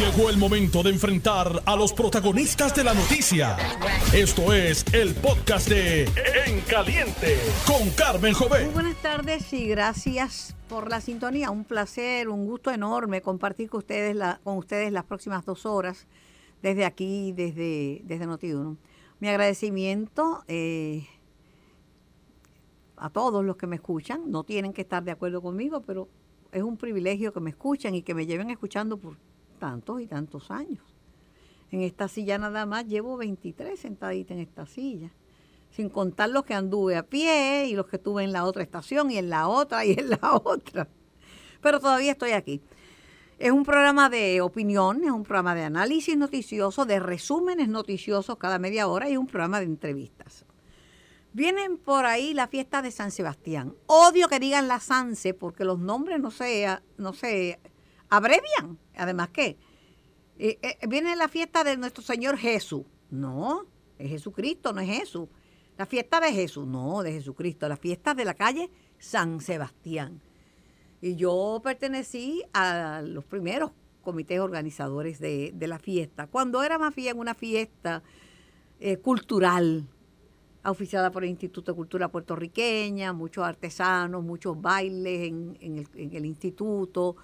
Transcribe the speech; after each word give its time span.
Llegó 0.00 0.30
el 0.30 0.38
momento 0.38 0.82
de 0.82 0.88
enfrentar 0.88 1.62
a 1.66 1.76
los 1.76 1.92
protagonistas 1.92 2.74
de 2.74 2.84
la 2.84 2.94
noticia. 2.94 3.58
Esto 4.14 4.54
es 4.54 4.82
el 4.94 5.14
podcast 5.14 5.68
de 5.68 6.04
En 6.46 6.62
Caliente 6.62 7.36
con 7.66 7.90
Carmen 7.90 8.32
Jovet. 8.32 8.64
Muy 8.64 8.72
buenas 8.72 8.96
tardes 9.02 9.52
y 9.52 9.66
gracias 9.66 10.56
por 10.70 10.88
la 10.88 11.02
sintonía. 11.02 11.50
Un 11.50 11.64
placer, 11.64 12.30
un 12.30 12.46
gusto 12.46 12.70
enorme 12.70 13.20
compartir 13.20 13.68
con 13.68 13.80
ustedes, 13.80 14.16
las 14.16 15.04
próximas 15.04 15.44
dos 15.44 15.66
horas 15.66 16.06
desde 16.62 16.86
aquí, 16.86 17.32
desde, 17.32 18.00
desde 18.04 18.24
Notiuno. 18.24 18.78
Mi 19.18 19.28
agradecimiento 19.28 20.44
eh, 20.48 21.06
a 22.96 23.10
todos 23.10 23.44
los 23.44 23.58
que 23.58 23.66
me 23.66 23.76
escuchan. 23.76 24.30
No 24.30 24.44
tienen 24.44 24.72
que 24.72 24.80
estar 24.80 25.04
de 25.04 25.10
acuerdo 25.10 25.42
conmigo, 25.42 25.82
pero 25.82 26.08
es 26.52 26.62
un 26.62 26.78
privilegio 26.78 27.34
que 27.34 27.40
me 27.40 27.50
escuchan 27.50 27.94
y 27.94 28.00
que 28.00 28.14
me 28.14 28.24
lleven 28.24 28.48
escuchando 28.48 28.96
por 28.96 29.18
tantos 29.60 30.00
y 30.00 30.08
tantos 30.08 30.50
años. 30.50 30.82
En 31.70 31.82
esta 31.82 32.08
silla 32.08 32.36
nada 32.38 32.66
más 32.66 32.86
llevo 32.86 33.16
23 33.16 33.78
sentaditas 33.78 34.32
en 34.32 34.40
esta 34.40 34.66
silla, 34.66 35.12
sin 35.70 35.88
contar 35.88 36.30
los 36.30 36.44
que 36.44 36.54
anduve 36.54 36.96
a 36.96 37.04
pie 37.04 37.66
y 37.68 37.74
los 37.74 37.86
que 37.86 37.96
estuve 37.96 38.24
en 38.24 38.32
la 38.32 38.44
otra 38.44 38.64
estación 38.64 39.12
y 39.12 39.18
en 39.18 39.30
la 39.30 39.46
otra 39.46 39.84
y 39.84 39.92
en 39.92 40.10
la 40.10 40.18
otra. 40.44 40.88
Pero 41.60 41.78
todavía 41.78 42.12
estoy 42.12 42.32
aquí. 42.32 42.60
Es 43.38 43.52
un 43.52 43.64
programa 43.64 44.10
de 44.10 44.40
opinión, 44.40 45.04
es 45.04 45.10
un 45.10 45.22
programa 45.22 45.54
de 45.54 45.62
análisis 45.62 46.16
noticioso, 46.16 46.84
de 46.84 46.98
resúmenes 46.98 47.68
noticiosos 47.68 48.36
cada 48.36 48.58
media 48.58 48.88
hora 48.88 49.08
y 49.08 49.16
un 49.16 49.26
programa 49.26 49.60
de 49.60 49.66
entrevistas. 49.66 50.44
Vienen 51.32 51.78
por 51.78 52.06
ahí 52.06 52.34
la 52.34 52.48
fiesta 52.48 52.82
de 52.82 52.90
San 52.90 53.12
Sebastián. 53.12 53.74
Odio 53.86 54.28
que 54.28 54.40
digan 54.40 54.66
la 54.66 54.80
Sanse 54.80 55.32
porque 55.32 55.64
los 55.64 55.78
nombres 55.78 56.18
no 56.18 56.32
se, 56.32 56.66
no 56.98 57.12
se 57.12 57.60
abrevian. 58.10 58.78
Además, 58.96 59.30
¿qué? 59.30 59.56
Eh, 60.38 60.58
eh, 60.62 60.86
viene 60.88 61.14
la 61.16 61.28
fiesta 61.28 61.64
de 61.64 61.76
nuestro 61.76 62.02
Señor 62.02 62.36
Jesús. 62.36 62.84
No, 63.10 63.66
es 63.98 64.10
Jesucristo, 64.10 64.72
no 64.72 64.80
es 64.80 64.88
Jesús. 64.88 65.28
La 65.78 65.86
fiesta 65.86 66.20
de 66.20 66.32
Jesús, 66.32 66.66
no, 66.66 67.02
de 67.02 67.12
Jesucristo. 67.12 67.68
La 67.68 67.76
fiesta 67.76 68.14
de 68.14 68.24
la 68.24 68.34
calle 68.34 68.70
San 68.98 69.40
Sebastián. 69.40 70.20
Y 71.00 71.16
yo 71.16 71.60
pertenecí 71.64 72.42
a 72.52 73.02
los 73.02 73.24
primeros 73.24 73.72
comités 74.02 74.40
organizadores 74.40 75.18
de, 75.18 75.54
la 75.60 75.78
fiesta. 75.78 76.26
Cuando 76.26 76.62
era 76.62 76.78
más 76.78 76.94
bien 76.94 77.18
una 77.18 77.34
fiesta 77.34 78.02
eh, 78.80 78.98
cultural, 78.98 79.86
oficiada 80.64 81.10
por 81.10 81.24
el 81.24 81.30
Instituto 81.30 81.72
de 81.72 81.76
Cultura 81.76 82.08
Puertorriqueña, 82.08 83.12
muchos 83.12 83.44
artesanos, 83.44 84.22
muchos 84.22 84.60
bailes 84.60 85.28
en 85.28 86.14
el 86.14 86.26
instituto, 86.26 87.16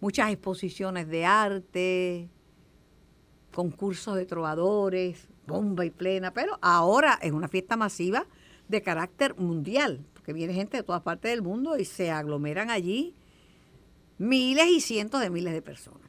muchas 0.00 0.30
exposiciones 0.30 1.08
de 1.08 1.24
arte, 1.24 2.28
concursos 3.52 4.16
de 4.16 4.26
trovadores, 4.26 5.28
bomba 5.46 5.84
y 5.84 5.90
plena, 5.90 6.32
pero 6.32 6.58
ahora 6.62 7.18
es 7.22 7.32
una 7.32 7.48
fiesta 7.48 7.76
masiva 7.76 8.26
de 8.68 8.82
carácter 8.82 9.36
mundial, 9.36 10.04
porque 10.14 10.32
viene 10.32 10.54
gente 10.54 10.76
de 10.76 10.82
todas 10.82 11.02
partes 11.02 11.30
del 11.30 11.42
mundo 11.42 11.76
y 11.76 11.84
se 11.84 12.10
aglomeran 12.10 12.70
allí 12.70 13.14
miles 14.18 14.68
y 14.68 14.80
cientos 14.80 15.20
de 15.20 15.30
miles 15.30 15.52
de 15.52 15.62
personas. 15.62 16.08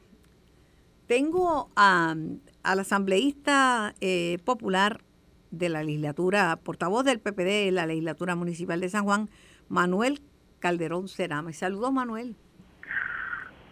Tengo 1.07 1.69
al 1.75 2.39
asambleísta 2.63 3.95
eh, 3.99 4.37
popular 4.45 5.03
de 5.49 5.69
la 5.69 5.83
legislatura, 5.83 6.57
portavoz 6.63 7.03
del 7.03 7.19
PPD 7.19 7.65
de 7.65 7.71
la 7.71 7.85
legislatura 7.85 8.35
municipal 8.35 8.79
de 8.79 8.89
San 8.89 9.03
Juan, 9.03 9.29
Manuel 9.67 10.21
Calderón 10.59 11.07
Cerame. 11.09 11.53
Saludos, 11.53 11.91
Manuel. 11.91 12.35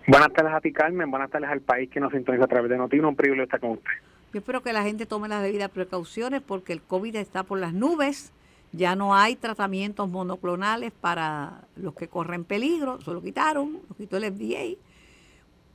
Buenas 0.10 0.34
tardes 0.34 0.54
a 0.54 0.60
ti, 0.60 0.74
Carmen. 0.74 1.12
Buenas 1.12 1.30
tardes 1.30 1.52
al 1.52 1.62
país 1.62 1.88
que 1.88 2.00
nos 2.00 2.12
sintoniza 2.12 2.46
a 2.46 2.48
través 2.48 2.72
de 2.72 2.78
Noticias. 2.78 3.08
Un 3.08 3.16
privilegio 3.16 3.44
estar 3.44 3.60
con 3.60 3.74
usted. 3.74 3.92
Yo 4.34 4.40
espero 4.40 4.64
que 4.64 4.74
la 4.74 4.82
gente 4.82 5.06
tome 5.06 5.28
las 5.28 5.44
debidas 5.44 5.70
precauciones 5.70 6.42
porque 6.42 6.74
el 6.74 6.82
COVID 6.82 7.16
está 7.16 7.44
por 7.44 7.60
las 7.60 7.76
nubes. 7.76 8.34
Ya 8.72 8.96
no 8.96 9.16
hay 9.16 9.36
tratamientos 9.36 10.10
monoclonales 10.10 10.92
para 11.00 11.62
los 11.76 11.94
que 11.94 12.08
corren 12.08 12.44
peligro. 12.44 12.98
Eso 13.00 13.14
lo 13.14 13.22
quitaron, 13.22 13.82
lo 13.88 13.96
quitó 13.96 14.18
el 14.18 14.34
FDA. 14.34 14.80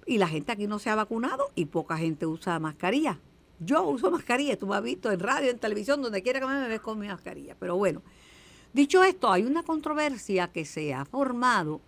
Y 0.04 0.18
la 0.18 0.26
gente 0.26 0.50
aquí 0.50 0.66
no 0.66 0.80
se 0.80 0.90
ha 0.90 0.96
vacunado 0.96 1.52
y 1.54 1.66
poca 1.66 1.96
gente 1.96 2.26
usa 2.26 2.58
mascarilla. 2.58 3.20
Yo 3.60 3.84
uso 3.84 4.10
mascarilla, 4.10 4.58
tú 4.58 4.66
me 4.66 4.74
has 4.74 4.82
visto 4.82 5.12
en 5.12 5.20
radio, 5.20 5.48
en 5.48 5.60
televisión, 5.60 6.02
donde 6.02 6.24
quiera 6.24 6.40
que 6.40 6.46
me 6.46 6.66
ves 6.66 6.80
con 6.80 6.98
mi 6.98 7.06
mascarilla. 7.06 7.54
Pero 7.60 7.76
bueno, 7.76 8.02
dicho 8.72 9.04
esto, 9.04 9.30
hay 9.30 9.44
una 9.44 9.62
controversia 9.62 10.48
que 10.48 10.64
se 10.64 10.92
ha 10.92 11.04
formado 11.04 11.80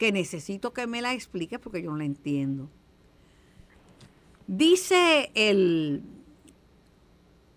que 0.00 0.12
necesito 0.12 0.72
que 0.72 0.86
me 0.86 1.02
la 1.02 1.12
explique 1.12 1.58
porque 1.58 1.82
yo 1.82 1.90
no 1.90 1.98
la 1.98 2.06
entiendo. 2.06 2.70
Dice 4.46 5.30
el, 5.34 6.02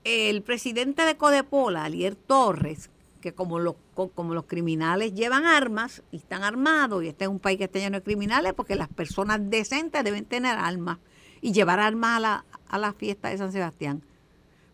el 0.03 0.41
presidente 0.41 1.03
de 1.03 1.15
Codepola, 1.15 1.85
Alier 1.85 2.15
Torres, 2.15 2.89
que 3.21 3.33
como 3.33 3.59
los, 3.59 3.75
como 3.93 4.33
los 4.33 4.43
criminales 4.43 5.13
llevan 5.13 5.45
armas 5.45 6.03
y 6.11 6.17
están 6.17 6.43
armados, 6.43 7.01
y 7.01 7.07
este 7.07 7.23
es 7.23 7.29
un 7.29 7.39
país 7.39 7.57
que 7.57 7.63
está 7.63 7.79
lleno 7.79 7.99
de 7.99 8.03
criminales, 8.03 8.53
porque 8.53 8.75
las 8.75 8.89
personas 8.89 9.39
decentes 9.49 10.03
deben 10.03 10.25
tener 10.25 10.57
armas 10.57 10.97
y 11.39 11.53
llevar 11.53 11.79
armas 11.79 12.17
a 12.17 12.19
la, 12.19 12.45
a 12.67 12.77
la 12.77 12.91
fiesta 12.91 13.29
de 13.29 13.37
San 13.37 13.53
Sebastián. 13.53 14.03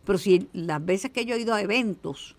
Pero 0.06 0.18
si 0.18 0.50
las 0.54 0.84
veces 0.84 1.12
que 1.12 1.24
yo 1.24 1.36
he 1.36 1.42
ido 1.42 1.54
a 1.54 1.62
eventos 1.62 2.36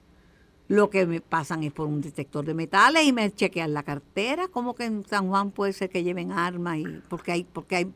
lo 0.71 0.89
que 0.89 1.05
me 1.05 1.21
pasan 1.21 1.65
es 1.65 1.73
por 1.73 1.89
un 1.89 2.01
detector 2.01 2.45
de 2.45 2.55
metales 2.55 3.03
y 3.03 3.13
me 3.13 3.29
chequean 3.33 3.75
la 3.75 3.83
cartera. 3.83 4.47
¿Cómo 4.47 4.77
que 4.77 4.85
en 4.85 5.03
San 5.03 5.27
Juan 5.27 5.51
puede 5.51 5.73
ser 5.73 5.91
que 5.91 6.05
lleven 6.05 6.31
armas? 6.31 6.79
Y 6.79 7.03
porque 7.09 7.33
hay, 7.33 7.43
porque 7.43 7.75
hay, 7.75 7.93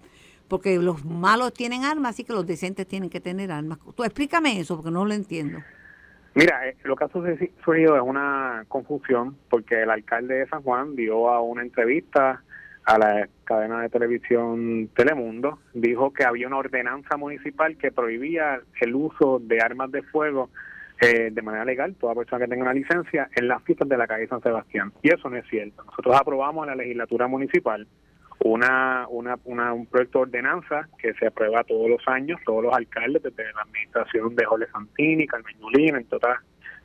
porque 0.49 0.77
los 0.79 1.05
malos 1.05 1.55
tienen 1.55 1.85
armas, 1.85 2.15
así 2.15 2.25
que 2.25 2.33
los 2.33 2.45
decentes 2.45 2.89
tienen 2.89 3.11
que 3.11 3.21
tener 3.21 3.53
armas. 3.53 3.79
Tú 3.95 4.03
explícame 4.03 4.59
eso, 4.59 4.75
porque 4.75 4.91
no 4.91 5.05
lo 5.05 5.15
entiendo. 5.15 5.61
Mira, 6.35 6.69
eh, 6.69 6.77
lo 6.83 6.97
que 6.97 7.05
ha 7.05 7.09
sucedido 7.09 7.95
es 7.95 8.03
una 8.03 8.65
confusión, 8.67 9.37
porque 9.49 9.83
el 9.83 9.91
alcalde 9.91 10.35
de 10.35 10.49
San 10.49 10.63
Juan 10.65 10.97
dio 10.97 11.29
a 11.29 11.41
una 11.41 11.63
entrevista 11.63 12.43
a 12.87 12.99
la 12.99 13.29
cadena 13.45 13.83
de 13.83 13.89
televisión 13.89 14.91
Telemundo, 14.97 15.61
dijo 15.75 16.13
que 16.13 16.25
había 16.25 16.49
una 16.49 16.57
ordenanza 16.57 17.17
municipal 17.17 17.77
que 17.77 17.93
prohibía 17.93 18.61
el 18.81 18.95
uso 18.97 19.39
de 19.39 19.61
armas 19.61 19.93
de 19.93 20.03
fuego 20.03 20.51
eh, 21.01 21.31
de 21.33 21.43
manera 21.43 21.65
legal, 21.65 21.95
toda 21.97 22.15
persona 22.15 22.45
que 22.45 22.51
tenga 22.51 22.63
una 22.63 22.73
licencia, 22.73 23.29
en 23.35 23.49
las 23.49 23.63
fiestas 23.63 23.89
de 23.89 23.97
la 23.97 24.07
calle 24.07 24.29
San 24.29 24.43
Sebastián. 24.43 24.93
Y 25.03 25.13
eso 25.13 25.29
no 25.29 25.37
es 25.37 25.47
cierto. 25.49 25.83
Nosotros 25.85 26.17
aprobamos 26.17 26.65
en 26.65 26.71
la 26.71 26.83
legislatura 26.83 27.27
municipal 27.27 27.87
una, 28.41 29.07
una, 29.09 29.73
un 29.73 29.87
proyecto 29.87 30.19
de 30.19 30.23
ordenanza 30.23 30.89
que 30.99 31.15
se 31.15 31.27
aprueba 31.27 31.65
todos 31.65 31.89
los 31.89 32.07
años, 32.07 32.41
todos 32.45 32.63
los 32.63 32.75
alcaldes, 32.75 33.23
desde 33.23 33.53
la 33.53 33.63
administración 33.63 34.35
de 34.37 34.45
Jorge 34.45 34.67
Santini, 34.71 35.27
Carmen 35.27 35.57
Yulín, 35.61 35.97
entre 35.97 36.17
otras 36.17 36.41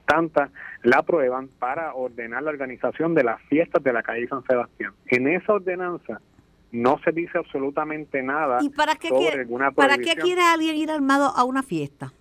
tantas, 0.05 0.49
la 0.83 0.97
aprueban 0.97 1.49
para 1.59 1.93
ordenar 1.93 2.41
la 2.41 2.49
organización 2.49 3.13
de 3.13 3.23
las 3.23 3.41
fiestas 3.43 3.83
de 3.83 3.93
la 3.93 4.01
calle 4.01 4.27
San 4.27 4.43
Sebastián. 4.43 4.93
En 5.05 5.27
esa 5.27 5.53
ordenanza 5.53 6.19
no 6.71 6.99
se 7.03 7.11
dice 7.11 7.37
absolutamente 7.37 8.21
nada 8.21 8.59
¿Y 8.61 8.69
para 8.69 8.95
qué 8.95 9.09
sobre 9.09 9.45
¿Para 9.75 9.97
qué 9.97 10.15
quiere 10.15 10.41
alguien 10.41 10.75
ir 10.75 10.91
armado 10.91 11.31
a 11.35 11.43
una 11.43 11.63
fiesta? 11.63 12.11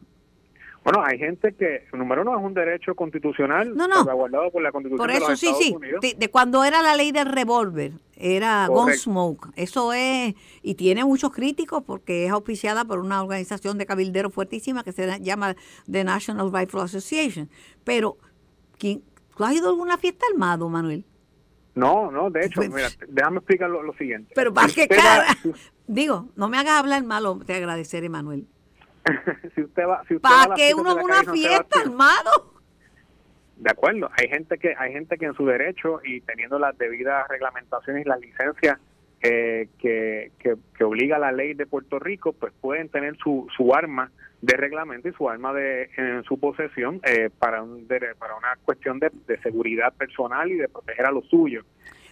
Bueno, 0.84 1.02
hay 1.04 1.18
gente 1.18 1.54
que, 1.54 1.86
número 1.92 2.22
uno, 2.22 2.38
es 2.38 2.42
un 2.42 2.54
derecho 2.54 2.94
constitucional 2.94 3.76
no, 3.76 3.86
no. 3.88 4.04
por 4.50 4.62
la 4.62 4.72
Constitución 4.72 4.96
por 4.96 5.10
eso, 5.10 5.36
sí, 5.36 5.52
sí. 5.58 5.76
De, 6.16 6.30
cuando 6.30 6.64
era 6.64 6.82
la 6.82 6.96
ley 6.96 7.12
del 7.12 7.26
revólver, 7.26 7.92
era 8.16 8.66
Gunsmoke. 8.68 9.48
Eso 9.56 9.92
es, 9.92 10.34
y 10.62 10.74
tiene 10.74 11.04
muchos 11.04 11.32
críticos 11.32 11.82
porque 11.84 12.26
es 12.26 12.30
auspiciada 12.30 12.84
por 12.84 13.00
una 13.00 13.22
organización 13.22 13.76
de 13.78 13.86
cabilderos 13.86 14.32
fuertísima 14.32 14.82
que 14.82 14.92
se 14.92 15.20
llama 15.20 15.56
The 15.90 16.04
National 16.04 16.52
Rifle 16.52 16.80
Association. 16.82 17.50
Pero, 17.84 18.16
¿quién, 18.78 19.02
¿tú 19.36 19.44
has 19.44 19.54
ido 19.54 19.66
a 19.66 19.70
alguna 19.70 19.98
fiesta 19.98 20.24
armado, 20.32 20.68
Manuel? 20.68 21.04
No, 21.74 22.10
no, 22.10 22.28
de 22.28 22.46
hecho, 22.46 22.56
pues, 22.56 22.70
mira, 22.70 22.88
déjame 23.08 23.38
explicar 23.38 23.70
lo, 23.70 23.92
siguiente. 23.92 24.32
Pero 24.34 24.52
para 24.52 24.66
qué 24.72 24.88
cara, 24.88 25.26
digo, 25.86 26.28
no 26.34 26.48
me 26.48 26.58
hagas 26.58 26.80
hablar 26.80 27.04
malo, 27.04 27.38
te 27.46 27.54
agradeceré, 27.54 28.08
Manuel. 28.08 28.48
si 29.54 29.62
usted 29.62 29.86
va, 29.86 30.02
si 30.08 30.14
¿Para 30.18 30.54
qué 30.54 30.74
uno 30.74 30.96
una 30.96 31.22
fiesta, 31.24 31.80
armado? 31.80 32.54
De 33.56 33.70
acuerdo, 33.70 34.08
hay 34.16 34.28
gente 34.28 34.56
que 34.58 34.74
hay 34.78 34.92
gente 34.92 35.18
que 35.18 35.26
en 35.26 35.34
su 35.34 35.44
derecho 35.44 36.00
y 36.04 36.20
teniendo 36.20 36.58
las 36.58 36.78
debidas 36.78 37.26
reglamentaciones 37.28 38.06
y 38.06 38.08
las 38.08 38.20
licencias 38.20 38.78
eh, 39.20 39.68
que, 39.80 40.30
que, 40.38 40.84
obliga 40.84 41.18
la 41.18 41.32
ley 41.32 41.54
de 41.54 41.66
Puerto 41.66 41.98
Rico, 41.98 42.32
pues 42.32 42.52
pueden 42.60 42.88
tener 42.88 43.16
su, 43.16 43.48
su 43.56 43.74
arma 43.74 44.12
de 44.42 44.56
reglamento 44.56 45.08
y 45.08 45.12
su 45.12 45.28
arma 45.28 45.52
de 45.52 45.90
en 45.96 46.22
su 46.22 46.38
posesión 46.38 47.00
eh, 47.04 47.28
para 47.36 47.64
un 47.64 47.88
para 48.16 48.36
una 48.36 48.56
cuestión 48.64 49.00
de, 49.00 49.10
seguridad 49.42 49.92
personal 49.92 50.48
y 50.52 50.54
de 50.54 50.68
proteger 50.68 51.06
a 51.06 51.10
los 51.10 51.26
suyos. 51.26 51.64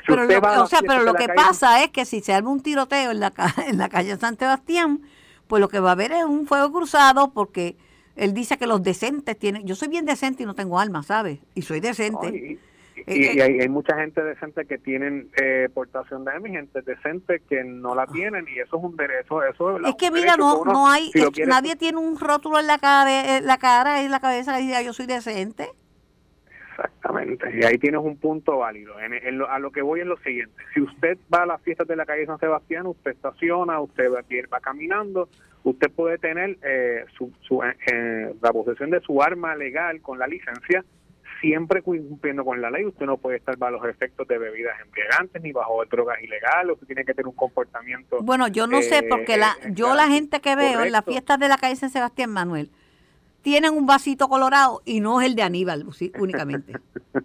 pero 0.04 0.24
lo, 0.24 0.62
o 0.64 0.66
sea, 0.66 0.80
pero 0.84 1.04
lo 1.04 1.14
que 1.14 1.28
pasa 1.28 1.84
es 1.84 1.90
que 1.90 2.04
si 2.04 2.20
se 2.20 2.32
arma 2.32 2.50
un 2.50 2.60
tiroteo 2.60 3.12
en 3.12 3.20
la, 3.20 3.32
en 3.68 3.78
la 3.78 3.88
calle 3.88 4.16
San 4.16 4.36
Sebastián, 4.36 5.02
pues 5.46 5.60
lo 5.60 5.68
que 5.68 5.80
va 5.80 5.90
a 5.90 5.92
haber 5.92 6.12
es 6.12 6.24
un 6.24 6.46
fuego 6.46 6.72
cruzado 6.72 7.32
porque 7.32 7.76
él 8.16 8.32
dice 8.32 8.56
que 8.56 8.66
los 8.66 8.82
decentes 8.82 9.38
tienen, 9.38 9.66
yo 9.66 9.74
soy 9.74 9.88
bien 9.88 10.06
decente 10.06 10.42
y 10.42 10.46
no 10.46 10.54
tengo 10.54 10.78
alma, 10.78 11.02
¿sabes? 11.02 11.38
Y 11.54 11.62
soy 11.62 11.80
decente. 11.80 12.58
Y, 13.06 13.40
hay, 13.40 13.60
hay, 13.60 13.68
mucha 13.68 13.94
gente 13.96 14.22
decente 14.24 14.64
que 14.64 14.78
tienen 14.78 15.30
eh, 15.40 15.68
portación 15.72 16.24
de 16.24 16.32
y 16.48 16.50
gente 16.50 16.80
decente 16.80 17.40
que 17.48 17.62
no 17.62 17.94
la 17.94 18.06
tienen 18.06 18.46
y 18.48 18.58
eso 18.58 18.78
es 18.78 18.84
un 18.84 18.96
derecho. 18.96 19.44
Eso 19.44 19.78
es, 19.78 19.94
que 19.96 20.10
mira, 20.10 20.36
no, 20.36 20.64
no 20.64 20.88
hay, 20.88 21.10
nadie 21.46 21.76
tiene 21.76 21.98
un 21.98 22.18
rótulo 22.18 22.58
en 22.58 22.66
la, 22.66 22.78
cara, 22.78 23.36
en 23.36 23.46
la 23.46 23.58
cara 23.58 24.02
y 24.02 24.06
en 24.06 24.10
la 24.10 24.20
cabeza 24.20 24.56
que 24.56 24.62
diga 24.62 24.82
yo 24.82 24.92
soy 24.92 25.06
decente. 25.06 25.68
Exactamente, 26.76 27.48
y 27.54 27.64
ahí 27.64 27.78
tienes 27.78 28.00
un 28.02 28.18
punto 28.18 28.58
válido. 28.58 28.94
a 29.48 29.58
lo 29.58 29.70
que 29.70 29.80
voy 29.80 30.00
es 30.00 30.06
lo 30.06 30.18
siguiente, 30.18 30.54
si 30.74 30.82
usted 30.82 31.16
va 31.32 31.44
a 31.44 31.46
las 31.46 31.62
fiestas 31.62 31.86
de 31.86 31.96
la 31.96 32.04
calle 32.04 32.26
San 32.26 32.38
Sebastián, 32.38 32.86
usted 32.86 33.12
estaciona, 33.12 33.80
usted 33.80 34.12
va, 34.12 34.22
va 34.52 34.60
caminando, 34.60 35.28
usted 35.64 35.90
puede 35.90 36.18
tener 36.18 36.58
eh, 36.62 37.04
su, 37.16 37.32
eh, 37.62 38.34
la 38.42 38.52
posesión 38.52 38.90
de 38.90 39.00
su 39.00 39.22
arma 39.22 39.56
legal 39.56 40.02
con 40.02 40.18
la 40.18 40.26
licencia, 40.26 40.84
siempre 41.40 41.80
cumpliendo 41.80 42.44
con 42.44 42.60
la 42.60 42.70
ley. 42.70 42.84
Usted 42.84 43.06
no 43.06 43.16
puede 43.16 43.38
estar 43.38 43.56
bajo 43.56 43.76
los 43.76 43.86
efectos 43.86 44.28
de 44.28 44.38
bebidas 44.38 44.78
embriagantes 44.80 45.42
ni 45.42 45.52
bajo 45.52 45.84
drogas 45.86 46.22
ilegales. 46.22 46.74
Usted 46.74 46.86
tiene 46.86 47.04
que 47.04 47.14
tener 47.14 47.28
un 47.28 47.34
comportamiento. 47.34 48.18
Bueno, 48.22 48.48
yo 48.48 48.66
no 48.66 48.82
sé, 48.82 49.02
porque 49.02 49.36
la, 49.36 49.56
eh, 49.62 49.70
yo 49.72 49.94
la 49.94 50.08
gente 50.08 50.40
que 50.40 50.56
veo 50.56 50.82
en 50.82 50.92
las 50.92 51.04
fiestas 51.04 51.38
de 51.38 51.48
la 51.48 51.56
calle 51.56 51.76
San 51.76 51.90
Sebastián 51.90 52.30
Manuel, 52.30 52.70
tienen 53.46 53.74
un 53.74 53.86
vasito 53.86 54.26
colorado 54.26 54.82
y 54.84 54.98
no 54.98 55.20
es 55.20 55.28
el 55.28 55.36
de 55.36 55.42
Aníbal 55.42 55.86
únicamente. 56.18 56.72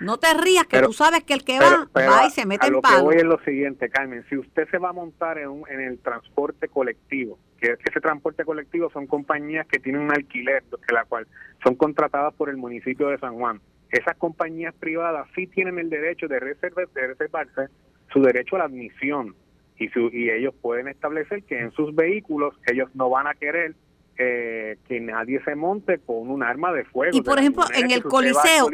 No 0.00 0.16
te 0.16 0.32
rías, 0.32 0.64
que 0.68 0.80
tú 0.80 0.92
sabes 0.92 1.24
que 1.24 1.34
el 1.34 1.42
que 1.42 1.58
va, 1.58 1.88
va 1.92 2.24
y 2.24 2.30
se 2.30 2.46
mete 2.46 2.68
en 2.68 2.80
palo. 2.80 2.98
Lo 2.98 3.00
que 3.00 3.04
voy 3.04 3.16
es 3.16 3.24
lo 3.24 3.40
siguiente, 3.40 3.88
Carmen. 3.88 4.24
Si 4.28 4.36
usted 4.36 4.68
se 4.70 4.78
va 4.78 4.90
a 4.90 4.92
montar 4.92 5.38
en, 5.38 5.64
en 5.68 5.80
el 5.80 5.98
transporte 5.98 6.68
colectivo, 6.68 7.36
que, 7.60 7.72
ese 7.84 8.00
transporte 8.00 8.44
colectivo 8.44 8.90
son 8.90 9.08
compañías 9.08 9.66
que 9.66 9.80
tienen 9.80 10.02
un 10.02 10.12
alquiler, 10.12 10.62
que 10.86 10.94
la 10.94 11.04
cual 11.04 11.26
son 11.64 11.74
contratadas 11.74 12.32
por 12.34 12.48
el 12.48 12.58
municipio 12.58 13.08
de 13.08 13.18
San 13.18 13.34
Juan. 13.34 13.60
Esas 13.90 14.16
compañías 14.18 14.72
privadas 14.76 15.26
sí 15.34 15.48
tienen 15.48 15.80
el 15.80 15.90
derecho 15.90 16.28
de, 16.28 16.38
reservar, 16.38 16.88
de 16.90 17.06
reservarse 17.08 17.66
su 18.12 18.22
derecho 18.22 18.54
a 18.54 18.60
la 18.60 18.64
admisión 18.66 19.34
y, 19.78 19.88
su, 19.88 20.10
y 20.12 20.30
ellos 20.30 20.54
pueden 20.62 20.86
establecer 20.86 21.42
que 21.42 21.58
en 21.58 21.72
sus 21.72 21.92
vehículos 21.92 22.54
ellos 22.70 22.88
no 22.94 23.10
van 23.10 23.26
a 23.26 23.34
querer 23.34 23.74
eh, 24.18 24.78
que 24.88 25.00
nadie 25.00 25.40
se 25.44 25.54
monte 25.54 25.98
con 25.98 26.28
un 26.28 26.42
arma 26.42 26.72
de 26.72 26.84
fuego. 26.84 27.16
Y 27.16 27.22
por 27.22 27.38
ejemplo, 27.38 27.64
en 27.72 27.90
el 27.92 28.02
coliseo, 28.02 28.68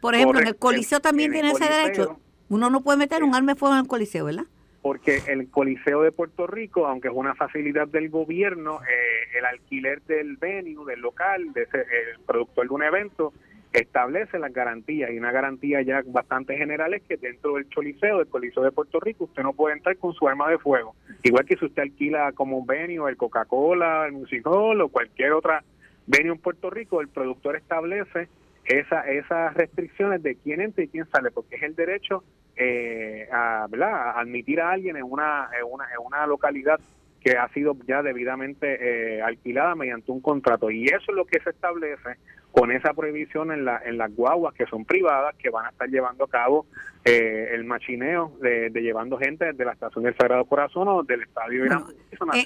por 0.00 0.14
ejemplo, 0.14 0.40
en 0.40 0.46
el 0.46 0.56
Coliseo 0.56 1.00
también 1.00 1.32
tiene 1.32 1.50
ese 1.50 1.68
derecho. 1.68 2.18
Uno 2.48 2.70
no 2.70 2.80
puede 2.80 2.98
meter 2.98 3.22
un 3.22 3.34
arma 3.34 3.52
de 3.52 3.58
fuego 3.58 3.74
en 3.74 3.82
el 3.82 3.86
Coliseo, 3.86 4.24
¿verdad? 4.24 4.44
Porque 4.82 5.20
el 5.28 5.50
Coliseo 5.50 6.00
de 6.02 6.10
Puerto 6.10 6.46
Rico, 6.46 6.86
aunque 6.86 7.08
es 7.08 7.14
una 7.14 7.34
facilidad 7.34 7.86
del 7.88 8.08
gobierno, 8.08 8.80
eh, 8.82 9.38
el 9.38 9.44
alquiler 9.44 10.00
del 10.02 10.38
venue, 10.38 10.86
del 10.86 11.00
local, 11.00 11.52
de 11.52 11.64
ese, 11.64 11.80
el 11.80 12.20
productor 12.26 12.66
de 12.66 12.74
un 12.74 12.82
evento, 12.82 13.34
establece 13.72 14.38
las 14.38 14.52
garantías 14.52 15.10
y 15.10 15.18
una 15.18 15.30
garantía 15.30 15.82
ya 15.82 16.02
bastante 16.06 16.56
general 16.56 16.94
es 16.94 17.02
que 17.02 17.16
dentro 17.16 17.54
del 17.54 17.68
choliseo, 17.68 18.18
del 18.18 18.26
coliseo 18.26 18.64
de 18.64 18.72
Puerto 18.72 18.98
Rico, 18.98 19.24
usted 19.24 19.42
no 19.42 19.52
puede 19.52 19.76
entrar 19.76 19.96
con 19.96 20.12
su 20.12 20.26
arma 20.26 20.50
de 20.50 20.58
fuego. 20.58 20.96
Igual 21.22 21.44
que 21.44 21.56
si 21.56 21.66
usted 21.66 21.82
alquila 21.82 22.32
como 22.32 22.58
un 22.58 22.66
venue, 22.66 23.08
el 23.08 23.16
Coca-Cola, 23.16 24.06
el 24.06 24.12
Music 24.12 24.44
Hall 24.44 24.80
o 24.80 24.88
cualquier 24.88 25.32
otra 25.32 25.62
venue 26.06 26.32
en 26.32 26.38
Puerto 26.38 26.70
Rico, 26.70 27.00
el 27.00 27.08
productor 27.08 27.56
establece 27.56 28.28
esa, 28.64 29.02
esas 29.08 29.54
restricciones 29.54 30.22
de 30.22 30.34
quién 30.36 30.60
entra 30.60 30.84
y 30.84 30.88
quién 30.88 31.06
sale, 31.10 31.30
porque 31.30 31.56
es 31.56 31.62
el 31.62 31.76
derecho 31.76 32.24
eh, 32.56 33.28
a, 33.32 33.68
admitir 34.16 34.60
a 34.60 34.72
alguien 34.72 34.96
en 34.96 35.04
una, 35.04 35.48
en 35.58 35.64
una, 35.70 35.84
en 35.84 36.04
una 36.04 36.26
localidad 36.26 36.80
que 37.20 37.36
ha 37.36 37.48
sido 37.50 37.76
ya 37.86 38.02
debidamente 38.02 39.18
eh, 39.18 39.22
alquilada 39.22 39.74
mediante 39.74 40.10
un 40.10 40.20
contrato. 40.20 40.70
Y 40.70 40.86
eso 40.86 41.10
es 41.10 41.14
lo 41.14 41.26
que 41.26 41.40
se 41.40 41.50
establece 41.50 42.16
con 42.52 42.72
esa 42.72 42.94
prohibición 42.94 43.52
en, 43.52 43.64
la, 43.64 43.80
en 43.84 43.96
las 43.98 44.14
guaguas 44.14 44.54
que 44.54 44.66
son 44.66 44.84
privadas, 44.84 45.34
que 45.36 45.50
van 45.50 45.66
a 45.66 45.70
estar 45.70 45.88
llevando 45.88 46.24
a 46.24 46.28
cabo 46.28 46.66
eh, 47.04 47.50
el 47.52 47.64
machineo 47.64 48.32
de, 48.40 48.70
llevando 48.70 49.18
gente 49.18 49.46
desde 49.46 49.64
la 49.64 49.72
estación 49.72 50.04
del 50.04 50.16
Sagrado 50.16 50.44
Corazón 50.44 50.88
o 50.88 51.02
del 51.02 51.22
estadio 51.22 51.64
no, 51.66 51.86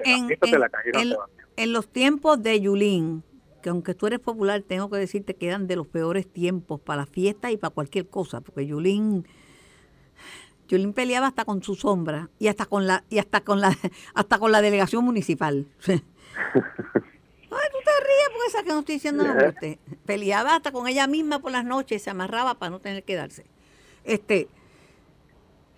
en, 0.05 0.29
de 0.29 0.59
la 0.59 0.69
calle 0.69 0.93
en, 1.57 1.73
los 1.73 1.89
tiempos 1.89 2.43
de 2.43 2.61
Yulín, 2.61 3.23
que 3.63 3.71
aunque 3.71 3.95
tú 3.95 4.07
eres 4.07 4.21
popular, 4.21 4.63
tengo 4.63 4.91
que 4.91 4.99
decirte 4.99 5.35
que 5.35 5.49
eran 5.49 5.67
de 5.67 5.77
los 5.77 5.87
peores 5.87 6.31
tiempos 6.31 6.81
para 6.81 7.03
la 7.03 7.07
fiesta 7.07 7.51
y 7.51 7.57
para 7.57 7.73
cualquier 7.73 8.09
cosa, 8.09 8.41
porque 8.41 8.67
Yulín 8.67 9.27
Yulín 10.69 10.93
peleaba 10.93 11.29
hasta 11.29 11.45
con 11.45 11.63
su 11.63 11.75
sombra 11.75 12.29
y 12.39 12.49
hasta 12.49 12.67
con 12.67 12.87
la 12.87 13.05
y 13.09 13.19
hasta 13.19 13.41
con 13.43 13.61
la 13.61 13.75
hasta 14.15 14.39
con 14.39 14.53
la 14.53 14.61
delegación 14.61 15.05
municipal. 15.05 15.67
Ay, 17.55 17.69
tú 17.73 17.79
te 17.79 17.91
ríes 18.05 18.29
porque 18.33 18.47
esa 18.49 18.63
que 18.63 18.69
no 18.71 18.79
estoy 18.81 18.95
diciendo 18.97 19.25
no 19.25 19.49
usted. 19.49 19.79
Peleaba 20.05 20.57
hasta 20.57 20.73
con 20.73 20.87
ella 20.89 21.07
misma 21.07 21.39
por 21.39 21.53
las 21.53 21.65
noches 21.65 22.03
y 22.03 22.05
se 22.05 22.11
amarraba 22.11 22.55
para 22.55 22.71
no 22.71 22.81
tener 22.81 23.03
que 23.05 23.15
darse. 23.15 23.45
Este, 24.05 24.49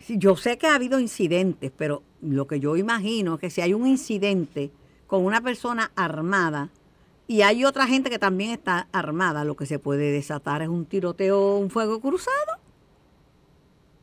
yo 0.08 0.36
sé 0.36 0.58
que 0.58 0.66
ha 0.66 0.74
habido 0.74 0.98
incidentes, 1.00 1.72
pero 1.76 2.02
lo 2.22 2.46
que 2.46 2.60
yo 2.60 2.76
imagino 2.76 3.34
es 3.34 3.40
que 3.40 3.50
si 3.50 3.60
hay 3.60 3.74
un 3.74 3.86
incidente 3.86 4.70
con 5.06 5.24
una 5.24 5.40
persona 5.40 5.90
armada 5.96 6.70
y 7.26 7.42
hay 7.42 7.64
otra 7.64 7.86
gente 7.86 8.10
que 8.10 8.18
también 8.18 8.50
está 8.50 8.88
armada, 8.92 9.44
lo 9.44 9.56
que 9.56 9.66
se 9.66 9.78
puede 9.78 10.12
desatar 10.12 10.62
es 10.62 10.68
un 10.68 10.86
tiroteo, 10.86 11.56
un 11.56 11.70
fuego 11.70 12.00
cruzado. 12.00 12.58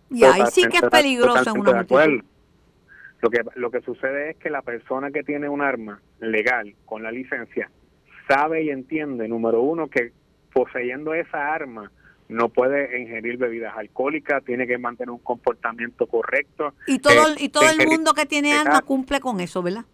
Y 0.09 0.25
ahí 0.25 0.43
sí 0.51 0.63
que 0.67 0.77
es 0.77 0.89
peligroso 0.89 1.49
en 1.49 1.59
una 1.59 1.85
Lo 3.21 3.29
que, 3.29 3.41
lo 3.55 3.71
que 3.71 3.81
sucede 3.81 4.31
es 4.31 4.37
que 4.37 4.49
la 4.49 4.61
persona 4.61 5.09
que 5.09 5.23
tiene 5.23 5.49
un 5.49 5.61
arma 5.61 6.01
legal 6.31 6.75
con 6.85 7.03
la 7.03 7.11
licencia 7.11 7.69
sabe 8.27 8.63
y 8.63 8.69
entiende, 8.69 9.27
número 9.27 9.61
uno, 9.61 9.87
que 9.87 10.11
poseyendo 10.53 11.13
esa 11.13 11.53
arma 11.53 11.91
no 12.29 12.49
puede 12.49 13.01
ingerir 13.01 13.37
bebidas 13.37 13.75
alcohólicas, 13.77 14.43
tiene 14.43 14.65
que 14.65 14.77
mantener 14.77 15.11
un 15.11 15.19
comportamiento 15.19 16.07
correcto. 16.07 16.73
Y 16.87 16.99
todo, 16.99 17.35
y 17.37 17.49
todo 17.49 17.69
el 17.69 17.85
mundo 17.85 18.13
que 18.13 18.25
tiene 18.25 18.53
arma 18.53 18.81
cumple 18.81 19.19
con 19.19 19.39
eso, 19.39 19.61
¿verdad? 19.61 19.85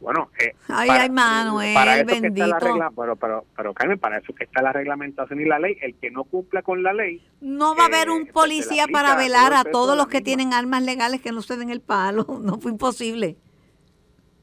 Bueno, 0.00 0.30
eh, 0.38 0.54
ay, 0.68 0.88
para, 0.88 1.02
ay, 1.02 1.10
Manuel, 1.10 1.74
para 1.74 1.96
eso 1.96 2.06
bendito. 2.06 2.34
Que 2.34 2.42
está 2.42 2.46
la 2.46 2.58
regla, 2.60 2.92
pero, 2.96 3.16
pero, 3.16 3.44
pero 3.56 3.74
Carmen, 3.74 3.98
para 3.98 4.18
eso 4.18 4.32
que 4.32 4.44
está 4.44 4.62
la 4.62 4.72
reglamentación 4.72 5.40
y 5.40 5.44
la 5.44 5.58
ley, 5.58 5.76
el 5.80 5.96
que 5.96 6.10
no 6.10 6.22
cumpla 6.22 6.62
con 6.62 6.84
la 6.84 6.92
ley. 6.92 7.20
No 7.40 7.74
va 7.74 7.84
a 7.84 7.86
haber 7.86 8.10
un 8.10 8.22
eh, 8.22 8.30
policía 8.32 8.86
para 8.92 9.16
velar 9.16 9.54
a 9.54 9.64
todos 9.64 9.96
los 9.96 10.06
que 10.06 10.20
tienen 10.20 10.52
armas 10.52 10.82
legales 10.84 11.20
que 11.20 11.32
no 11.32 11.42
se 11.42 11.56
den 11.56 11.70
el 11.70 11.80
palo, 11.80 12.26
no 12.42 12.60
fue 12.60 12.70
imposible. 12.70 13.36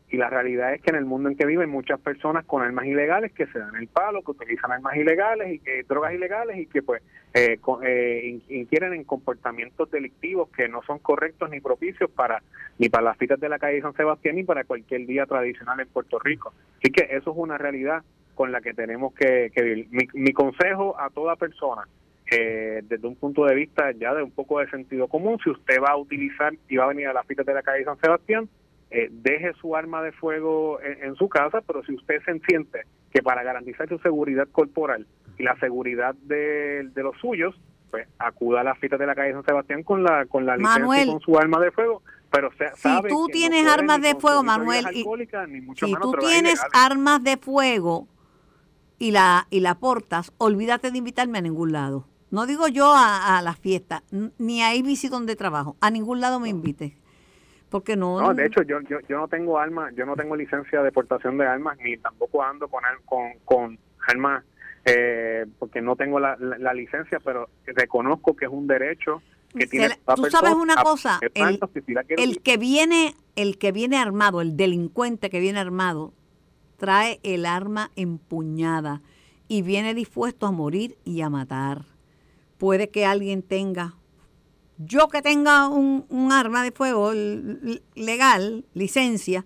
Y 0.10 0.18
la 0.18 0.30
realidad 0.30 0.74
es 0.74 0.82
que 0.82 0.92
en 0.92 0.98
el 0.98 1.06
mundo 1.06 1.30
en 1.30 1.36
que 1.36 1.46
viven 1.46 1.70
muchas 1.70 2.00
personas 2.00 2.46
con 2.46 2.62
armas 2.62 2.86
ilegales 2.86 3.34
que 3.34 3.48
se 3.48 3.60
dan 3.60 3.76
el 3.76 3.88
palo, 3.88 4.22
que 4.22 4.32
utilizan 4.32 4.72
armas 4.72 4.96
ilegales 4.96 5.54
y 5.54 5.60
que 5.60 5.84
drogas 5.84 6.14
ilegales 6.14 6.58
y 6.58 6.68
que 6.68 6.84
pues 6.84 7.02
eh, 7.34 7.60
eh, 7.84 8.40
inquieren 8.50 8.94
en 8.94 9.04
comportamientos 9.04 9.90
delictivos 9.90 10.50
que 10.50 10.70
no 10.70 10.84
son 10.84 11.00
correctos 11.00 11.50
ni 11.50 11.60
propicios 11.60 12.10
para 12.12 12.42
ni 12.78 12.90
para 12.90 13.06
las 13.06 13.18
fiestas 13.18 13.40
de 13.40 13.50
la 13.50 13.58
calle 13.58 13.82
San 13.82 13.96
Sebastián 13.96 14.36
ni 14.36 14.44
para 14.44 14.64
cualquier 14.64 15.06
día 15.06 15.26
tradicional 15.26 15.80
en 15.80 15.88
Puerto 15.88 16.20
Rico. 16.20 16.54
Así 16.78 16.92
que 16.92 17.08
eso 17.16 17.32
es 17.32 17.38
una 17.38 17.58
realidad 17.58 18.04
con 18.36 18.52
la 18.52 18.62
que 18.62 18.74
tenemos 18.74 19.14
que, 19.14 19.52
vivir. 19.56 19.88
Mi, 20.14 20.34
consejo 20.34 21.00
a 21.00 21.10
toda 21.10 21.36
persona, 21.36 21.88
eh, 22.30 22.82
desde 22.84 23.08
un 23.08 23.16
punto 23.16 23.46
de 23.46 23.56
vista 23.56 23.92
ya 23.94 24.14
de 24.14 24.22
un 24.22 24.32
poco 24.32 24.60
de 24.60 24.70
sentido 24.70 25.08
común, 25.08 25.40
si 25.44 25.50
usted 25.50 25.82
va 25.82 25.92
a 25.92 25.98
utilizar 25.98 26.54
y 26.70 26.76
va 26.76 26.86
a 26.86 26.90
venir 26.90 27.08
a 27.08 27.14
las 27.14 27.26
fiestas 27.26 27.46
de 27.46 27.54
la 27.54 27.64
calle 27.64 27.86
San 27.86 28.00
Sebastián, 28.00 28.48
eh, 28.98 29.10
deje 29.12 29.52
su 29.60 29.76
arma 29.76 30.02
de 30.02 30.14
fuego 30.14 30.80
en, 30.82 31.16
su 31.16 31.28
casa, 31.28 31.60
pero 31.68 31.84
si 31.84 31.94
usted 31.96 32.16
se 32.24 32.40
siente 32.48 32.84
que 33.12 33.22
para 33.22 33.44
garantizar 33.44 33.90
su 33.90 34.00
seguridad 34.00 34.48
corporal 34.50 35.06
y 35.38 35.44
la 35.44 35.60
seguridad 35.60 36.16
de, 36.16 36.90
los 36.96 37.18
suyos, 37.18 37.54
pues 37.92 38.08
acuda 38.20 38.62
a 38.62 38.64
las 38.64 38.80
fiestas 38.80 39.02
de 39.02 39.06
la 39.06 39.14
calle 39.14 39.34
San 39.34 39.44
Sebastián 39.44 39.84
con 39.84 40.02
la 40.02 40.26
con 40.28 40.46
la 40.46 40.56
licencia 40.56 41.04
y 41.04 41.08
con 41.08 41.20
su 41.20 41.38
arma 41.38 41.60
de 41.60 41.72
fuego, 41.72 42.04
pero 42.32 42.52
si 42.54 42.90
tú 43.10 43.28
tienes 43.28 43.68
armas 43.68 44.02
de 44.02 44.16
fuego, 44.16 44.44
Manuel, 44.44 44.86
y, 44.94 45.04
si 45.76 45.94
tú 46.02 46.14
tienes 46.14 46.62
armas 46.72 47.22
de 47.22 47.36
fuego 47.36 48.08
y 48.98 49.12
la 49.12 49.48
y 49.50 49.60
la 49.60 49.76
portas, 49.76 50.32
olvídate 50.38 50.92
de 50.92 50.98
invitarme 51.00 51.40
a 51.40 51.42
ningún 51.42 51.74
lado. 51.74 52.08
No 52.32 52.46
digo 52.46 52.70
yo 52.70 52.94
a, 52.94 53.38
a 53.38 53.42
las 53.42 53.60
fiestas, 53.60 54.04
ni 54.38 54.62
a 54.62 54.70
ABC 54.70 55.10
donde 55.10 55.36
trabajo, 55.36 55.76
a 55.82 55.92
ningún 55.92 56.22
lado 56.22 56.40
me 56.40 56.48
invite 56.48 56.96
porque 57.70 57.96
no, 57.96 58.22
no 58.22 58.34
de 58.34 58.46
hecho 58.46 58.62
yo, 58.64 58.80
yo, 58.82 59.00
yo 59.08 59.18
no 59.18 59.28
tengo 59.28 59.60
armas 59.60 59.94
yo 59.96 60.06
no 60.06 60.16
tengo 60.16 60.36
licencia 60.36 60.82
de 60.82 60.92
portación 60.92 61.38
de 61.38 61.46
armas 61.46 61.78
ni 61.84 61.98
tampoco 61.98 62.44
ando 62.44 62.68
con 62.68 62.82
con, 63.06 63.34
con 63.44 63.80
armas 64.08 64.44
eh, 64.86 65.46
porque 65.58 65.82
no 65.82 65.96
tengo 65.96 66.20
la, 66.20 66.38
la, 66.38 66.74
licencia 66.74 67.20
pero 67.24 67.50
reconozco 67.66 68.36
que 68.36 68.46
es 68.46 68.52
un 68.52 68.68
derecho 68.68 69.22
que 69.58 69.66
tiene 69.66 69.96
tú 70.16 70.26
sabes 70.26 70.54
una 70.54 70.76
cosa 70.76 71.20
el, 71.34 71.60
el 72.18 72.42
que 72.42 72.58
viene 72.58 73.16
el 73.36 73.58
que 73.58 73.72
viene 73.72 73.98
armado 73.98 74.42
el 74.42 74.56
delincuente 74.56 75.30
que 75.30 75.40
viene 75.40 75.60
armado 75.60 76.14
trae 76.78 77.20
el 77.24 77.46
arma 77.46 77.92
empuñada 77.96 79.02
y 79.48 79.62
viene 79.62 79.94
dispuesto 79.94 80.46
a 80.46 80.52
morir 80.52 80.98
y 81.04 81.22
a 81.22 81.30
matar. 81.30 81.86
Puede 82.58 82.90
que 82.90 83.06
alguien 83.06 83.42
tenga 83.42 83.96
yo 84.78 85.08
que 85.08 85.22
tenga 85.22 85.68
un, 85.70 86.30
arma 86.32 86.64
de 86.64 86.72
fuego 86.72 87.12
legal, 87.96 88.66
licencia, 88.74 89.46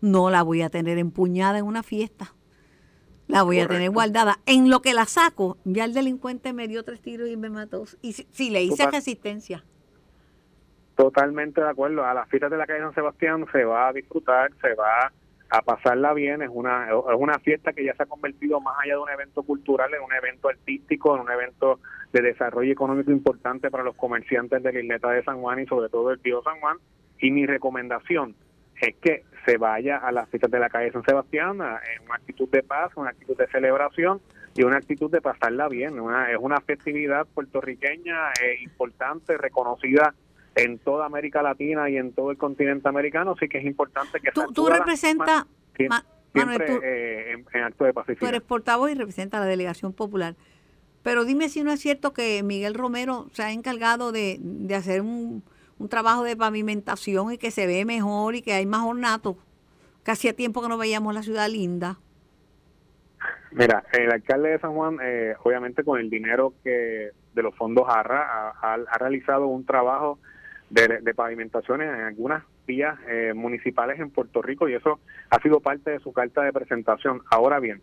no 0.00 0.30
la 0.30 0.42
voy 0.42 0.62
a 0.62 0.70
tener 0.70 0.98
empuñada 0.98 1.58
en 1.58 1.66
una 1.66 1.82
fiesta. 1.82 2.34
La 3.26 3.42
voy 3.42 3.60
a 3.60 3.68
tener 3.68 3.90
guardada. 3.90 4.40
En 4.46 4.70
lo 4.70 4.82
que 4.82 4.92
la 4.92 5.04
saco, 5.04 5.56
ya 5.64 5.84
el 5.84 5.94
delincuente 5.94 6.52
me 6.52 6.66
dio 6.66 6.82
tres 6.82 7.00
tiros 7.00 7.28
y 7.28 7.36
me 7.36 7.48
mató. 7.48 7.84
Y 8.02 8.12
si, 8.12 8.50
le 8.50 8.62
hice 8.62 8.90
resistencia. 8.90 9.62
Totalmente 10.96 11.60
de 11.60 11.68
acuerdo. 11.68 12.04
A 12.04 12.12
las 12.12 12.28
fiestas 12.28 12.50
de 12.50 12.56
la 12.56 12.66
calle 12.66 12.80
San 12.80 12.94
Sebastián 12.94 13.46
se 13.52 13.64
va 13.64 13.88
a 13.88 13.92
disfrutar, 13.92 14.50
se 14.60 14.74
va 14.74 15.12
a 15.48 15.62
pasarla 15.62 16.12
bien. 16.12 16.42
Es 16.42 16.50
una, 16.52 16.88
es 16.88 17.16
una 17.16 17.38
fiesta 17.38 17.72
que 17.72 17.84
ya 17.84 17.94
se 17.94 18.02
ha 18.02 18.06
convertido 18.06 18.60
más 18.60 18.76
allá 18.82 18.94
de 18.94 19.00
un 19.00 19.10
evento 19.10 19.44
cultural, 19.44 19.94
en 19.94 20.02
un 20.02 20.12
evento 20.12 20.48
artístico, 20.48 21.14
en 21.14 21.20
un 21.22 21.30
evento 21.30 21.78
de 22.12 22.22
desarrollo 22.22 22.72
económico 22.72 23.10
importante 23.10 23.70
para 23.70 23.84
los 23.84 23.96
comerciantes 23.96 24.62
de 24.62 24.72
la 24.72 24.80
isleta 24.80 25.10
de 25.10 25.22
San 25.22 25.40
Juan 25.40 25.60
y 25.60 25.66
sobre 25.66 25.88
todo 25.88 26.10
el 26.10 26.20
Tío 26.20 26.42
San 26.42 26.60
Juan. 26.60 26.78
Y 27.18 27.30
mi 27.30 27.46
recomendación 27.46 28.34
es 28.80 28.96
que 28.96 29.24
se 29.44 29.58
vaya 29.58 29.98
a 29.98 30.10
las 30.12 30.28
fiestas 30.28 30.50
de 30.50 30.58
la 30.58 30.68
calle 30.68 30.92
San 30.92 31.04
Sebastián 31.04 31.52
en 31.52 32.04
una 32.04 32.14
actitud 32.14 32.48
de 32.48 32.62
paz, 32.62 32.92
una 32.96 33.10
actitud 33.10 33.36
de 33.36 33.46
celebración 33.48 34.20
y 34.54 34.64
una 34.64 34.76
actitud 34.76 35.10
de 35.10 35.20
pasarla 35.20 35.68
bien. 35.68 35.94
es 36.30 36.38
una 36.40 36.60
festividad 36.60 37.26
puertorriqueña 37.26 38.32
eh, 38.42 38.58
importante, 38.62 39.36
reconocida 39.38 40.14
en 40.56 40.78
toda 40.78 41.06
América 41.06 41.42
Latina 41.42 41.88
y 41.88 41.96
en 41.96 42.12
todo 42.12 42.30
el 42.30 42.36
continente 42.36 42.88
americano, 42.88 43.32
así 43.32 43.48
que 43.48 43.58
es 43.58 43.64
importante 43.64 44.20
que 44.20 44.32
tú, 44.32 44.52
tú 44.52 44.66
representas 44.66 45.46
siempre, 46.32 46.80
eh, 46.82 47.44
en, 47.52 47.62
acto 47.62 47.84
de. 47.84 47.92
Tú 48.16 48.26
eres 48.26 48.42
portavoz 48.42 48.90
y 48.90 48.94
representa 48.94 49.38
a 49.38 49.40
la 49.40 49.46
delegación 49.46 49.92
popular. 49.92 50.34
Pero 51.02 51.24
dime 51.24 51.48
si 51.48 51.62
no 51.62 51.72
es 51.72 51.80
cierto 51.80 52.12
que 52.12 52.42
Miguel 52.42 52.74
Romero 52.74 53.28
se 53.32 53.42
ha 53.42 53.52
encargado 53.52 54.12
de, 54.12 54.38
de 54.40 54.74
hacer 54.74 55.00
un, 55.00 55.42
un 55.80 55.88
trabajo 55.88 56.24
de 56.24 56.36
pavimentación 56.36 57.32
y 57.32 57.38
que 57.38 57.50
se 57.50 57.66
ve 57.66 57.84
mejor 57.86 58.34
y 58.34 58.42
que 58.42 58.52
hay 58.52 58.66
más 58.66 58.84
ornato. 58.84 59.38
Que 60.04 60.10
hacía 60.12 60.34
tiempo 60.34 60.62
que 60.62 60.68
no 60.68 60.76
veíamos 60.76 61.14
la 61.14 61.22
ciudad 61.22 61.48
linda. 61.48 61.98
Mira, 63.52 63.82
el 63.92 64.12
alcalde 64.12 64.50
de 64.50 64.58
San 64.58 64.74
Juan, 64.74 64.98
eh, 65.02 65.34
obviamente 65.42 65.82
con 65.82 65.98
el 65.98 66.08
dinero 66.10 66.54
que 66.62 67.10
de 67.34 67.42
los 67.42 67.54
fondos 67.56 67.86
ARRA, 67.88 68.50
ha, 68.60 68.98
realizado 68.98 69.46
un 69.46 69.64
trabajo 69.64 70.18
de, 70.68 71.14
pavimentaciones 71.14 71.88
en 71.88 72.00
algunas 72.02 72.44
vías 72.66 72.98
eh, 73.08 73.32
municipales 73.34 73.98
en 73.98 74.10
Puerto 74.10 74.42
Rico 74.42 74.68
y 74.68 74.74
eso 74.74 75.00
ha 75.30 75.40
sido 75.40 75.60
parte 75.60 75.90
de 75.90 76.00
su 76.00 76.12
carta 76.12 76.42
de 76.42 76.52
presentación. 76.52 77.22
Ahora 77.30 77.58
bien, 77.58 77.80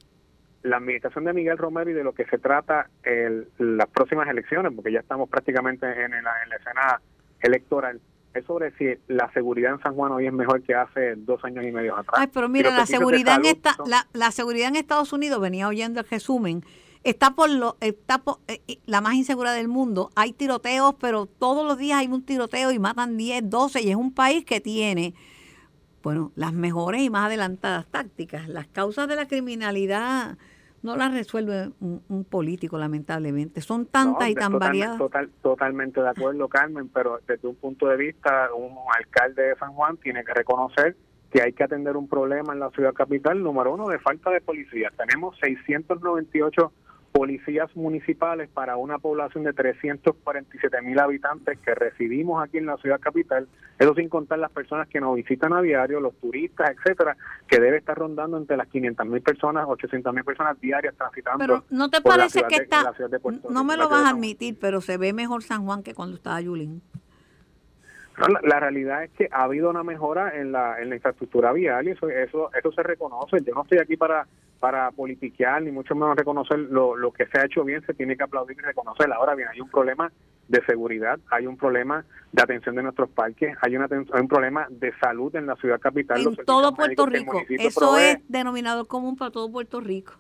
la 0.63 0.77
administración 0.77 1.25
de 1.25 1.33
Miguel 1.33 1.57
Romero 1.57 1.89
y 1.89 1.93
de 1.93 2.03
lo 2.03 2.13
que 2.13 2.25
se 2.25 2.37
trata 2.37 2.89
el, 3.03 3.47
las 3.57 3.87
próximas 3.87 4.27
elecciones, 4.27 4.73
porque 4.75 4.91
ya 4.91 4.99
estamos 4.99 5.29
prácticamente 5.29 5.85
en, 5.87 6.13
en 6.13 6.23
la 6.23 6.55
escena 6.57 7.01
electoral 7.41 7.99
es 8.37 8.45
sobre 8.45 8.71
si 8.77 8.85
la 9.07 9.31
seguridad 9.33 9.73
en 9.73 9.79
San 9.81 9.95
Juan 9.95 10.11
hoy 10.11 10.27
es 10.27 10.33
mejor 10.33 10.61
que 10.61 10.73
hace 10.75 11.15
dos 11.15 11.43
años 11.43 11.65
y 11.65 11.71
medio 11.71 11.95
atrás. 11.97 12.19
Ay, 12.19 12.27
pero 12.33 12.47
mira, 12.49 12.71
la 12.71 12.85
seguridad, 12.85 13.37
en 13.37 13.45
esta, 13.45 13.75
la, 14.13 14.31
seguridad 14.31 14.69
en 14.69 14.75
Estados 14.75 15.11
Unidos, 15.13 15.41
venía 15.41 15.67
oyendo 15.67 15.99
el 15.99 16.07
resumen, 16.07 16.63
está 17.03 17.31
por 17.31 17.49
lo 17.49 17.77
está 17.81 18.19
por, 18.19 18.39
eh, 18.47 18.61
la 18.85 19.01
más 19.01 19.15
insegura 19.15 19.53
del 19.53 19.67
mundo. 19.67 20.11
Hay 20.15 20.33
tiroteos, 20.33 20.95
pero 20.99 21.25
todos 21.25 21.65
los 21.65 21.77
días 21.77 21.99
hay 21.99 22.07
un 22.07 22.23
tiroteo 22.23 22.71
y 22.71 22.79
matan 22.79 23.17
10, 23.17 23.49
12 23.49 23.81
y 23.81 23.89
es 23.89 23.95
un 23.95 24.13
país 24.13 24.45
que 24.45 24.61
tiene 24.61 25.13
bueno, 26.03 26.31
las 26.35 26.53
mejores 26.53 27.01
y 27.01 27.09
más 27.09 27.27
adelantadas 27.27 27.85
tácticas. 27.87 28.47
Las 28.47 28.67
causas 28.67 29.07
de 29.07 29.15
la 29.15 29.27
criminalidad 29.27 30.37
no 30.83 30.95
las 30.95 31.13
resuelve 31.13 31.71
un, 31.79 32.25
político, 32.29 32.77
lamentablemente. 32.77 33.61
Son 33.61 33.85
tantas 33.85 34.29
y 34.29 34.35
tan 34.35 34.57
variadas. 34.59 34.97
Total, 34.97 35.29
totalmente 35.41 36.01
de 36.01 36.09
acuerdo, 36.09 36.47
Carmen, 36.47 36.89
pero 36.89 37.19
desde 37.27 37.47
un 37.47 37.55
punto 37.55 37.87
de 37.87 37.97
vista, 37.97 38.49
un 38.53 38.73
alcalde 38.95 39.49
de 39.49 39.55
San 39.55 39.73
Juan 39.73 39.97
tiene 39.97 40.23
que 40.23 40.33
reconocer 40.33 40.95
que 41.31 41.41
hay 41.41 41.51
que 41.51 41.63
atender 41.63 41.97
un 41.97 42.07
problema 42.07 42.53
en 42.53 42.59
la 42.59 42.69
ciudad 42.69 42.93
capital, 42.93 43.43
número 43.43 43.73
uno, 43.73 43.89
de 43.89 43.99
falta 43.99 44.29
de 44.29 44.39
policía. 44.39 44.91
Tenemos 44.95 45.37
698 45.39 46.71
policías 47.17 47.75
municipales 47.75 48.47
para 48.47 48.77
una 48.77 48.99
población 48.99 49.43
de 49.43 49.51
347 49.51 50.83
mil 50.83 50.99
habitantes 50.99 51.57
que 51.57 51.73
residimos 51.73 52.43
aquí 52.43 52.59
en 52.59 52.67
la 52.67 52.77
ciudad 52.77 52.99
capital, 52.99 53.47
eso 53.79 53.95
sin 53.95 54.07
contar 54.07 54.37
las 54.37 54.51
personas 54.51 54.87
que 54.87 55.01
nos 55.01 55.15
visitan 55.15 55.51
a 55.51 55.63
diario, 55.63 55.99
los 55.99 56.13
turistas, 56.17 56.69
etcétera, 56.69 57.17
que 57.47 57.59
debe 57.59 57.77
estar 57.77 57.97
rondando 57.97 58.37
entre 58.37 58.55
las 58.55 58.67
500 58.67 59.07
mil 59.07 59.23
personas, 59.23 59.65
800 59.67 60.13
mil 60.13 60.23
personas 60.23 60.61
diarias 60.61 60.93
transitando. 60.95 61.39
Pero 61.39 61.63
no 61.71 61.89
te 61.89 62.01
parece 62.01 62.43
que 62.43 62.57
está, 62.57 62.93
no 63.49 63.63
me 63.63 63.77
lo 63.77 63.89
vas 63.89 64.05
a 64.05 64.09
admitir, 64.11 64.55
pero 64.61 64.79
se 64.79 64.97
ve 64.97 65.11
mejor 65.11 65.41
San 65.41 65.65
Juan 65.65 65.81
que 65.81 65.95
cuando 65.95 66.17
estaba 66.17 66.39
Yulín. 66.39 66.83
la, 68.43 68.59
realidad 68.59 69.05
es 69.05 69.11
que 69.13 69.27
ha 69.31 69.41
habido 69.41 69.71
una 69.71 69.81
mejora 69.81 70.39
en 70.39 70.51
la, 70.51 70.79
en 70.79 70.89
la 70.89 70.95
infraestructura 70.97 71.51
vial 71.51 71.87
y 71.87 71.91
eso, 71.93 72.09
eso, 72.09 72.51
eso 72.53 72.71
se 72.71 72.83
reconoce. 72.83 73.43
Yo 73.43 73.55
no 73.55 73.63
estoy 73.63 73.79
aquí 73.79 73.97
para 73.97 74.27
para 74.59 74.91
politiquear 74.91 75.61
ni 75.61 75.71
mucho 75.71 75.95
menos 75.95 76.15
reconocer 76.15 76.59
lo, 76.59 76.95
lo 76.95 77.11
que 77.11 77.25
se 77.27 77.39
ha 77.39 77.45
hecho 77.45 77.63
bien, 77.63 77.85
se 77.85 77.93
tiene 77.93 78.17
que 78.17 78.23
aplaudir 78.23 78.57
y 78.57 78.61
reconocer. 78.61 79.11
Ahora 79.11 79.35
bien, 79.35 79.49
hay 79.49 79.61
un 79.61 79.69
problema 79.69 80.11
de 80.47 80.63
seguridad, 80.65 81.19
hay 81.29 81.45
un 81.45 81.57
problema 81.57 82.05
de 82.31 82.41
atención 82.41 82.75
de 82.75 82.83
nuestros 82.83 83.09
parques, 83.09 83.55
hay, 83.61 83.75
una, 83.75 83.87
hay 83.91 84.21
un 84.21 84.27
problema 84.27 84.67
de 84.69 84.93
salud 84.99 85.35
en 85.35 85.45
la 85.45 85.55
ciudad 85.55 85.79
capital. 85.79 86.21
En 86.21 86.35
todo 86.45 86.73
Puerto 86.73 87.05
Rico, 87.05 87.41
eso 87.49 87.97
es 87.97 88.17
denominador 88.27 88.87
común 88.87 89.15
para 89.15 89.31
todo 89.31 89.51
Puerto 89.51 89.81
Rico. 89.81 90.13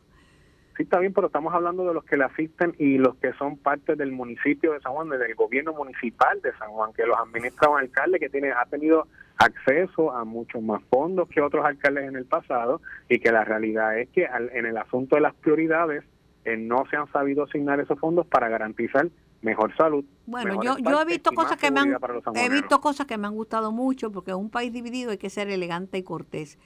Sí, 0.75 0.83
está 0.83 0.99
bien, 0.99 1.11
pero 1.11 1.27
estamos 1.27 1.53
hablando 1.55 1.87
de 1.87 1.93
los 1.93 2.03
que 2.03 2.17
le 2.17 2.25
asisten 2.25 2.75
y 2.77 2.99
los 2.99 3.15
que 3.15 3.33
son 3.33 3.57
parte 3.57 3.95
del 3.95 4.11
municipio 4.11 4.73
de 4.73 4.81
San 4.81 4.93
Juan, 4.93 5.09
del 5.09 5.33
gobierno 5.33 5.73
municipal 5.73 6.39
de 6.41 6.53
San 6.57 6.69
Juan, 6.69 6.93
que 6.93 7.03
los 7.05 7.17
administra 7.17 7.69
un 7.69 7.79
alcalde 7.79 8.19
que 8.19 8.29
tiene 8.29 8.51
ha 8.51 8.65
tenido 8.65 9.07
acceso 9.37 10.11
a 10.11 10.25
muchos 10.25 10.61
más 10.61 10.81
fondos 10.89 11.27
que 11.29 11.41
otros 11.41 11.63
alcaldes 11.65 12.05
en 12.05 12.15
el 12.15 12.25
pasado 12.25 12.81
y 13.07 13.19
que 13.19 13.31
la 13.31 13.43
realidad 13.43 13.97
es 13.97 14.09
que 14.09 14.25
en 14.25 14.65
el 14.65 14.77
asunto 14.77 15.15
de 15.15 15.21
las 15.21 15.35
prioridades 15.35 16.03
eh, 16.45 16.57
no 16.57 16.85
se 16.89 16.95
han 16.95 17.11
sabido 17.11 17.43
asignar 17.43 17.79
esos 17.79 17.99
fondos 17.99 18.25
para 18.25 18.49
garantizar 18.49 19.07
mejor 19.41 19.75
salud. 19.75 20.03
Bueno, 20.25 20.61
yo, 20.63 20.77
yo 20.77 21.01
he 21.01 21.05
visto 21.05 21.31
cosas 21.31 21.57
que 21.57 21.69
me 21.69 21.81
han 21.81 21.97
he 22.35 22.49
visto 22.49 22.81
cosas 22.81 23.05
que 23.05 23.17
me 23.17 23.27
han 23.27 23.35
gustado 23.35 23.71
mucho 23.71 24.11
porque 24.11 24.31
en 24.31 24.37
un 24.37 24.49
país 24.49 24.73
dividido 24.73 25.11
hay 25.11 25.17
que 25.17 25.29
ser 25.29 25.49
elegante 25.49 25.97
y 25.97 26.03
cortés. 26.03 26.57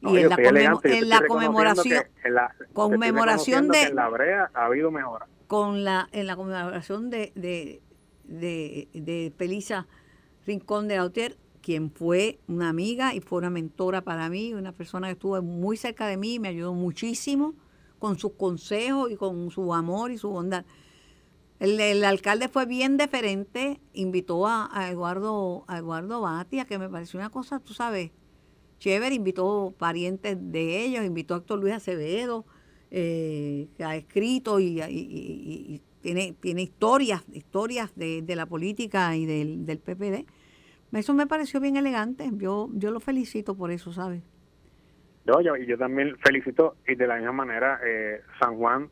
y 0.00 0.18
en, 0.18 0.28
la, 0.28 0.36
en 0.36 1.08
la, 1.08 1.20
conmemoración 1.26 2.04
en 2.24 2.34
la, 2.34 2.54
conmemoración 2.72 3.68
de 3.68 3.92
la 3.92 4.08
brea 4.08 4.50
ha 4.52 4.64
habido 4.66 4.90
mejora. 4.90 5.26
Con 5.46 5.84
la 5.84 6.08
en 6.12 6.26
la 6.26 6.34
conmemoración 6.34 7.10
de 7.10 7.32
de, 7.36 7.80
de, 8.24 8.88
de 8.92 9.32
Pelisa 9.36 9.86
Rincón 10.46 10.88
de 10.88 10.96
Autier 10.96 11.36
quien 11.66 11.90
fue 11.90 12.38
una 12.46 12.68
amiga 12.68 13.12
y 13.12 13.20
fue 13.20 13.38
una 13.38 13.50
mentora 13.50 14.00
para 14.02 14.28
mí, 14.28 14.54
una 14.54 14.70
persona 14.70 15.08
que 15.08 15.14
estuvo 15.14 15.42
muy 15.42 15.76
cerca 15.76 16.06
de 16.06 16.16
mí 16.16 16.38
me 16.38 16.46
ayudó 16.46 16.74
muchísimo 16.74 17.56
con 17.98 18.20
sus 18.20 18.34
consejos 18.34 19.10
y 19.10 19.16
con 19.16 19.50
su 19.50 19.74
amor 19.74 20.12
y 20.12 20.18
su 20.18 20.28
bondad. 20.30 20.64
El, 21.58 22.04
alcalde 22.04 22.48
fue 22.48 22.66
bien 22.66 22.96
deferente, 22.96 23.80
invitó 23.94 24.46
a, 24.46 24.70
Eduardo 24.88 25.64
a 25.66 25.78
Eduardo 25.78 26.20
Batia, 26.20 26.66
que 26.66 26.78
me 26.78 26.88
pareció 26.88 27.18
una 27.18 27.30
cosa, 27.30 27.58
tú 27.58 27.74
sabes, 27.74 28.12
chévere, 28.78 29.16
invitó 29.16 29.74
parientes 29.76 30.36
de 30.40 30.84
ellos, 30.84 31.04
invitó 31.04 31.34
a 31.34 31.38
Héctor 31.38 31.58
Luis 31.58 31.74
Acevedo, 31.74 32.46
eh, 32.92 33.66
que 33.76 33.82
ha 33.82 33.96
escrito 33.96 34.60
y, 34.60 35.82
tiene, 36.00 36.32
tiene 36.38 36.62
historias, 36.62 37.24
historias 37.32 37.90
de, 37.96 38.22
la 38.36 38.46
política 38.46 39.16
y 39.16 39.26
del 39.26 39.80
PPD 39.80 40.26
eso 40.92 41.14
me 41.14 41.26
pareció 41.26 41.60
bien 41.60 41.76
elegante. 41.76 42.28
Yo, 42.34 42.68
yo 42.72 42.90
lo 42.90 43.00
felicito 43.00 43.54
por 43.56 43.70
eso, 43.70 43.92
¿sabes? 43.92 44.22
No, 45.24 45.40
yo, 45.40 45.56
yo 45.56 45.76
también 45.76 46.16
felicito 46.18 46.76
y 46.86 46.94
de 46.94 47.06
la 47.06 47.16
misma 47.16 47.32
manera 47.32 47.80
eh, 47.84 48.20
San 48.38 48.56
Juan 48.56 48.88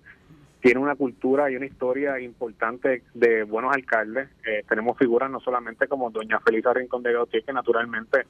tiene 0.61 0.81
una 0.81 0.97
cultura 0.97 1.51
y 1.51 1.57
una 1.57 1.67
historia 1.67 2.19
importante 2.19 3.03
de 3.15 3.45
buenos 3.45 3.73
alcaldes. 3.73 4.31
Eh, 4.47 4.65
tenemos 4.69 4.99
figuras 4.99 5.31
no 5.31 5.39
solamente 5.39 5.87
como 5.87 6.11
doña 6.11 6.41
Felisa 6.41 6.73
Rincón 6.73 7.03
de 7.03 7.13
Gautier, 7.13 7.45
que 7.45 7.53
naturalmente 7.53 8.27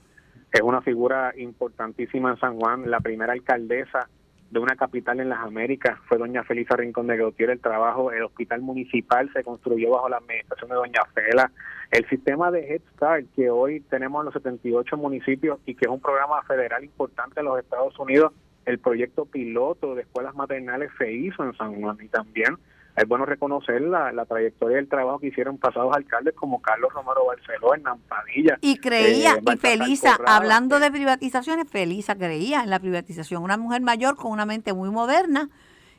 es 0.53 0.61
una 0.61 0.83
figura 0.83 1.33
importantísima 1.37 2.33
en 2.33 2.39
San 2.39 2.59
Juan, 2.59 2.91
la 2.91 3.01
primera 3.01 3.33
alcaldesa 3.33 4.09
de 4.55 4.61
una 4.61 4.77
capital 4.77 5.19
en 5.19 5.29
las 5.29 5.41
Américas 5.41 5.99
fue 6.09 6.17
doña 6.17 6.45
Felisa 6.45 6.77
Rincón 6.77 7.09
de 7.09 7.17
Gautier. 7.17 7.51
El 7.51 7.61
trabajo, 7.61 8.13
el 8.13 8.23
hospital 8.23 8.63
municipal 8.63 9.29
se 9.33 9.43
construyó 9.43 9.91
bajo 9.91 10.09
la 10.09 10.19
administración 10.19 10.71
de 10.71 10.77
doña 10.77 11.03
Fela. 11.13 11.51
El 11.91 12.09
sistema 12.09 12.53
de 12.53 12.61
Head 12.61 12.83
Start 12.95 13.27
que 13.35 13.51
hoy 13.51 13.81
tenemos 13.81 14.21
en 14.21 14.27
los 14.27 14.35
78 14.35 14.97
municipios 14.97 15.59
y 15.67 15.75
que 15.75 15.87
es 15.87 15.91
un 15.91 16.01
programa 16.01 16.41
federal 16.45 16.85
importante 16.85 17.41
en 17.41 17.47
los 17.47 17.59
Estados 17.59 17.99
Unidos, 17.99 18.33
el 18.65 18.79
proyecto 18.79 19.27
piloto 19.27 19.97
de 19.97 20.03
escuelas 20.03 20.37
maternales 20.37 20.93
se 20.99 21.13
hizo 21.13 21.43
en 21.43 21.53
San 21.57 21.81
Juan 21.81 21.99
y 22.01 22.07
también 22.07 22.57
es 22.97 23.09
bueno 23.09 23.27
reconocer 23.27 23.83
la, 23.83 24.13
la 24.13 24.25
trayectoria 24.25 24.77
del 24.77 24.89
trabajo 24.89 25.19
que 25.19 25.27
hicieron 25.29 25.59
pasados 25.59 25.95
alcaldes 25.95 26.35
como 26.35 26.63
Carlos 26.63 26.93
Romero 26.93 27.27
Barceló, 27.27 27.75
Hernán 27.75 27.99
Padilla. 28.09 28.57
Y 28.61 28.79
creía, 28.79 29.35
eh, 29.35 29.53
y 29.53 29.57
Felisa, 29.57 30.17
hablando 30.27 30.79
de 30.79 30.93
privatizaciones, 30.93 31.69
Felisa 31.69 32.15
creía 32.15 32.63
en 32.63 32.71
la 32.71 32.79
privatización. 32.79 33.43
Una 33.43 33.57
mujer 33.57 33.83
mayor 33.83 34.17
con 34.17 34.31
una 34.31 34.47
mente 34.47 34.73
muy 34.73 34.91
moderna 34.91 35.51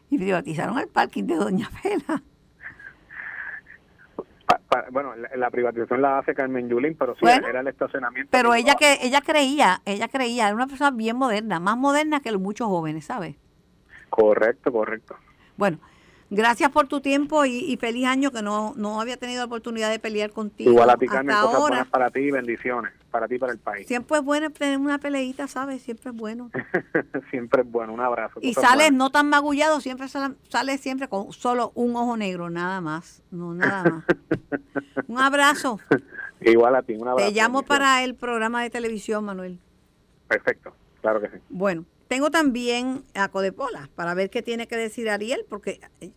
y 0.09 0.17
privatizaron 0.17 0.79
el 0.79 0.87
parking 0.87 1.25
de 1.25 1.35
Doña 1.35 1.69
Fela. 1.69 2.23
bueno, 4.91 5.13
la, 5.35 5.49
privatización 5.49 6.01
la 6.01 6.19
hace 6.19 6.33
Carmen 6.33 6.69
Yulín, 6.69 6.95
pero 6.97 7.15
sí, 7.15 7.25
era 7.25 7.59
el 7.59 7.67
estacionamiento. 7.67 8.29
Pero 8.31 8.53
ella 8.53 8.75
que 8.75 8.99
ella 9.01 9.19
creía, 9.19 9.81
ella 9.83 10.07
creía, 10.07 10.45
era 10.45 10.55
una 10.55 10.67
persona 10.67 10.91
bien 10.91 11.17
moderna, 11.17 11.59
más 11.59 11.75
moderna 11.75 12.21
que 12.21 12.31
los 12.31 12.39
muchos 12.39 12.67
jóvenes, 12.67 13.03
¿sabes? 13.03 13.35
Correcto, 14.09 14.71
correcto. 14.71 15.17
Bueno, 15.57 15.79
gracias 16.29 16.69
por 16.71 16.87
tu 16.87 17.01
tiempo 17.01 17.45
y, 17.45 17.75
feliz 17.77 18.05
año 18.05 18.31
que 18.31 18.41
no, 18.41 18.73
no 18.75 19.01
había 19.01 19.17
tenido 19.17 19.39
la 19.39 19.45
oportunidad 19.45 19.89
de 19.89 19.99
pelear 19.99 20.31
contigo. 20.31 20.71
Igual 20.71 20.89
a 20.89 20.97
ti, 20.97 21.07
Carmen, 21.07 21.35
cosas 21.35 21.59
buenas 21.59 21.87
para 21.87 22.09
ti 22.09 22.19
y 22.19 22.31
bendiciones 22.31 22.91
para 23.15 23.29
ti 23.29 23.35
y 23.35 23.39
para 23.39 23.53
el 23.53 23.59
país. 23.59 23.87
Siempre 23.87 24.17
es 24.17 24.25
bueno 24.25 24.49
tener 24.49 24.77
una 24.77 24.97
peleita, 24.97 25.47
¿sabes? 25.47 25.81
Siempre 25.81 26.11
es 26.11 26.17
bueno. 26.17 26.51
siempre 27.31 27.61
es 27.61 27.71
bueno, 27.71 27.93
un 27.93 28.01
abrazo. 28.01 28.39
Y 28.41 28.53
sales 28.53 28.91
no 28.91 29.09
tan 29.09 29.29
magullado, 29.29 29.79
siempre 29.79 30.09
sales 30.09 30.35
sale 30.49 30.77
siempre 30.77 31.07
con 31.07 31.31
solo 31.31 31.71
un 31.75 31.95
ojo 31.95 32.17
negro, 32.17 32.49
nada 32.49 32.81
más. 32.81 33.23
No, 33.31 33.53
nada 33.53 33.83
más. 33.83 34.03
un 35.07 35.17
abrazo. 35.17 35.79
Igual 36.41 36.75
a 36.75 36.83
ti, 36.83 36.95
un 36.95 37.07
abrazo. 37.07 37.29
Te 37.29 37.33
llamo 37.33 37.63
para 37.63 38.03
el 38.03 38.15
programa 38.15 38.61
de 38.61 38.69
televisión, 38.69 39.23
Manuel. 39.23 39.59
Perfecto, 40.27 40.73
claro 40.99 41.21
que 41.21 41.29
sí. 41.29 41.37
Bueno, 41.49 41.85
tengo 42.07 42.29
también 42.31 43.03
a 43.13 43.29
Codepola 43.29 43.89
para 43.95 44.13
ver 44.13 44.29
qué 44.29 44.41
tiene 44.41 44.67
que 44.67 44.77
decir 44.77 45.09
Ariel, 45.09 45.45
porque 45.49 45.79
eh, 46.01 46.11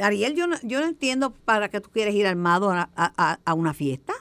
Ariel, 0.00 0.34
yo 0.34 0.46
no, 0.46 0.56
yo 0.62 0.80
no 0.80 0.86
entiendo 0.86 1.32
para 1.44 1.68
qué 1.68 1.80
tú 1.80 1.90
quieres 1.90 2.14
ir 2.14 2.26
armado 2.26 2.70
a, 2.70 2.88
a, 2.94 3.54
una 3.54 3.74
fiesta. 3.74 4.12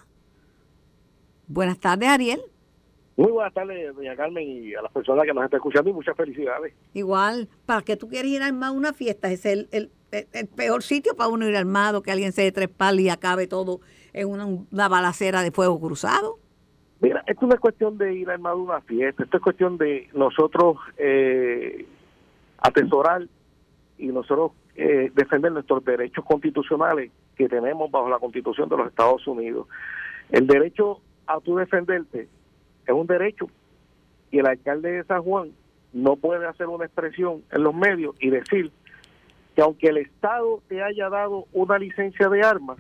Buenas 1.48 1.80
tardes, 1.80 2.10
Ariel. 2.10 2.42
Muy 3.18 3.32
buenas 3.32 3.54
tardes, 3.54 3.94
doña 3.96 4.16
Carmen, 4.16 4.48
y 4.48 4.74
a 4.74 4.82
las 4.82 4.92
personas 4.92 5.26
que 5.26 5.34
nos 5.34 5.44
están 5.44 5.58
escuchando, 5.58 5.90
y 5.90 5.94
muchas 5.94 6.16
felicidades. 6.16 6.74
Igual, 6.94 7.50
¿para 7.66 7.82
qué 7.82 7.98
tú 7.98 8.08
quieres 8.08 8.32
ir 8.32 8.42
armado 8.42 8.74
a 8.74 8.78
una 8.78 8.94
fiesta? 8.94 9.30
Es 9.30 9.46
el, 9.46 9.68
el, 9.72 9.92
el, 10.12 10.48
peor 10.48 10.84
sitio 10.84 11.16
para 11.16 11.30
uno 11.30 11.48
ir 11.48 11.56
armado, 11.56 12.02
que 12.02 12.12
alguien 12.12 12.32
se 12.32 12.44
dé 12.44 12.52
tres 12.52 12.70
palos 12.70 13.02
y 13.02 13.10
acabe 13.10 13.46
todo 13.48 13.82
en 14.14 14.30
una, 14.30 14.46
una 14.46 14.88
balacera 14.88 15.44
de 15.44 15.52
fuego 15.52 15.80
cruzado. 15.80 16.40
Mira, 17.02 17.24
esto 17.28 17.48
no 17.48 17.54
es 17.54 17.60
cuestión 17.60 17.98
de 17.98 18.14
ir 18.14 18.30
armado 18.30 18.58
a 18.58 18.64
una 18.64 18.82
fiesta, 18.82 19.24
esto 19.24 19.38
es 19.38 19.44
cuestión 19.44 19.78
de 19.78 20.10
nosotros 20.14 20.78
eh, 20.98 21.86
atesorar 22.58 23.26
y 23.98 24.08
nosotros 24.08 24.52
eh, 24.76 25.12
defender 25.16 25.52
nuestros 25.52 25.84
derechos 25.86 26.26
constitucionales 26.26 27.12
que 27.38 27.48
tenemos 27.48 27.90
bajo 27.90 28.10
la 28.10 28.20
Constitución 28.20 28.68
de 28.68 28.78
los 28.78 28.88
Estados 28.88 29.26
Unidos. 29.28 29.68
El 30.30 30.46
derecho 30.46 31.00
a 31.26 31.40
tu 31.40 31.56
defenderte 31.56 32.28
es 32.86 32.94
un 32.94 33.08
derecho 33.08 33.50
y 34.32 34.40
el 34.40 34.48
alcalde 34.48 34.92
de 34.92 35.04
San 35.06 35.24
Juan 35.24 35.52
no 35.94 36.18
puede 36.18 36.46
hacer 36.48 36.68
una 36.68 36.86
expresión 36.86 37.44
en 37.52 37.64
los 37.64 37.74
medios 37.74 38.16
y 38.20 38.30
decir 38.30 38.72
que 39.56 39.62
aunque 39.62 39.88
el 39.88 39.98
Estado 39.98 40.62
te 40.68 40.84
haya 40.84 41.10
dado 41.10 41.46
una 41.54 41.78
licencia 41.78 42.28
de 42.30 42.42
armas, 42.44 42.78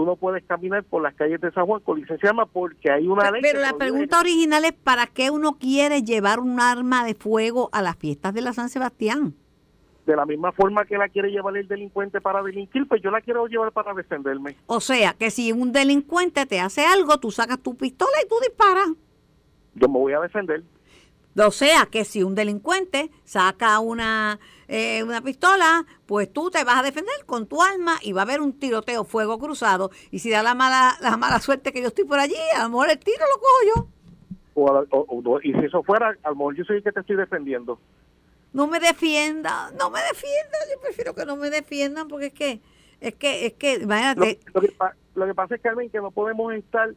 tú 0.00 0.06
no 0.06 0.16
puedes 0.16 0.42
caminar 0.44 0.82
por 0.84 1.02
las 1.02 1.14
calles 1.14 1.42
de 1.42 1.52
San 1.52 1.66
Juan 1.66 1.80
con 1.80 2.00
licencia 2.00 2.26
de 2.26 2.30
armas 2.30 2.48
porque 2.50 2.90
hay 2.90 3.06
una 3.06 3.30
ley. 3.30 3.42
Pero 3.42 3.60
la 3.60 3.74
pregunta 3.74 4.18
original 4.18 4.64
es: 4.64 4.72
¿para 4.72 5.06
qué 5.06 5.30
uno 5.30 5.58
quiere 5.58 6.02
llevar 6.02 6.40
un 6.40 6.58
arma 6.58 7.04
de 7.04 7.14
fuego 7.14 7.68
a 7.72 7.82
las 7.82 7.96
fiestas 7.96 8.32
de 8.32 8.40
la 8.40 8.54
San 8.54 8.70
Sebastián? 8.70 9.34
De 10.06 10.16
la 10.16 10.24
misma 10.24 10.52
forma 10.52 10.86
que 10.86 10.96
la 10.96 11.10
quiere 11.10 11.30
llevar 11.30 11.54
el 11.58 11.68
delincuente 11.68 12.22
para 12.22 12.42
delinquir, 12.42 12.88
pues 12.88 13.02
yo 13.02 13.10
la 13.10 13.20
quiero 13.20 13.46
llevar 13.46 13.72
para 13.72 13.92
defenderme. 13.92 14.56
O 14.66 14.80
sea, 14.80 15.12
que 15.12 15.30
si 15.30 15.52
un 15.52 15.70
delincuente 15.70 16.46
te 16.46 16.60
hace 16.60 16.86
algo, 16.86 17.18
tú 17.18 17.30
sacas 17.30 17.58
tu 17.60 17.76
pistola 17.76 18.12
y 18.24 18.28
tú 18.28 18.36
disparas. 18.40 18.88
Yo 19.74 19.86
me 19.86 19.98
voy 19.98 20.14
a 20.14 20.20
defender. 20.20 20.62
O 21.36 21.50
sea, 21.50 21.86
que 21.86 22.04
si 22.04 22.22
un 22.22 22.34
delincuente 22.34 23.10
saca 23.24 23.78
una 23.78 24.40
eh, 24.72 25.02
una 25.02 25.20
pistola, 25.20 25.84
pues 26.06 26.32
tú 26.32 26.48
te 26.48 26.62
vas 26.62 26.78
a 26.78 26.82
defender 26.84 27.14
con 27.26 27.48
tu 27.48 27.60
arma 27.60 27.96
y 28.02 28.12
va 28.12 28.20
a 28.20 28.24
haber 28.24 28.40
un 28.40 28.56
tiroteo, 28.56 29.02
fuego 29.02 29.36
cruzado. 29.40 29.90
Y 30.12 30.20
si 30.20 30.30
da 30.30 30.44
la 30.44 30.54
mala, 30.54 30.96
la 31.00 31.16
mala 31.16 31.40
suerte 31.40 31.72
que 31.72 31.82
yo 31.82 31.88
estoy 31.88 32.04
por 32.04 32.20
allí, 32.20 32.36
a 32.56 32.62
lo 32.62 32.68
mejor 32.68 32.90
el 32.90 32.98
tiro 33.00 33.24
lo 33.34 33.40
cojo 33.40 33.58
yo. 33.74 33.88
O, 34.54 35.40
y 35.42 35.52
si 35.52 35.58
eso 35.58 35.82
fuera, 35.82 36.16
a 36.22 36.28
lo 36.28 36.36
mejor 36.36 36.54
yo 36.54 36.64
soy 36.64 36.76
el 36.76 36.84
que 36.84 36.92
te 36.92 37.00
estoy 37.00 37.16
defendiendo. 37.16 37.80
No 38.52 38.68
me 38.68 38.78
defienda, 38.78 39.72
no 39.76 39.90
me 39.90 40.00
defienda, 40.02 40.58
yo 40.72 40.80
prefiero 40.80 41.16
que 41.16 41.26
no 41.26 41.34
me 41.34 41.50
defiendan 41.50 42.06
porque 42.06 42.26
es 42.26 42.32
que, 42.32 42.60
es 43.00 43.14
que, 43.16 43.46
es 43.46 43.52
que, 43.54 43.74
imagínate. 43.74 44.38
Lo, 44.54 44.60
que, 44.60 44.72
lo 45.16 45.26
que 45.26 45.34
pasa 45.34 45.56
es, 45.56 45.60
Carmen, 45.60 45.90
que 45.90 45.98
no 45.98 46.12
podemos 46.12 46.54
estar 46.54 46.94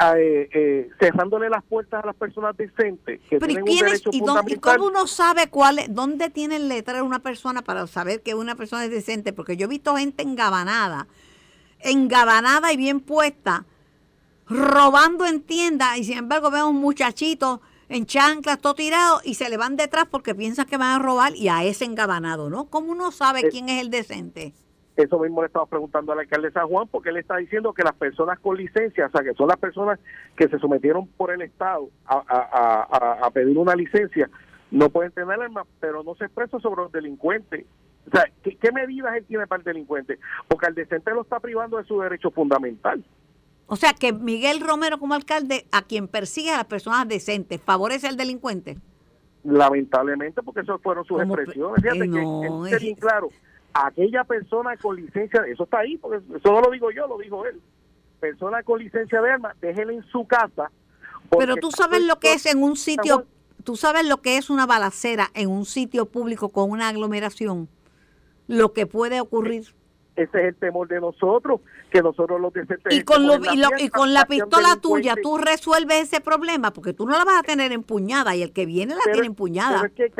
eh, 0.00 0.48
eh, 0.52 0.90
cerrándole 1.00 1.50
las 1.50 1.64
puertas 1.64 2.04
a 2.04 2.06
las 2.06 2.14
personas 2.14 2.56
decentes 2.56 3.20
que 3.28 3.38
tienen 3.38 3.62
un 3.62 3.76
derecho 3.78 4.10
y. 4.12 4.18
¿Y 4.46 4.56
cómo 4.56 4.86
uno 4.86 5.06
sabe 5.08 5.48
cuál 5.48 5.80
dónde 5.88 6.30
tiene 6.30 6.56
el 6.56 6.68
letra 6.68 7.02
una 7.02 7.18
persona 7.18 7.62
para 7.62 7.86
saber 7.88 8.22
que 8.22 8.34
una 8.34 8.54
persona 8.54 8.84
es 8.84 8.90
decente? 8.90 9.32
Porque 9.32 9.56
yo 9.56 9.64
he 9.66 9.68
visto 9.68 9.96
gente 9.96 10.22
engabanada, 10.22 11.08
engabanada 11.80 12.72
y 12.72 12.76
bien 12.76 13.00
puesta, 13.00 13.66
robando 14.46 15.26
en 15.26 15.42
tiendas 15.42 15.98
y 15.98 16.04
sin 16.04 16.18
embargo 16.18 16.50
veo 16.52 16.68
un 16.68 16.76
muchachito 16.76 17.60
en 17.88 18.06
chanclas, 18.06 18.60
todo 18.60 18.74
tirado 18.74 19.20
y 19.24 19.34
se 19.34 19.48
le 19.48 19.56
van 19.56 19.76
detrás 19.76 20.06
porque 20.08 20.34
piensan 20.34 20.66
que 20.66 20.76
van 20.76 21.00
a 21.00 21.02
robar 21.02 21.34
y 21.34 21.48
a 21.48 21.64
ese 21.64 21.84
engabanado, 21.84 22.50
¿no? 22.50 22.66
¿Cómo 22.66 22.92
uno 22.92 23.10
sabe 23.10 23.40
eh, 23.40 23.48
quién 23.50 23.68
es 23.68 23.80
el 23.80 23.90
decente? 23.90 24.54
Eso 24.98 25.16
mismo 25.20 25.42
le 25.42 25.46
estaba 25.46 25.64
preguntando 25.66 26.10
al 26.10 26.18
alcalde 26.18 26.48
de 26.48 26.54
San 26.54 26.66
Juan, 26.66 26.88
porque 26.88 27.10
él 27.10 27.18
está 27.18 27.36
diciendo 27.36 27.72
que 27.72 27.84
las 27.84 27.94
personas 27.94 28.36
con 28.40 28.56
licencia, 28.56 29.06
o 29.06 29.10
sea, 29.10 29.22
que 29.22 29.32
son 29.34 29.46
las 29.46 29.56
personas 29.56 30.00
que 30.36 30.48
se 30.48 30.58
sometieron 30.58 31.06
por 31.06 31.30
el 31.30 31.40
Estado 31.40 31.88
a, 32.04 33.30
pedir 33.32 33.56
una 33.56 33.76
licencia, 33.76 34.28
no 34.72 34.90
pueden 34.90 35.12
tener 35.12 35.40
armas, 35.40 35.68
pero 35.78 36.02
no 36.02 36.16
se 36.16 36.24
expresa 36.24 36.58
sobre 36.58 36.82
los 36.82 36.90
delincuentes. 36.90 37.64
O 38.08 38.10
sea, 38.10 38.24
¿qué, 38.42 38.72
medidas 38.72 39.14
él 39.14 39.24
tiene 39.26 39.46
para 39.46 39.60
el 39.60 39.64
delincuente? 39.66 40.18
Porque 40.48 40.66
al 40.66 40.74
decente 40.74 41.12
lo 41.12 41.22
está 41.22 41.38
privando 41.38 41.76
de 41.76 41.84
su 41.84 42.00
derecho 42.00 42.32
fundamental. 42.32 43.04
O 43.68 43.76
sea, 43.76 43.92
que 43.92 44.12
Miguel 44.12 44.60
Romero 44.60 44.98
como 44.98 45.14
alcalde, 45.14 45.66
a 45.70 45.82
quien 45.82 46.08
persigue 46.08 46.50
a 46.50 46.56
las 46.56 46.66
personas 46.66 47.06
decentes, 47.06 47.60
favorece 47.62 48.08
al 48.08 48.16
delincuente. 48.16 48.78
Lamentablemente, 49.44 50.42
porque 50.42 50.62
esas 50.62 50.82
fueron 50.82 51.04
sus 51.04 51.22
expresiones. 51.22 51.82
Fíjate 51.82 52.10
que 52.10 52.74
es 52.74 52.82
bien 52.82 52.96
claro 52.96 53.28
aquella 53.72 54.24
persona 54.24 54.76
con 54.76 54.96
licencia, 54.96 55.42
eso 55.46 55.64
está 55.64 55.80
ahí, 55.80 55.96
porque 55.96 56.18
eso 56.36 56.52
no 56.52 56.60
lo 56.60 56.70
digo 56.70 56.90
yo, 56.90 57.06
lo 57.06 57.18
dijo 57.18 57.46
él. 57.46 57.60
Persona 58.20 58.62
con 58.62 58.80
licencia 58.80 59.20
de 59.20 59.30
armas, 59.30 59.56
déjela 59.60 59.92
en 59.92 60.04
su 60.04 60.26
casa. 60.26 60.70
Pero 61.36 61.56
tú 61.56 61.70
sabes 61.70 62.02
lo 62.02 62.18
que 62.18 62.32
es 62.32 62.46
en 62.46 62.62
un 62.62 62.76
sitio, 62.76 63.26
tú 63.64 63.76
sabes 63.76 64.06
lo 64.06 64.22
que 64.22 64.38
es 64.38 64.50
una 64.50 64.66
balacera 64.66 65.30
en 65.34 65.50
un 65.50 65.64
sitio 65.64 66.06
público 66.06 66.48
con 66.48 66.70
una 66.70 66.88
aglomeración, 66.88 67.68
lo 68.46 68.72
que 68.72 68.86
puede 68.86 69.20
ocurrir. 69.20 69.74
Ese 70.18 70.40
es 70.40 70.44
el 70.48 70.56
temor 70.56 70.88
de 70.88 71.00
nosotros, 71.00 71.60
que 71.92 72.02
nosotros 72.02 72.40
los 72.40 72.52
y 72.90 73.04
con, 73.04 73.22
y, 73.78 73.88
con 73.88 74.12
la 74.12 74.24
pistola 74.24 74.74
tuya 74.82 75.14
tú 75.22 75.38
resuelves 75.38 76.12
ese 76.12 76.20
problema, 76.20 76.72
porque 76.72 76.92
tú 76.92 77.06
no 77.06 77.16
la 77.16 77.24
vas 77.24 77.38
a 77.38 77.42
tener 77.44 77.70
empuñada 77.70 78.34
y 78.34 78.42
el 78.42 78.52
que 78.52 78.66
viene 78.66 78.96
la 78.96 79.12
tiene 79.12 79.28
empuñada. 79.28 79.86
es, 79.86 79.92
que, 79.92 80.12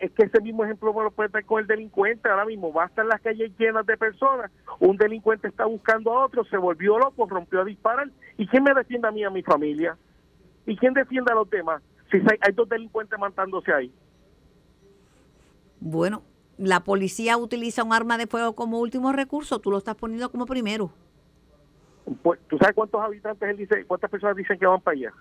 es 0.00 0.10
que 0.12 0.24
ese 0.24 0.42
mismo 0.42 0.64
ejemplo 0.64 0.92
lo 1.02 1.10
puede 1.12 1.28
estar 1.28 1.42
con 1.46 1.62
el 1.62 1.66
delincuente. 1.66 2.28
Ahora 2.28 2.44
mismo 2.44 2.74
va 2.74 2.84
a 2.84 2.86
estar 2.88 3.06
las 3.06 3.22
calles 3.22 3.50
llenas 3.58 3.86
de 3.86 3.96
personas. 3.96 4.50
Un 4.80 4.98
delincuente 4.98 5.48
está 5.48 5.64
buscando 5.64 6.12
a 6.12 6.26
otro, 6.26 6.44
se 6.44 6.58
volvió 6.58 6.98
loco, 6.98 7.26
rompió 7.26 7.62
a 7.62 7.64
disparar. 7.64 8.10
¿Y 8.36 8.46
quién 8.48 8.64
me 8.64 8.74
defiende 8.74 9.08
a 9.08 9.12
mí, 9.12 9.24
a 9.24 9.30
mi 9.30 9.42
familia? 9.42 9.96
¿Y 10.66 10.76
quién 10.76 10.92
defiende 10.92 11.32
a 11.32 11.36
los 11.36 11.48
demás? 11.48 11.82
Si 12.10 12.18
hay 12.18 12.52
dos 12.52 12.68
delincuentes 12.68 13.18
matándose 13.18 13.72
ahí. 13.72 13.90
Bueno, 15.80 16.22
la 16.58 16.80
policía 16.80 17.36
utiliza 17.36 17.84
un 17.84 17.92
arma 17.92 18.18
de 18.18 18.26
fuego 18.26 18.54
como 18.54 18.80
último 18.80 19.12
recurso, 19.12 19.60
tú 19.60 19.70
lo 19.70 19.78
estás 19.78 19.94
poniendo 19.94 20.30
como 20.30 20.44
primero. 20.44 20.90
Pues, 22.22 22.40
¿Tú 22.48 22.58
sabes 22.58 22.74
cuántos 22.74 23.00
habitantes 23.00 23.48
él 23.48 23.56
dice, 23.56 23.84
cuántas 23.86 24.10
personas 24.10 24.36
dicen 24.36 24.58
que 24.58 24.66
van 24.66 24.80
para 24.80 24.96
allá? 24.96 25.12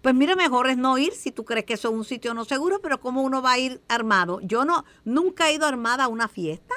Pues 0.00 0.14
mira, 0.14 0.34
mejor 0.34 0.68
es 0.68 0.76
no 0.76 0.98
ir 0.98 1.12
si 1.12 1.30
tú 1.30 1.44
crees 1.44 1.64
que 1.64 1.74
eso 1.74 1.88
es 1.88 1.94
un 1.94 2.04
sitio 2.04 2.34
no 2.34 2.44
seguro, 2.44 2.80
pero 2.82 2.98
¿cómo 2.98 3.22
uno 3.22 3.40
va 3.40 3.52
a 3.52 3.58
ir 3.58 3.80
armado? 3.88 4.40
Yo 4.40 4.64
no, 4.64 4.84
nunca 5.04 5.48
he 5.48 5.54
ido 5.54 5.66
armada 5.66 6.04
a 6.04 6.08
una 6.08 6.26
fiesta. 6.26 6.74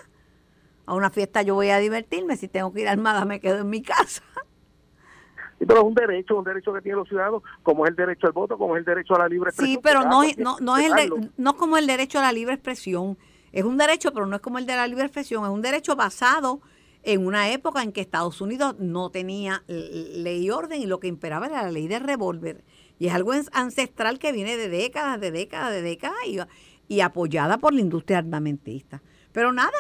A 0.86 0.94
una 0.94 1.10
fiesta 1.10 1.42
yo 1.42 1.56
voy 1.56 1.70
a 1.70 1.80
divertirme, 1.80 2.38
si 2.38 2.48
tengo 2.48 2.72
que 2.72 2.82
ir 2.82 2.88
armada 2.88 3.26
me 3.26 3.40
quedo 3.40 3.60
en 3.60 3.70
mi 3.70 3.82
casa. 3.82 4.22
Sí, 5.58 5.66
pero 5.66 5.80
es 5.80 5.86
un 5.86 5.96
derecho, 5.96 6.38
un 6.38 6.44
derecho 6.44 6.74
que 6.74 6.82
tienen 6.82 7.00
los 7.00 7.08
ciudadanos, 7.08 7.42
como 7.64 7.86
es 7.86 7.92
el 7.92 7.96
derecho 7.96 8.28
al 8.28 8.34
voto, 8.34 8.58
como 8.58 8.76
es 8.76 8.82
el 8.82 8.86
derecho 8.86 9.16
a 9.16 9.20
la 9.20 9.28
libre 9.28 9.50
expresión. 9.50 9.76
Sí, 9.76 9.82
pero 9.82 10.04
no, 10.04 10.22
no, 10.38 10.58
no 10.60 10.78
es 10.78 10.92
el 10.92 11.32
no 11.38 11.56
como 11.56 11.78
el 11.78 11.88
derecho 11.88 12.20
a 12.20 12.24
la 12.24 12.32
libre 12.32 12.54
expresión. 12.54 13.18
Es 13.56 13.64
un 13.64 13.78
derecho, 13.78 14.12
pero 14.12 14.26
no 14.26 14.36
es 14.36 14.42
como 14.42 14.58
el 14.58 14.66
de 14.66 14.76
la 14.76 14.86
libre 14.86 15.06
expresión, 15.06 15.46
es 15.46 15.50
un 15.50 15.62
derecho 15.62 15.96
basado 15.96 16.60
en 17.04 17.26
una 17.26 17.52
época 17.52 17.84
en 17.84 17.94
que 17.94 18.02
Estados 18.02 18.42
Unidos 18.42 18.76
no 18.80 19.10
tenía 19.12 19.64
ley 19.68 20.46
y 20.46 20.50
orden 20.50 20.82
y 20.82 20.86
lo 20.86 21.00
que 21.00 21.08
imperaba 21.08 21.46
era 21.46 21.64
la 21.64 21.72
ley 21.72 21.88
de 21.88 22.00
revólver. 22.00 22.66
Y 23.00 23.08
es 23.08 23.14
algo 23.14 23.32
ancestral 23.54 24.20
que 24.20 24.34
viene 24.34 24.58
de 24.58 24.68
décadas, 24.68 25.22
de 25.22 25.32
décadas, 25.32 25.72
de 25.72 25.82
décadas 25.82 26.18
y, 26.90 27.00
apoyada 27.00 27.58
por 27.58 27.74
la 27.74 27.80
industria 27.80 28.18
armamentista. 28.18 29.02
Pero 29.32 29.54
nada, 29.54 29.78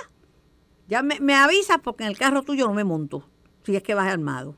ya 0.87 1.03
me, 1.03 1.19
me 1.19 1.35
avisas 1.35 1.79
porque 1.83 2.05
en 2.05 2.11
el 2.11 2.17
carro 2.17 2.43
tuyo 2.43 2.67
no 2.67 2.73
me 2.73 2.85
monto, 2.85 3.27
si 3.63 3.75
es 3.75 3.83
que 3.83 3.93
vas 3.93 4.07
armado. 4.07 4.55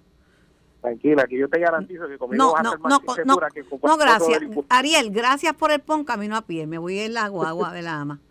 Tranquila, 0.81 1.25
que 1.25 1.39
yo 1.39 1.49
te 1.49 1.59
garantizo 1.59 2.07
que 2.07 2.19
conmigo 2.19 2.43
no, 2.43 2.53
vas 2.53 2.67
a 2.67 2.69
ser 2.69 2.79
más 2.79 2.91
no, 3.25 3.39
que 3.51 3.63
con 3.63 3.79
No, 3.81 3.97
gracias. 3.97 4.41
Ariel, 4.69 5.09
gracias 5.09 5.55
por 5.55 5.71
el 5.71 5.79
pon 5.79 6.03
camino 6.03 6.37
a 6.37 6.43
pie. 6.43 6.67
Me 6.67 6.77
voy 6.77 6.99
en 6.99 7.15
la 7.15 7.27
guagua 7.29 7.73
de 7.73 7.81
la 7.81 7.99
ama. 7.99 8.21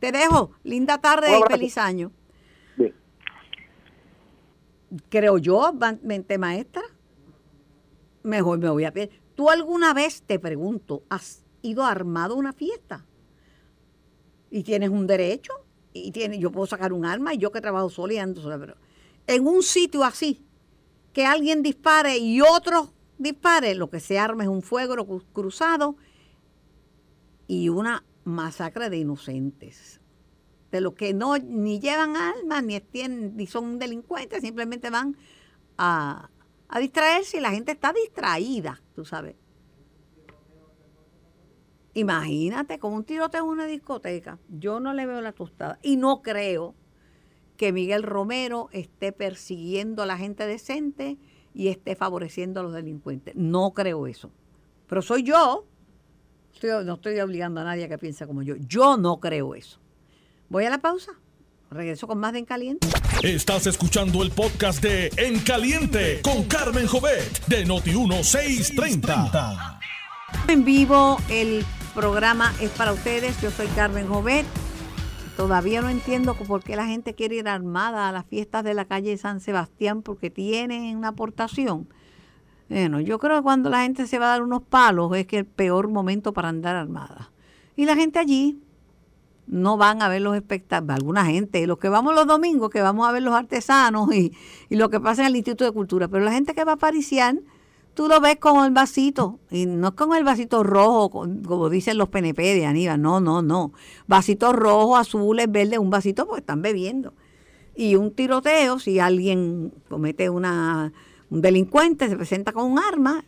Te 0.00 0.10
dejo. 0.12 0.52
Linda 0.64 0.98
tarde 0.98 1.28
y 1.38 1.42
feliz 1.50 1.78
año. 1.78 2.10
Creo 5.08 5.38
yo, 5.38 5.72
mente 6.02 6.36
maestra. 6.36 6.82
Mejor 8.24 8.58
me 8.58 8.68
voy 8.68 8.84
a 8.84 8.92
pie. 8.92 9.10
¿Tú 9.36 9.48
alguna 9.48 9.94
vez, 9.94 10.22
te 10.22 10.38
pregunto, 10.38 11.04
has 11.08 11.44
ido 11.62 11.84
armado 11.84 12.34
a 12.34 12.38
una 12.38 12.52
fiesta? 12.52 13.06
y 14.50 14.62
tienes 14.62 14.90
un 14.90 15.06
derecho 15.06 15.52
y 15.92 16.10
tiene, 16.12 16.38
yo 16.38 16.50
puedo 16.50 16.66
sacar 16.66 16.92
un 16.92 17.04
arma 17.04 17.34
y 17.34 17.38
yo 17.38 17.50
que 17.50 17.60
trabajo 17.60 17.88
sola 17.88 18.14
y 18.14 18.18
ando 18.18 18.40
sola, 18.40 18.58
pero 18.58 18.76
en 19.26 19.46
un 19.46 19.62
sitio 19.62 20.04
así, 20.04 20.44
que 21.12 21.24
alguien 21.24 21.62
dispare 21.62 22.18
y 22.18 22.40
otro 22.40 22.92
dispare, 23.18 23.74
lo 23.74 23.90
que 23.90 24.00
se 24.00 24.18
arma 24.18 24.44
es 24.44 24.48
un 24.48 24.62
fuego 24.62 25.22
cruzado 25.32 25.96
y 27.46 27.68
una 27.68 28.04
masacre 28.24 28.90
de 28.90 28.98
inocentes. 28.98 30.00
De 30.70 30.80
los 30.80 30.94
que 30.94 31.14
no 31.14 31.36
ni 31.36 31.80
llevan 31.80 32.16
armas, 32.16 32.62
ni, 32.64 32.80
ni 33.08 33.46
son 33.46 33.78
delincuentes, 33.78 34.40
simplemente 34.40 34.90
van 34.90 35.16
a, 35.78 36.30
a 36.68 36.78
distraerse 36.78 37.38
y 37.38 37.40
la 37.40 37.50
gente 37.50 37.72
está 37.72 37.92
distraída, 37.92 38.80
tú 38.94 39.04
sabes. 39.04 39.34
Imagínate 41.94 42.78
con 42.78 42.92
un 42.92 43.04
tiroteo 43.04 43.44
en 43.44 43.50
una 43.50 43.66
discoteca. 43.66 44.38
Yo 44.48 44.78
no 44.78 44.92
le 44.92 45.06
veo 45.06 45.20
la 45.20 45.32
tostada. 45.32 45.78
Y 45.82 45.96
no 45.96 46.22
creo 46.22 46.74
que 47.56 47.72
Miguel 47.72 48.04
Romero 48.04 48.68
esté 48.72 49.12
persiguiendo 49.12 50.02
a 50.02 50.06
la 50.06 50.16
gente 50.16 50.46
decente 50.46 51.18
y 51.52 51.68
esté 51.68 51.96
favoreciendo 51.96 52.60
a 52.60 52.62
los 52.62 52.72
delincuentes. 52.72 53.34
No 53.34 53.72
creo 53.74 54.06
eso. 54.06 54.30
Pero 54.86 55.02
soy 55.02 55.24
yo. 55.24 55.66
No 56.84 56.94
estoy 56.94 57.20
obligando 57.20 57.60
a 57.60 57.64
nadie 57.64 57.84
a 57.84 57.88
que 57.88 57.98
piense 57.98 58.26
como 58.26 58.42
yo. 58.42 58.56
Yo 58.56 58.96
no 58.96 59.20
creo 59.20 59.54
eso. 59.54 59.78
Voy 60.48 60.64
a 60.64 60.70
la 60.70 60.78
pausa. 60.78 61.12
Regreso 61.70 62.08
con 62.08 62.18
más 62.18 62.32
de 62.32 62.40
En 62.40 62.46
Caliente. 62.46 62.88
Estás 63.22 63.68
escuchando 63.68 64.24
el 64.24 64.32
podcast 64.32 64.82
de 64.82 65.12
En 65.16 65.38
Caliente 65.40 66.20
con 66.20 66.42
Carmen 66.44 66.88
Jovet 66.88 67.46
de 67.46 67.64
Noti1630. 67.64 69.78
En 70.48 70.64
vivo, 70.64 71.18
el 71.28 71.64
programa 71.94 72.52
es 72.60 72.70
para 72.70 72.92
ustedes. 72.92 73.40
Yo 73.40 73.52
soy 73.52 73.68
Carmen 73.68 74.08
Jovet. 74.08 74.46
Todavía 75.36 75.80
no 75.80 75.88
entiendo 75.88 76.34
por 76.34 76.64
qué 76.64 76.74
la 76.74 76.86
gente 76.86 77.14
quiere 77.14 77.36
ir 77.36 77.46
armada 77.46 78.08
a 78.08 78.12
las 78.12 78.26
fiestas 78.26 78.64
de 78.64 78.74
la 78.74 78.84
calle 78.84 79.16
San 79.16 79.40
Sebastián 79.40 80.02
porque 80.02 80.28
tienen 80.28 80.96
una 80.96 81.08
aportación. 81.08 81.88
Bueno, 82.70 83.00
yo 83.00 83.18
creo 83.18 83.38
que 83.38 83.42
cuando 83.42 83.68
la 83.68 83.82
gente 83.82 84.06
se 84.06 84.20
va 84.20 84.26
a 84.26 84.28
dar 84.28 84.42
unos 84.42 84.62
palos 84.62 85.14
es 85.16 85.26
que 85.26 85.38
el 85.38 85.44
peor 85.44 85.88
momento 85.88 86.32
para 86.32 86.50
andar 86.50 86.76
armada. 86.76 87.32
Y 87.74 87.84
la 87.84 87.96
gente 87.96 88.20
allí 88.20 88.60
no 89.48 89.76
van 89.76 90.02
a 90.02 90.08
ver 90.08 90.22
los 90.22 90.36
espectáculos, 90.36 90.94
alguna 90.94 91.26
gente, 91.26 91.66
los 91.66 91.78
que 91.78 91.88
vamos 91.88 92.14
los 92.14 92.28
domingos, 92.28 92.70
que 92.70 92.80
vamos 92.80 93.08
a 93.08 93.12
ver 93.12 93.22
los 93.22 93.34
artesanos 93.34 94.14
y, 94.14 94.32
lo 94.68 94.88
que 94.88 95.00
pasa 95.00 95.22
en 95.22 95.28
el 95.28 95.36
Instituto 95.36 95.64
de 95.64 95.72
Cultura, 95.72 96.06
pero 96.06 96.24
la 96.24 96.30
gente 96.30 96.54
que 96.54 96.62
va 96.62 96.72
a 96.72 96.76
pariciar, 96.76 97.40
tú 97.94 98.06
lo 98.06 98.20
ves 98.20 98.36
con 98.36 98.64
el 98.64 98.70
vasito, 98.70 99.40
y 99.50 99.66
no 99.66 99.88
es 99.88 99.94
con 99.94 100.14
el 100.14 100.22
vasito 100.22 100.62
rojo, 100.62 101.10
como 101.10 101.70
dicen 101.70 101.98
los 101.98 102.08
PNP 102.08 102.54
de 102.54 102.66
Aníbal, 102.66 103.02
no, 103.02 103.18
no, 103.18 103.42
no, 103.42 103.72
vasitos 104.06 104.54
rojos, 104.54 105.00
azules, 105.00 105.50
verdes, 105.50 105.80
un 105.80 105.90
vasito 105.90 106.24
porque 106.24 106.40
están 106.40 106.62
bebiendo. 106.62 107.14
Y 107.74 107.96
un 107.96 108.12
tiroteo, 108.12 108.78
si 108.78 109.00
alguien 109.00 109.72
comete 109.88 110.30
una, 110.30 110.92
un 111.30 111.40
delincuente, 111.40 112.08
se 112.08 112.16
presenta 112.16 112.52
con 112.52 112.70
un 112.70 112.78
arma, 112.78 113.24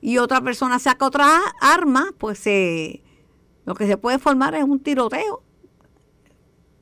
y 0.00 0.18
otra 0.18 0.40
persona 0.40 0.78
saca 0.78 1.06
otra 1.06 1.28
arma, 1.60 2.12
pues 2.18 2.38
se 2.38 3.02
lo 3.66 3.74
que 3.74 3.86
se 3.86 3.98
puede 3.98 4.18
formar 4.18 4.54
es 4.54 4.64
un 4.64 4.80
tiroteo, 4.80 5.42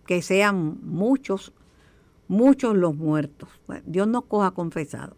que 0.07 0.23
sean 0.23 0.79
muchos, 0.83 1.53
muchos 2.29 2.77
los 2.77 2.95
muertos. 2.95 3.49
Dios 3.85 4.07
nos 4.07 4.25
coja 4.27 4.53
confesado. 4.53 5.17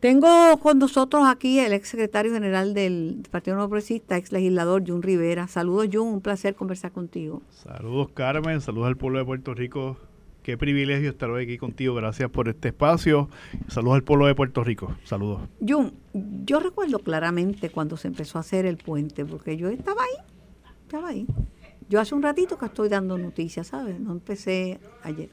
Tengo 0.00 0.56
con 0.62 0.78
nosotros 0.78 1.24
aquí 1.26 1.58
el 1.58 1.74
ex 1.74 1.88
secretario 1.88 2.32
general 2.32 2.72
del 2.72 3.22
Partido 3.30 3.56
Nuevo 3.56 3.68
Progresista, 3.68 4.16
ex 4.16 4.32
legislador 4.32 4.82
Jun 4.86 5.02
Rivera. 5.02 5.46
Saludos, 5.46 5.88
Jun, 5.92 6.08
un 6.08 6.20
placer 6.22 6.54
conversar 6.54 6.92
contigo. 6.92 7.42
Saludos, 7.50 8.08
Carmen, 8.14 8.62
saludos 8.62 8.86
al 8.88 8.96
pueblo 8.96 9.18
de 9.18 9.26
Puerto 9.26 9.52
Rico. 9.52 9.98
Qué 10.50 10.58
privilegio 10.58 11.10
estar 11.10 11.30
hoy 11.30 11.44
aquí 11.44 11.58
contigo. 11.58 11.94
Gracias 11.94 12.28
por 12.28 12.48
este 12.48 12.70
espacio. 12.70 13.28
Saludos 13.68 13.94
al 13.94 14.02
pueblo 14.02 14.26
de 14.26 14.34
Puerto 14.34 14.64
Rico. 14.64 14.96
Saludos. 15.04 15.42
Jun, 15.60 15.92
yo 16.44 16.58
recuerdo 16.58 16.98
claramente 16.98 17.70
cuando 17.70 17.96
se 17.96 18.08
empezó 18.08 18.36
a 18.36 18.40
hacer 18.40 18.66
el 18.66 18.76
puente, 18.76 19.24
porque 19.24 19.56
yo 19.56 19.68
estaba 19.68 20.02
ahí, 20.02 20.26
estaba 20.82 21.08
ahí. 21.10 21.24
Yo 21.88 22.00
hace 22.00 22.16
un 22.16 22.22
ratito 22.22 22.58
que 22.58 22.66
estoy 22.66 22.88
dando 22.88 23.16
noticias, 23.16 23.68
¿sabes? 23.68 24.00
No 24.00 24.10
empecé 24.10 24.80
ayer. 25.04 25.30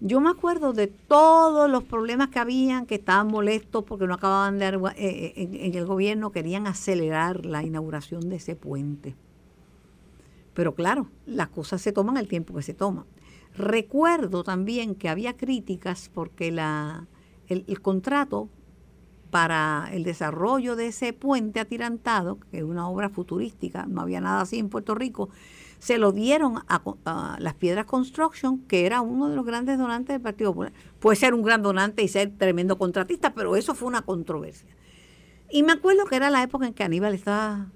Yo 0.00 0.20
me 0.20 0.28
acuerdo 0.28 0.74
de 0.74 0.88
todos 0.88 1.70
los 1.70 1.82
problemas 1.84 2.28
que 2.28 2.40
habían, 2.40 2.84
que 2.84 2.96
estaban 2.96 3.28
molestos 3.28 3.84
porque 3.84 4.06
no 4.06 4.12
acababan 4.12 4.58
de... 4.58 4.66
Eh, 4.66 5.32
eh, 5.34 5.48
en 5.62 5.74
el 5.74 5.86
gobierno 5.86 6.30
querían 6.30 6.66
acelerar 6.66 7.46
la 7.46 7.62
inauguración 7.62 8.28
de 8.28 8.36
ese 8.36 8.54
puente. 8.54 9.16
Pero 10.52 10.74
claro, 10.74 11.06
las 11.24 11.48
cosas 11.48 11.80
se 11.80 11.92
toman 11.92 12.18
el 12.18 12.28
tiempo 12.28 12.52
que 12.54 12.60
se 12.60 12.74
toman. 12.74 13.06
Recuerdo 13.56 14.44
también 14.44 14.94
que 14.94 15.08
había 15.08 15.36
críticas 15.36 16.10
porque 16.12 16.52
la, 16.52 17.08
el, 17.48 17.80
contrato 17.80 18.48
para 19.30 19.88
el 19.92 20.04
desarrollo 20.04 20.76
de 20.76 20.88
ese 20.88 21.12
puente 21.12 21.60
atirantado, 21.60 22.38
que 22.50 22.58
es 22.58 22.64
una 22.64 22.88
obra 22.88 23.08
futurística, 23.08 23.86
no 23.86 24.02
había 24.02 24.20
nada 24.20 24.42
así 24.42 24.58
en 24.58 24.68
Puerto 24.68 24.94
Rico, 24.94 25.28
se 25.78 25.98
lo 25.98 26.12
dieron 26.12 26.62
a, 26.68 27.36
las 27.38 27.54
Piedras 27.54 27.84
Construction, 27.84 28.58
que 28.66 28.86
era 28.86 29.00
uno 29.00 29.28
de 29.28 29.36
los 29.36 29.44
grandes 29.44 29.78
donantes 29.78 30.14
del 30.14 30.22
Partido 30.22 30.50
Popular. 30.50 30.72
Puede 30.98 31.16
ser 31.16 31.34
un 31.34 31.42
gran 31.42 31.62
donante 31.62 32.02
y 32.02 32.08
ser 32.08 32.36
tremendo 32.36 32.78
contratista, 32.78 33.34
pero 33.34 33.54
eso 33.56 33.74
fue 33.74 33.88
una 33.88 34.02
controversia. 34.02 34.68
Y 35.50 35.62
me 35.62 35.72
acuerdo 35.72 36.04
que 36.04 36.16
era 36.16 36.30
la 36.30 36.42
época 36.42 36.66
en 36.66 36.74
que 36.74 36.82
Aníbal 36.82 37.14
estaba 37.14 37.68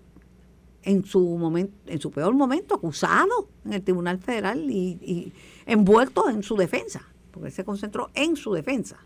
en 0.83 1.05
su 1.05 1.21
momento, 1.39 1.75
en 1.87 2.01
su 2.01 2.11
peor 2.11 2.35
momento, 2.35 2.75
acusado 2.75 3.49
en 3.65 3.73
el 3.73 3.83
Tribunal 3.83 4.19
Federal 4.19 4.69
y 4.69 5.33
envuelto 5.67 6.29
en 6.29 6.43
su 6.43 6.57
defensa, 6.57 7.03
porque 7.31 7.51
se 7.51 7.65
concentró 7.65 8.11
en 8.15 8.37
su 8.37 8.53
defensa. 8.53 8.99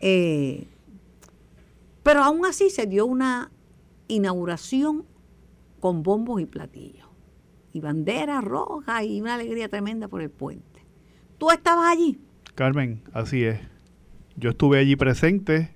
Eh, 0.00 0.66
pero 2.02 2.22
aún 2.22 2.44
así 2.44 2.70
se 2.70 2.86
dio 2.86 3.06
una 3.06 3.50
inauguración 4.08 5.04
con 5.80 6.02
bombos 6.02 6.40
y 6.40 6.46
platillos, 6.46 7.08
y 7.72 7.80
bandera 7.80 8.40
roja 8.40 9.02
y 9.04 9.20
una 9.20 9.34
alegría 9.34 9.68
tremenda 9.68 10.08
por 10.08 10.22
el 10.22 10.30
puente. 10.30 10.84
¿Tú 11.38 11.50
estabas 11.50 11.86
allí? 11.90 12.20
Carmen, 12.54 13.02
así 13.12 13.44
es. 13.44 13.60
Yo 14.36 14.50
estuve 14.50 14.78
allí 14.78 14.96
presente 14.96 15.74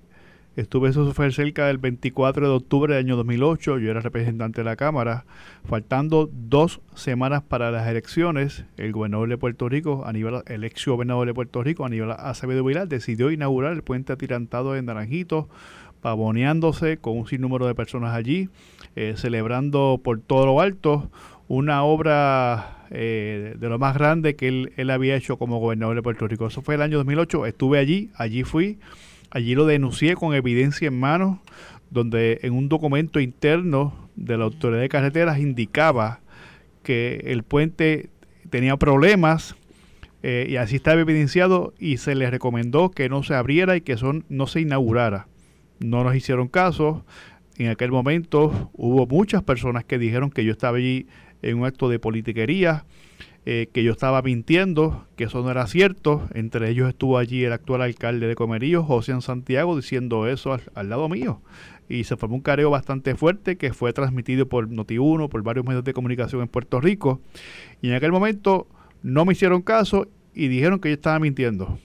Estuve, 0.57 0.89
eso 0.89 1.13
fue 1.13 1.31
cerca 1.31 1.67
del 1.67 1.77
24 1.77 2.49
de 2.49 2.55
octubre 2.55 2.95
del 2.95 3.05
año 3.05 3.15
2008, 3.15 3.77
yo 3.77 3.91
era 3.91 3.99
representante 3.99 4.61
de 4.61 4.65
la 4.65 4.75
Cámara. 4.75 5.25
Faltando 5.65 6.31
dos 6.33 6.81
semanas 6.95 7.43
para 7.43 7.69
las 7.69 7.87
elecciones, 7.87 8.65
el 8.75 8.91
gobernador 8.91 9.29
de 9.29 9.37
Puerto 9.37 9.69
Rico, 9.69 10.03
Aníbal, 10.07 10.41
el 10.47 10.63
ex 10.63 10.83
gobernador 10.87 11.27
de 11.27 11.35
Puerto 11.35 11.61
Rico, 11.61 11.85
Aníbal 11.85 12.15
Acevedo 12.17 12.63
Vilar, 12.63 12.87
decidió 12.87 13.29
inaugurar 13.29 13.71
el 13.73 13.83
puente 13.83 14.13
atirantado 14.13 14.75
en 14.75 14.85
Naranjito, 14.85 15.47
pavoneándose 16.01 16.97
con 16.97 17.19
un 17.19 17.27
sinnúmero 17.27 17.67
de 17.67 17.75
personas 17.75 18.15
allí, 18.15 18.49
eh, 18.95 19.13
celebrando 19.15 20.01
por 20.03 20.19
todo 20.21 20.47
lo 20.47 20.59
alto 20.59 21.11
una 21.47 21.83
obra 21.83 22.87
eh, 22.89 23.53
de 23.59 23.69
lo 23.69 23.77
más 23.77 23.95
grande 23.95 24.35
que 24.35 24.47
él, 24.47 24.73
él 24.75 24.89
había 24.89 25.17
hecho 25.17 25.37
como 25.37 25.59
gobernador 25.59 25.95
de 25.95 26.01
Puerto 26.01 26.27
Rico. 26.27 26.47
Eso 26.47 26.63
fue 26.63 26.73
el 26.73 26.81
año 26.81 26.97
2008, 26.97 27.45
estuve 27.45 27.77
allí, 27.77 28.09
allí 28.15 28.43
fui. 28.43 28.79
Allí 29.29 29.55
lo 29.55 29.65
denuncié 29.65 30.15
con 30.15 30.33
evidencia 30.33 30.87
en 30.87 30.99
mano, 30.99 31.41
donde 31.89 32.39
en 32.43 32.53
un 32.53 32.69
documento 32.69 33.19
interno 33.19 34.09
de 34.15 34.37
la 34.37 34.45
Autoridad 34.45 34.81
de 34.81 34.89
Carreteras 34.89 35.39
indicaba 35.39 36.21
que 36.83 37.21
el 37.25 37.43
puente 37.43 38.09
tenía 38.49 38.77
problemas 38.77 39.55
eh, 40.23 40.47
y 40.49 40.55
así 40.55 40.77
estaba 40.77 40.99
evidenciado 40.99 41.73
y 41.79 41.97
se 41.97 42.15
le 42.15 42.29
recomendó 42.29 42.89
que 42.91 43.09
no 43.09 43.23
se 43.23 43.35
abriera 43.35 43.75
y 43.75 43.81
que 43.81 43.97
son, 43.97 44.25
no 44.29 44.47
se 44.47 44.61
inaugurara. 44.61 45.27
No 45.79 46.03
nos 46.03 46.15
hicieron 46.15 46.47
caso. 46.47 47.05
En 47.57 47.69
aquel 47.69 47.91
momento 47.91 48.71
hubo 48.73 49.05
muchas 49.05 49.43
personas 49.43 49.83
que 49.83 49.97
dijeron 49.97 50.31
que 50.31 50.43
yo 50.43 50.51
estaba 50.51 50.77
allí 50.77 51.07
en 51.41 51.59
un 51.59 51.65
acto 51.65 51.89
de 51.89 51.99
politiquería 51.99 52.85
eh, 53.49 53.69
que 53.71 53.81
yo 53.81 53.93
estaba 53.93 54.21
mintiendo, 54.21 55.07
que 55.15 55.23
eso 55.23 55.41
no 55.41 55.49
era 55.49 55.67
cierto. 55.67 56.27
Entre 56.33 56.69
ellos 56.69 56.89
estuvo 56.89 57.17
allí 57.17 57.45
el 57.45 57.53
actual 57.53 57.81
alcalde 57.81 58.27
de 58.27 58.35
Comerío, 58.35 58.83
José 58.83 59.13
Santiago, 59.21 59.77
diciendo 59.77 60.27
eso 60.27 60.57
al, 60.75 60.89
lado 60.89 61.07
mío. 61.07 61.41
Y 61.87 62.03
se 62.03 62.17
formó 62.17 62.35
un 62.35 62.41
careo 62.41 62.69
bastante 62.69 63.15
fuerte 63.15 63.55
que 63.55 63.71
fue 63.71 63.93
transmitido 63.93 64.49
por 64.49 64.67
Noti1, 64.67 65.29
por 65.29 65.43
varios 65.43 65.65
medios 65.65 65.85
de 65.85 65.93
comunicación 65.93 66.41
en 66.41 66.49
Puerto 66.49 66.81
Rico. 66.81 67.21
Y 67.81 67.87
en 67.87 67.93
aquel 67.93 68.11
momento 68.11 68.67
no 69.01 69.23
me 69.23 69.31
hicieron 69.31 69.61
caso 69.61 70.09
y 70.35 70.49
dijeron 70.49 70.81
que 70.81 70.89
yo 70.89 70.95
estaba 70.95 71.17
mintiendo. 71.17 71.79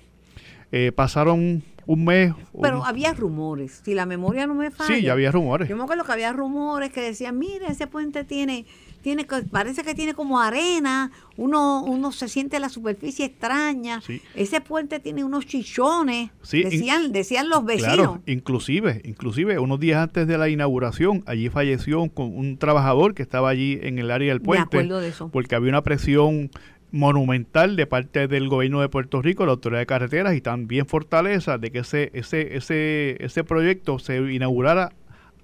Eh, 0.73 0.91
pasaron 0.91 1.63
un 1.87 2.05
mes. 2.05 2.33
Pero 2.61 2.81
un- 2.81 2.87
había 2.87 3.13
rumores, 3.15 3.83
si 3.85 3.95
la 3.95 4.07
memoria 4.07 4.49
no 4.49 4.55
me 4.55 4.73
falla. 4.73 4.97
sí, 4.97 5.03
ya 5.03 5.13
había 5.13 5.31
rumores. 5.31 5.69
Yo 5.69 5.77
me 5.77 5.85
acuerdo 5.85 6.05
que 6.05 6.13
había 6.13 6.33
rumores 6.33 6.91
que 6.91 7.03
decían, 7.03 7.39
mira, 7.39 7.69
ese 7.69 7.87
puente 7.87 8.25
tiene, 8.25 8.67
tiene, 9.03 9.27
parece 9.51 9.83
que 9.83 9.95
tiene 9.95 10.15
como 10.15 10.41
arena, 10.41 11.11
uno, 11.37 11.83
uno 11.85 12.13
se 12.13 12.29
siente 12.29 12.59
la 12.61 12.69
superficie 12.69 13.27
extraña, 13.27 14.01
Sí. 14.01 14.23
ese 14.35 14.61
puente 14.61 15.01
tiene 15.01 15.25
unos 15.25 15.45
chichones, 15.47 16.31
Sí, 16.43 16.59
in- 16.63 16.71
decían, 16.71 17.13
decían 17.13 17.49
los 17.49 17.65
vecinos. 17.65 17.95
Claro, 17.97 18.23
inclusive, 18.27 19.03
inclusive 19.05 19.59
unos 19.59 19.81
días 19.81 20.01
antes 20.03 20.27
de 20.27 20.39
la 20.39 20.49
inauguración, 20.49 21.23
allí 21.27 21.49
falleció 21.49 22.01
un, 22.01 22.13
un 22.17 22.57
trabajador 22.59 23.15
que 23.15 23.23
estaba 23.23 23.49
allí 23.51 23.79
en 23.83 23.99
el 23.99 24.11
área 24.11 24.29
del 24.29 24.41
Me 24.41 24.45
puente, 24.47 24.63
acuerdo 24.79 25.01
de 25.01 25.09
eso. 25.09 25.29
porque 25.33 25.55
había 25.57 25.69
una 25.71 25.83
presión 25.83 26.51
monumental 26.93 27.75
de 27.75 27.87
parte 27.87 28.29
del 28.29 28.49
gobierno 28.49 28.81
de 28.81 28.89
Puerto 28.89 29.23
Rico, 29.23 29.45
la 29.47 29.53
autoridad 29.53 29.81
de 29.81 29.87
carreteras 29.87 30.35
y 30.37 30.41
también 30.41 30.87
Fortaleza 30.87 31.59
de 31.59 31.71
que 31.71 31.79
ese 31.81 32.11
ese 32.13 32.57
ese 32.57 33.17
ese 33.25 33.45
proyecto 33.45 33.99
se 33.99 34.17
inaugurara 34.33 34.93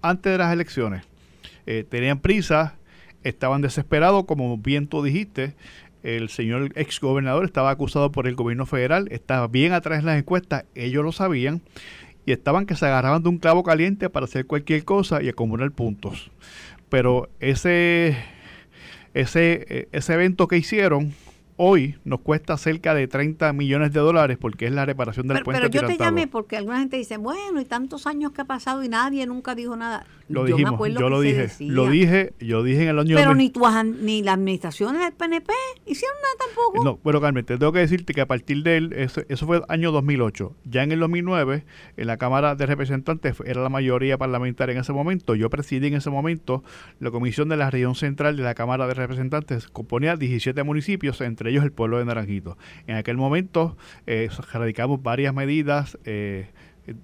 antes 0.02 0.30
de 0.32 0.38
las 0.38 0.52
elecciones. 0.52 1.04
Eh, 1.66 1.84
tenían 1.88 2.20
prisa, 2.20 2.76
estaban 3.22 3.62
desesperados, 3.62 4.24
como 4.24 4.58
bien 4.58 4.86
tú 4.88 5.02
dijiste. 5.02 5.54
El 6.02 6.28
señor 6.28 6.70
ex 6.76 7.00
gobernador 7.00 7.44
estaba 7.44 7.70
acusado 7.70 8.12
por 8.12 8.28
el 8.28 8.36
gobierno 8.36 8.66
federal, 8.66 9.08
estaba 9.10 9.48
bien 9.48 9.72
atrás 9.72 9.98
en 9.98 10.06
las 10.06 10.18
encuestas, 10.18 10.64
ellos 10.74 11.04
lo 11.04 11.10
sabían 11.10 11.60
y 12.24 12.32
estaban 12.32 12.66
que 12.66 12.76
se 12.76 12.86
agarraban 12.86 13.22
de 13.22 13.30
un 13.30 13.38
clavo 13.38 13.64
caliente 13.64 14.08
para 14.08 14.24
hacer 14.24 14.46
cualquier 14.46 14.84
cosa 14.84 15.22
y 15.22 15.28
acumular 15.28 15.70
puntos. 15.72 16.30
Pero 16.88 17.28
ese 17.40 18.16
ese 19.14 19.66
eh, 19.68 19.88
ese 19.92 20.14
evento 20.14 20.46
que 20.46 20.56
hicieron 20.56 21.14
hoy 21.58 21.96
nos 22.04 22.20
cuesta 22.20 22.56
cerca 22.56 22.94
de 22.94 23.06
30 23.08 23.52
millones 23.52 23.92
de 23.92 24.00
dólares 24.00 24.38
porque 24.40 24.66
es 24.66 24.72
la 24.72 24.86
reparación 24.86 25.26
del 25.26 25.36
Pero, 25.36 25.44
puente 25.44 25.68
pero 25.68 25.72
yo 25.82 25.86
te 25.86 25.98
llamé 25.98 26.26
porque 26.26 26.56
alguna 26.56 26.78
gente 26.78 26.96
dice, 26.96 27.18
bueno, 27.18 27.60
y 27.60 27.64
tantos 27.64 28.06
años 28.06 28.32
que 28.32 28.40
ha 28.40 28.44
pasado 28.44 28.82
y 28.82 28.88
nadie 28.88 29.26
nunca 29.26 29.54
dijo 29.54 29.76
nada. 29.76 30.06
Lo 30.28 30.46
yo 30.46 30.56
dijimos, 30.56 30.72
me 30.72 30.74
acuerdo 30.76 31.00
yo 31.00 31.08
lo 31.08 31.20
dije, 31.20 31.42
decía. 31.42 31.72
lo 31.72 31.88
dije, 31.88 32.32
yo 32.38 32.62
dije 32.62 32.82
en 32.82 32.88
el 32.90 32.98
año 32.98 33.16
Pero 33.16 33.30
2000 33.30 33.36
ni, 33.36 33.50
tu, 33.50 34.04
ni 34.04 34.22
las 34.22 34.34
administraciones 34.34 35.02
del 35.02 35.12
PNP 35.12 35.52
hicieron 35.86 36.16
nada 36.22 36.46
tampoco. 36.46 36.84
No, 36.84 36.98
pero 37.02 37.20
Carmen, 37.20 37.44
te 37.44 37.56
tengo 37.58 37.72
que 37.72 37.80
decirte 37.80 38.14
que 38.14 38.20
a 38.20 38.26
partir 38.26 38.62
de 38.62 38.76
él, 38.76 38.92
eso, 38.92 39.22
eso 39.28 39.46
fue 39.46 39.58
el 39.58 39.62
año 39.68 39.90
2008. 39.90 40.54
Ya 40.64 40.82
en 40.82 40.92
el 40.92 41.00
2009, 41.00 41.64
en 41.96 42.06
la 42.06 42.18
Cámara 42.18 42.54
de 42.54 42.66
Representantes, 42.66 43.36
era 43.44 43.62
la 43.62 43.68
mayoría 43.68 44.18
parlamentaria 44.18 44.74
en 44.74 44.80
ese 44.80 44.92
momento. 44.92 45.34
Yo 45.34 45.50
presidí 45.50 45.88
en 45.88 45.94
ese 45.94 46.10
momento 46.10 46.62
la 47.00 47.10
comisión 47.10 47.48
de 47.48 47.56
la 47.56 47.70
región 47.70 47.94
central 47.94 48.36
de 48.36 48.42
la 48.42 48.54
Cámara 48.54 48.86
de 48.86 48.94
Representantes. 48.94 49.68
Componía 49.68 50.16
17 50.16 50.62
municipios, 50.62 51.20
entre 51.22 51.47
ellos 51.48 51.64
el 51.64 51.72
pueblo 51.72 51.98
de 51.98 52.04
Naranjito. 52.04 52.56
En 52.86 52.96
aquel 52.96 53.16
momento, 53.16 53.76
eh, 54.06 54.28
radicamos 54.52 55.02
varias 55.02 55.34
medidas. 55.34 55.98
eh, 56.04 56.48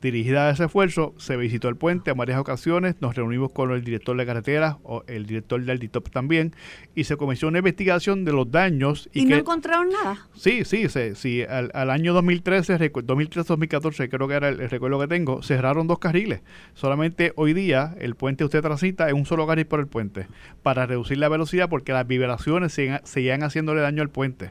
dirigida 0.01 0.49
a 0.49 0.51
ese 0.51 0.65
esfuerzo, 0.65 1.15
se 1.19 1.37
visitó 1.37 1.69
el 1.69 1.77
puente 1.77 2.11
en 2.11 2.17
varias 2.17 2.39
ocasiones, 2.39 2.97
nos 3.01 3.15
reunimos 3.15 3.53
con 3.53 3.71
el 3.73 3.83
director 3.85 4.17
de 4.17 4.27
carreteras, 4.27 4.77
o 4.83 5.03
el 5.07 5.27
director 5.27 5.63
del 5.65 5.79
DITOP 5.79 6.11
también, 6.11 6.55
y 6.95 7.05
se 7.05 7.17
comenzó 7.17 7.49
una 7.49 7.59
investigación 7.59 8.25
de 8.25 8.33
los 8.33 8.51
daños 8.51 9.09
y 9.13 9.23
y, 9.23 9.25
no 9.27 9.37
encontraron 9.37 9.89
nada. 9.91 10.27
Sí, 10.35 10.65
sí, 10.65 10.89
sí, 10.89 11.15
sí, 11.15 11.43
Al, 11.43 11.71
al 11.75 11.91
año 11.91 12.13
2013, 12.15 12.79
recu- 12.79 13.03
2013-2014, 13.05 14.09
creo 14.09 14.29
que 14.29 14.35
era 14.35 14.49
el, 14.49 14.61
el 14.61 14.71
recuerdo 14.71 14.99
que 15.01 15.09
tengo, 15.09 15.43
cerraron 15.43 15.87
dos 15.87 15.99
carriles. 15.99 16.43
Solamente 16.75 17.33
hoy 17.37 17.53
día 17.55 17.95
el 17.99 18.15
puente 18.15 18.45
usted 18.45 18.61
transita 18.63 19.09
en 19.09 19.17
un 19.17 19.27
solo 19.27 19.47
carril 19.47 19.67
por 19.67 19.81
el 19.81 19.87
puente 19.87 20.27
para 20.63 20.87
reducir 20.87 21.19
la 21.19 21.29
velocidad 21.29 21.69
porque 21.69 21.93
las 21.93 22.07
vibraciones 22.07 22.73
seguían, 22.73 23.01
seguían 23.05 23.43
haciéndole 23.43 23.81
daño 23.81 24.03
al 24.03 24.11
puente. 24.11 24.51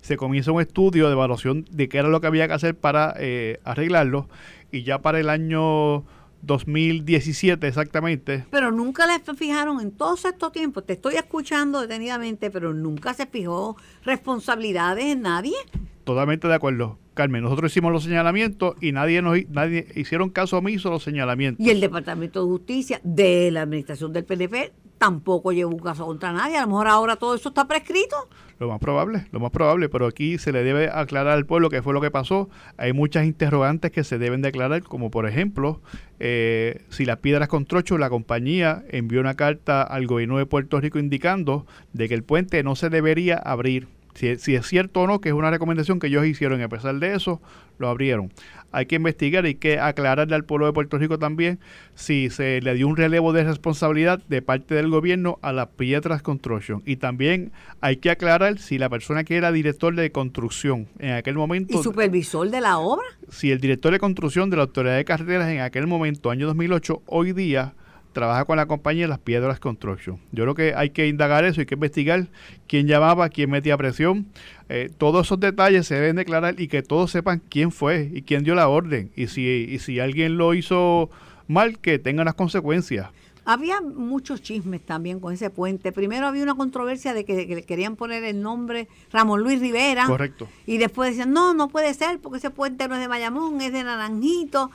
Se 0.00 0.16
comienza 0.16 0.52
un 0.52 0.60
estudio 0.60 1.06
de 1.06 1.12
evaluación 1.12 1.64
de 1.70 1.88
qué 1.88 1.98
era 1.98 2.08
lo 2.08 2.20
que 2.20 2.26
había 2.26 2.46
que 2.46 2.54
hacer 2.54 2.74
para 2.74 3.14
eh, 3.18 3.58
arreglarlo 3.64 4.28
y 4.72 4.82
ya 4.82 5.00
para 5.00 5.20
el 5.20 5.28
año 5.28 6.04
2017 6.42 7.68
exactamente 7.68 8.44
Pero 8.50 8.72
nunca 8.72 9.06
les 9.06 9.22
fijaron 9.38 9.80
en 9.80 9.92
todos 9.92 10.24
estos 10.24 10.50
tiempos. 10.50 10.84
Te 10.84 10.94
estoy 10.94 11.14
escuchando 11.14 11.80
detenidamente, 11.80 12.50
pero 12.50 12.74
nunca 12.74 13.14
se 13.14 13.26
fijó 13.26 13.76
responsabilidades 14.04 15.04
en 15.04 15.22
nadie. 15.22 15.54
Totalmente 16.02 16.48
de 16.48 16.54
acuerdo. 16.54 16.98
Carmen, 17.14 17.42
nosotros 17.42 17.70
hicimos 17.70 17.92
los 17.92 18.04
señalamientos 18.04 18.74
y 18.80 18.92
nadie 18.92 19.20
nos 19.20 19.38
nadie 19.50 19.86
hicieron 19.94 20.30
caso 20.30 20.58
omiso 20.58 20.88
a 20.88 20.92
los 20.92 21.02
señalamientos. 21.02 21.64
Y 21.64 21.70
el 21.70 21.80
Departamento 21.80 22.42
de 22.42 22.46
Justicia 22.46 23.00
de 23.04 23.50
la 23.50 23.62
administración 23.62 24.12
del 24.12 24.24
PNP 24.24 24.72
tampoco 25.02 25.50
llevó 25.50 25.72
un 25.72 25.80
caso 25.80 26.06
contra 26.06 26.32
nadie. 26.32 26.56
A 26.56 26.60
lo 26.60 26.68
mejor 26.68 26.86
ahora 26.86 27.16
todo 27.16 27.34
eso 27.34 27.48
está 27.48 27.66
prescrito. 27.66 28.28
Lo 28.60 28.68
más 28.68 28.78
probable, 28.78 29.26
lo 29.32 29.40
más 29.40 29.50
probable, 29.50 29.88
pero 29.88 30.06
aquí 30.06 30.38
se 30.38 30.52
le 30.52 30.62
debe 30.62 30.90
aclarar 30.92 31.36
al 31.36 31.44
pueblo 31.44 31.70
qué 31.70 31.82
fue 31.82 31.92
lo 31.92 32.00
que 32.00 32.12
pasó. 32.12 32.48
Hay 32.76 32.92
muchas 32.92 33.26
interrogantes 33.26 33.90
que 33.90 34.04
se 34.04 34.18
deben 34.18 34.42
declarar, 34.42 34.84
como 34.84 35.10
por 35.10 35.26
ejemplo, 35.26 35.80
eh, 36.20 36.84
si 36.88 37.04
las 37.04 37.16
piedras 37.16 37.48
con 37.48 37.64
trocho, 37.64 37.98
la 37.98 38.10
compañía 38.10 38.84
envió 38.90 39.18
una 39.18 39.34
carta 39.34 39.82
al 39.82 40.06
gobierno 40.06 40.38
de 40.38 40.46
Puerto 40.46 40.80
Rico 40.80 41.00
indicando 41.00 41.66
de 41.92 42.08
que 42.08 42.14
el 42.14 42.22
puente 42.22 42.62
no 42.62 42.76
se 42.76 42.88
debería 42.88 43.38
abrir. 43.38 43.88
Si, 44.14 44.36
si 44.36 44.54
es 44.54 44.66
cierto 44.68 45.00
o 45.00 45.06
no, 45.08 45.20
que 45.20 45.30
es 45.30 45.34
una 45.34 45.50
recomendación 45.50 45.98
que 45.98 46.06
ellos 46.06 46.26
hicieron 46.26 46.60
y 46.60 46.62
a 46.62 46.68
pesar 46.68 46.94
de 46.94 47.16
eso, 47.16 47.40
lo 47.82 47.88
abrieron. 47.88 48.32
Hay 48.74 48.86
que 48.86 48.96
investigar, 48.96 49.44
hay 49.44 49.56
que 49.56 49.78
aclararle 49.78 50.34
al 50.34 50.44
pueblo 50.44 50.64
de 50.64 50.72
Puerto 50.72 50.96
Rico 50.96 51.18
también 51.18 51.58
si 51.94 52.30
se 52.30 52.62
le 52.62 52.72
dio 52.72 52.88
un 52.88 52.96
relevo 52.96 53.34
de 53.34 53.44
responsabilidad 53.44 54.22
de 54.28 54.40
parte 54.40 54.74
del 54.74 54.88
gobierno 54.88 55.38
a 55.42 55.52
las 55.52 55.68
Piedras 55.68 56.22
Construction. 56.22 56.82
Y 56.86 56.96
también 56.96 57.52
hay 57.82 57.96
que 57.96 58.08
aclarar 58.10 58.58
si 58.58 58.78
la 58.78 58.88
persona 58.88 59.24
que 59.24 59.36
era 59.36 59.52
director 59.52 59.94
de 59.94 60.10
construcción 60.10 60.88
en 60.98 61.12
aquel 61.12 61.34
momento, 61.34 61.78
Y 61.78 61.82
supervisor 61.82 62.48
de 62.48 62.62
la 62.62 62.78
obra. 62.78 63.04
si 63.28 63.50
el 63.50 63.60
director 63.60 63.92
de 63.92 63.98
construcción 63.98 64.48
de 64.48 64.56
la 64.56 64.62
Autoridad 64.62 64.96
de 64.96 65.04
Carreteras 65.04 65.50
en 65.50 65.60
aquel 65.60 65.86
momento, 65.86 66.30
año 66.30 66.46
2008, 66.46 67.02
hoy 67.04 67.32
día 67.34 67.74
trabaja 68.12 68.44
con 68.44 68.56
la 68.56 68.66
compañía 68.66 69.08
Las 69.08 69.18
Piedras 69.18 69.58
Construction. 69.58 70.18
Yo 70.32 70.44
creo 70.44 70.54
que 70.54 70.74
hay 70.74 70.90
que 70.90 71.08
indagar 71.08 71.44
eso, 71.44 71.60
hay 71.60 71.66
que 71.66 71.74
investigar 71.74 72.28
quién 72.66 72.86
llamaba, 72.86 73.28
quién 73.28 73.50
metía 73.50 73.76
presión. 73.76 74.26
Eh, 74.68 74.90
todos 74.96 75.26
esos 75.26 75.40
detalles 75.40 75.86
se 75.86 75.96
deben 75.96 76.16
declarar 76.16 76.60
y 76.60 76.68
que 76.68 76.82
todos 76.82 77.10
sepan 77.10 77.42
quién 77.48 77.72
fue 77.72 78.10
y 78.12 78.22
quién 78.22 78.44
dio 78.44 78.54
la 78.54 78.68
orden. 78.68 79.10
Y 79.16 79.26
si, 79.26 79.42
y 79.42 79.78
si 79.78 80.00
alguien 80.00 80.36
lo 80.36 80.54
hizo 80.54 81.10
mal, 81.48 81.78
que 81.78 81.98
tenga 81.98 82.22
unas 82.22 82.34
consecuencias. 82.34 83.08
Había 83.44 83.80
muchos 83.80 84.40
chismes 84.40 84.82
también 84.82 85.18
con 85.18 85.32
ese 85.32 85.50
puente. 85.50 85.90
Primero 85.90 86.28
había 86.28 86.44
una 86.44 86.54
controversia 86.54 87.12
de 87.12 87.24
que, 87.24 87.48
que 87.48 87.56
le 87.56 87.62
querían 87.64 87.96
poner 87.96 88.22
el 88.22 88.40
nombre 88.40 88.86
Ramón 89.10 89.42
Luis 89.42 89.60
Rivera. 89.60 90.06
Correcto. 90.06 90.48
Y 90.64 90.78
después 90.78 91.10
decían, 91.10 91.32
no, 91.32 91.52
no 91.52 91.68
puede 91.68 91.92
ser 91.94 92.20
porque 92.20 92.38
ese 92.38 92.50
puente 92.50 92.86
no 92.86 92.94
es 92.94 93.00
de 93.00 93.08
Bayamón, 93.08 93.60
es 93.60 93.72
de 93.72 93.82
Naranjito. 93.82 94.70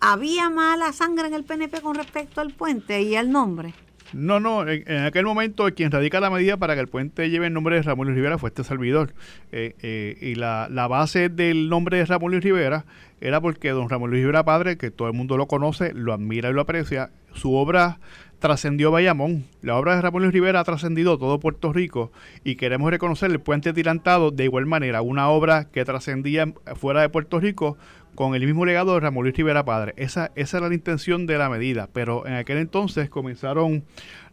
¿Había 0.00 0.48
mala 0.50 0.92
sangre 0.92 1.26
en 1.26 1.34
el 1.34 1.44
PNP 1.44 1.80
con 1.80 1.94
respecto 1.94 2.40
al 2.40 2.52
puente 2.52 3.02
y 3.02 3.16
al 3.16 3.30
nombre? 3.30 3.74
No, 4.12 4.40
no, 4.40 4.66
en, 4.66 5.04
aquel 5.04 5.26
momento 5.26 5.66
quien 5.74 5.90
radica 5.90 6.18
la 6.20 6.30
medida 6.30 6.56
para 6.56 6.74
que 6.74 6.80
el 6.80 6.88
puente 6.88 7.28
lleve 7.28 7.48
el 7.48 7.52
nombre 7.52 7.76
de 7.76 7.82
Ramón 7.82 8.06
Luis 8.06 8.16
Rivera 8.16 8.38
fue 8.38 8.48
este 8.48 8.64
servidor. 8.64 9.12
Eh, 9.52 9.74
eh, 9.82 10.16
y 10.20 10.34
la, 10.34 10.68
la 10.70 10.88
base 10.88 11.28
del 11.28 11.68
nombre 11.68 11.98
de 11.98 12.06
Ramón 12.06 12.30
Luis 12.30 12.42
Rivera 12.42 12.86
era 13.20 13.40
porque 13.40 13.70
don 13.70 13.88
Ramón 13.88 14.10
Luis 14.10 14.22
Rivera 14.22 14.44
Padre, 14.44 14.78
que 14.78 14.90
todo 14.90 15.08
el 15.08 15.14
mundo 15.14 15.36
lo 15.36 15.46
conoce, 15.46 15.92
lo 15.92 16.14
admira 16.14 16.48
y 16.48 16.52
lo 16.54 16.62
aprecia, 16.62 17.10
su 17.34 17.54
obra 17.54 17.98
trascendió 18.38 18.90
Bayamón. 18.90 19.44
La 19.62 19.76
obra 19.76 19.96
de 19.96 20.02
Ramón 20.02 20.22
Luis 20.22 20.32
Rivera 20.32 20.60
ha 20.60 20.64
trascendido 20.64 21.18
todo 21.18 21.40
Puerto 21.40 21.72
Rico 21.72 22.12
y 22.44 22.56
queremos 22.56 22.90
reconocer 22.90 23.30
el 23.30 23.40
puente 23.40 23.72
tirantado 23.72 24.30
de 24.30 24.44
igual 24.44 24.66
manera, 24.66 25.02
una 25.02 25.28
obra 25.28 25.64
que 25.70 25.84
trascendía 25.84 26.52
fuera 26.76 27.02
de 27.02 27.08
Puerto 27.08 27.40
Rico 27.40 27.76
con 28.18 28.34
el 28.34 28.44
mismo 28.44 28.66
legado 28.66 28.94
de 28.94 28.98
Ramón 29.00 29.22
Luis 29.22 29.36
Rivera 29.36 29.64
Padre. 29.64 29.94
Esa, 29.96 30.32
esa 30.34 30.58
era 30.58 30.66
la 30.68 30.74
intención 30.74 31.24
de 31.28 31.38
la 31.38 31.48
medida, 31.48 31.88
pero 31.92 32.26
en 32.26 32.32
aquel 32.34 32.58
entonces 32.58 33.08
comenzaron 33.08 33.84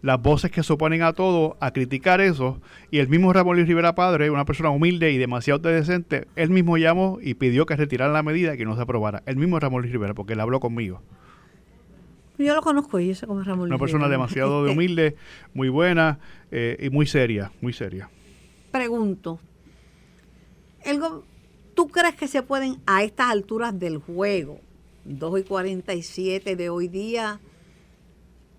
las 0.02 0.20
voces 0.20 0.50
que 0.50 0.64
se 0.64 0.74
oponen 0.74 1.04
a 1.04 1.14
todo 1.14 1.56
a 1.60 1.70
criticar 1.70 2.20
eso 2.20 2.60
y 2.90 2.98
el 2.98 3.10
mismo 3.10 3.32
Ramón 3.32 3.58
Luis 3.58 3.68
Rivera 3.68 3.94
Padre, 3.94 4.32
una 4.32 4.44
persona 4.44 4.72
humilde 4.72 5.12
y 5.12 5.20
demasiado 5.20 5.60
decente, 5.60 6.26
él 6.36 6.50
mismo 6.50 6.80
llamó 6.80 7.20
y 7.22 7.36
pidió 7.36 7.68
que 7.68 7.76
retiraran 7.76 8.14
la 8.14 8.24
medida 8.24 8.56
y 8.56 8.58
que 8.58 8.66
no 8.66 8.76
se 8.76 8.82
aprobara. 8.82 9.22
El 9.28 9.38
mismo 9.38 9.60
Ramón 9.60 9.82
Luis 9.84 9.94
Rivera, 9.94 10.16
porque 10.16 10.34
él 10.34 10.40
habló 10.40 10.60
conmigo. 10.60 11.04
Yo 12.40 12.56
lo 12.56 12.64
conozco 12.64 13.00
y 13.00 13.10
yo 13.10 13.14
sé 13.14 13.28
cómo 13.28 13.42
es 13.42 13.46
Ramón 13.46 13.68
Una 13.68 13.76
Luis 13.78 13.80
persona 13.82 14.06
Rivera. 14.06 14.18
demasiado 14.18 14.64
de 14.66 14.72
humilde, 14.74 15.16
muy 15.54 15.70
buena 15.70 16.18
eh, 16.50 16.76
y 16.82 16.90
muy 16.90 17.06
seria, 17.06 17.52
muy 17.62 17.72
seria. 17.72 18.10
Pregunto, 18.72 19.40
el 20.84 21.00
go- 21.00 21.24
¿tú 21.76 21.88
crees 21.90 22.16
que 22.16 22.28
se 22.28 22.42
pueden 22.42 22.82
a 22.88 23.04
estas 23.04 23.30
alturas 23.30 23.78
del 23.78 24.00
juego, 24.00 24.60
2 25.06 25.40
y 25.42 25.44
47 25.44 26.56
de 26.56 26.70
hoy 26.70 26.88
día, 26.88 27.40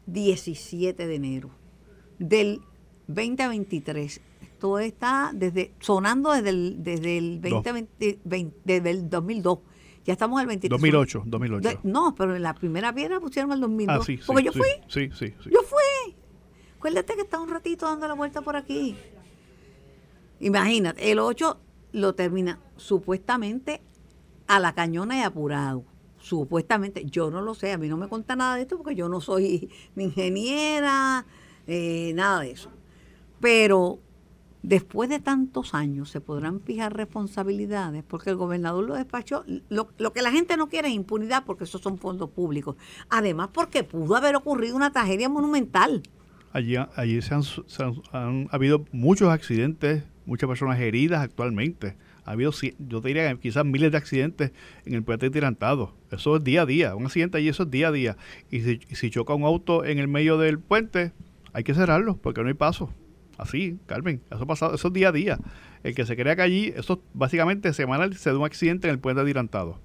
17 0.06 1.06
de 1.06 1.14
enero, 1.14 1.50
del 2.18 2.60
2023? 3.08 4.20
Esto 4.42 4.78
está 4.78 5.32
desde 5.34 5.72
sonando 5.80 6.30
desde 6.32 6.50
el, 6.50 6.82
desde 6.82 7.18
el 7.18 7.40
2020, 7.40 8.20
20 8.24 8.56
desde 8.64 8.90
el 8.90 9.10
2002. 9.10 9.58
Ya 10.04 10.12
estamos 10.12 10.38
en 10.38 10.42
el 10.42 10.48
23. 10.48 10.80
2008, 10.80 11.22
2008. 11.26 11.68
De- 11.68 11.78
no, 11.82 12.14
pero 12.14 12.36
en 12.36 12.42
la 12.42 12.54
primera 12.54 12.94
piedra 12.94 13.18
pusieron 13.18 13.50
el 13.52 13.60
2002. 13.60 13.98
Ah, 14.00 14.04
sí, 14.04 14.16
sí, 14.18 14.22
porque 14.26 14.44
yo 14.44 14.52
sí, 14.52 14.58
fui. 14.60 14.68
Sí, 14.88 15.10
sí, 15.18 15.34
sí. 15.42 15.50
Yo 15.50 15.62
fui. 15.62 16.14
Acuérdate 16.78 17.14
que 17.16 17.22
está 17.22 17.40
un 17.40 17.50
ratito 17.50 17.86
dando 17.86 18.06
la 18.06 18.14
vuelta 18.14 18.40
por 18.40 18.54
aquí. 18.54 18.96
Imagínate, 20.38 21.10
el 21.10 21.18
8 21.18 21.58
lo 21.92 22.14
termina 22.14 22.60
supuestamente 22.76 23.80
a 24.46 24.60
la 24.60 24.74
cañona 24.74 25.18
y 25.18 25.22
apurado. 25.22 25.84
Supuestamente, 26.18 27.04
yo 27.04 27.30
no 27.30 27.40
lo 27.40 27.54
sé, 27.54 27.72
a 27.72 27.78
mí 27.78 27.88
no 27.88 27.96
me 27.96 28.08
cuenta 28.08 28.34
nada 28.36 28.56
de 28.56 28.62
esto 28.62 28.76
porque 28.76 28.94
yo 28.94 29.08
no 29.08 29.20
soy 29.20 29.70
ni 29.94 30.04
ingeniera, 30.04 31.26
eh, 31.66 32.12
nada 32.14 32.40
de 32.40 32.50
eso. 32.52 32.70
Pero 33.40 34.00
después 34.62 35.08
de 35.08 35.20
tantos 35.20 35.74
años 35.74 36.10
se 36.10 36.20
podrán 36.20 36.60
fijar 36.60 36.96
responsabilidades 36.96 38.02
porque 38.02 38.30
el 38.30 38.36
gobernador 38.36 38.84
lo 38.84 38.94
despachó. 38.94 39.44
Lo, 39.68 39.88
lo, 39.98 40.12
que 40.12 40.22
la 40.22 40.32
gente 40.32 40.56
no 40.56 40.68
quiere 40.68 40.88
es 40.88 40.94
impunidad 40.94 41.44
porque 41.44 41.64
esos 41.64 41.80
son 41.80 41.98
fondos 41.98 42.30
públicos. 42.30 42.76
Además 43.08 43.50
porque 43.52 43.84
pudo 43.84 44.16
haber 44.16 44.34
ocurrido 44.34 44.74
una 44.74 44.90
tragedia 44.90 45.28
monumental. 45.28 46.02
Allí, 46.52 46.76
allí 46.76 47.20
se 47.20 47.34
se 47.42 47.84
han, 47.84 48.02
han 48.12 48.48
habido 48.50 48.86
muchos 48.90 49.28
accidentes, 49.28 50.02
muchas 50.24 50.48
personas 50.48 50.80
heridas 50.80 51.20
actualmente. 51.20 51.96
Ha 52.26 52.32
habido, 52.32 52.50
yo 52.50 53.00
te 53.00 53.08
diría, 53.08 53.34
quizás 53.36 53.64
miles 53.64 53.92
de 53.92 53.98
accidentes 53.98 54.50
en 54.84 54.94
el 54.94 55.04
puente 55.04 55.30
tirantado. 55.30 55.94
Eso 56.10 56.36
es 56.36 56.44
día 56.44 56.62
a 56.62 56.66
día. 56.66 56.96
Un 56.96 57.06
accidente 57.06 57.38
allí, 57.38 57.48
eso 57.48 57.62
es 57.62 57.70
día 57.70 57.88
a 57.88 57.92
día. 57.92 58.16
Y 58.50 58.60
si, 58.60 59.10
choca 59.10 59.32
un 59.32 59.44
auto 59.44 59.84
en 59.84 59.98
el 59.98 60.08
medio 60.08 60.36
del 60.36 60.58
puente, 60.58 61.12
hay 61.52 61.62
que 61.62 61.72
cerrarlo 61.72 62.16
porque 62.16 62.42
no 62.42 62.48
hay 62.48 62.54
paso. 62.54 62.92
Así, 63.38 63.78
Carmen, 63.86 64.22
eso 64.28 64.44
pasado, 64.44 64.74
eso 64.74 64.88
es 64.88 64.94
día 64.94 65.10
a 65.10 65.12
día. 65.12 65.38
El 65.84 65.94
que 65.94 66.04
se 66.04 66.16
crea 66.16 66.34
que 66.34 66.42
allí, 66.42 66.72
eso 66.74 67.00
básicamente 67.14 67.72
semanal 67.72 68.16
se 68.16 68.30
da 68.30 68.38
un 68.38 68.44
accidente 68.44 68.88
en 68.88 68.94
el 68.94 68.98
puente 68.98 69.20
adelantado. 69.20 69.78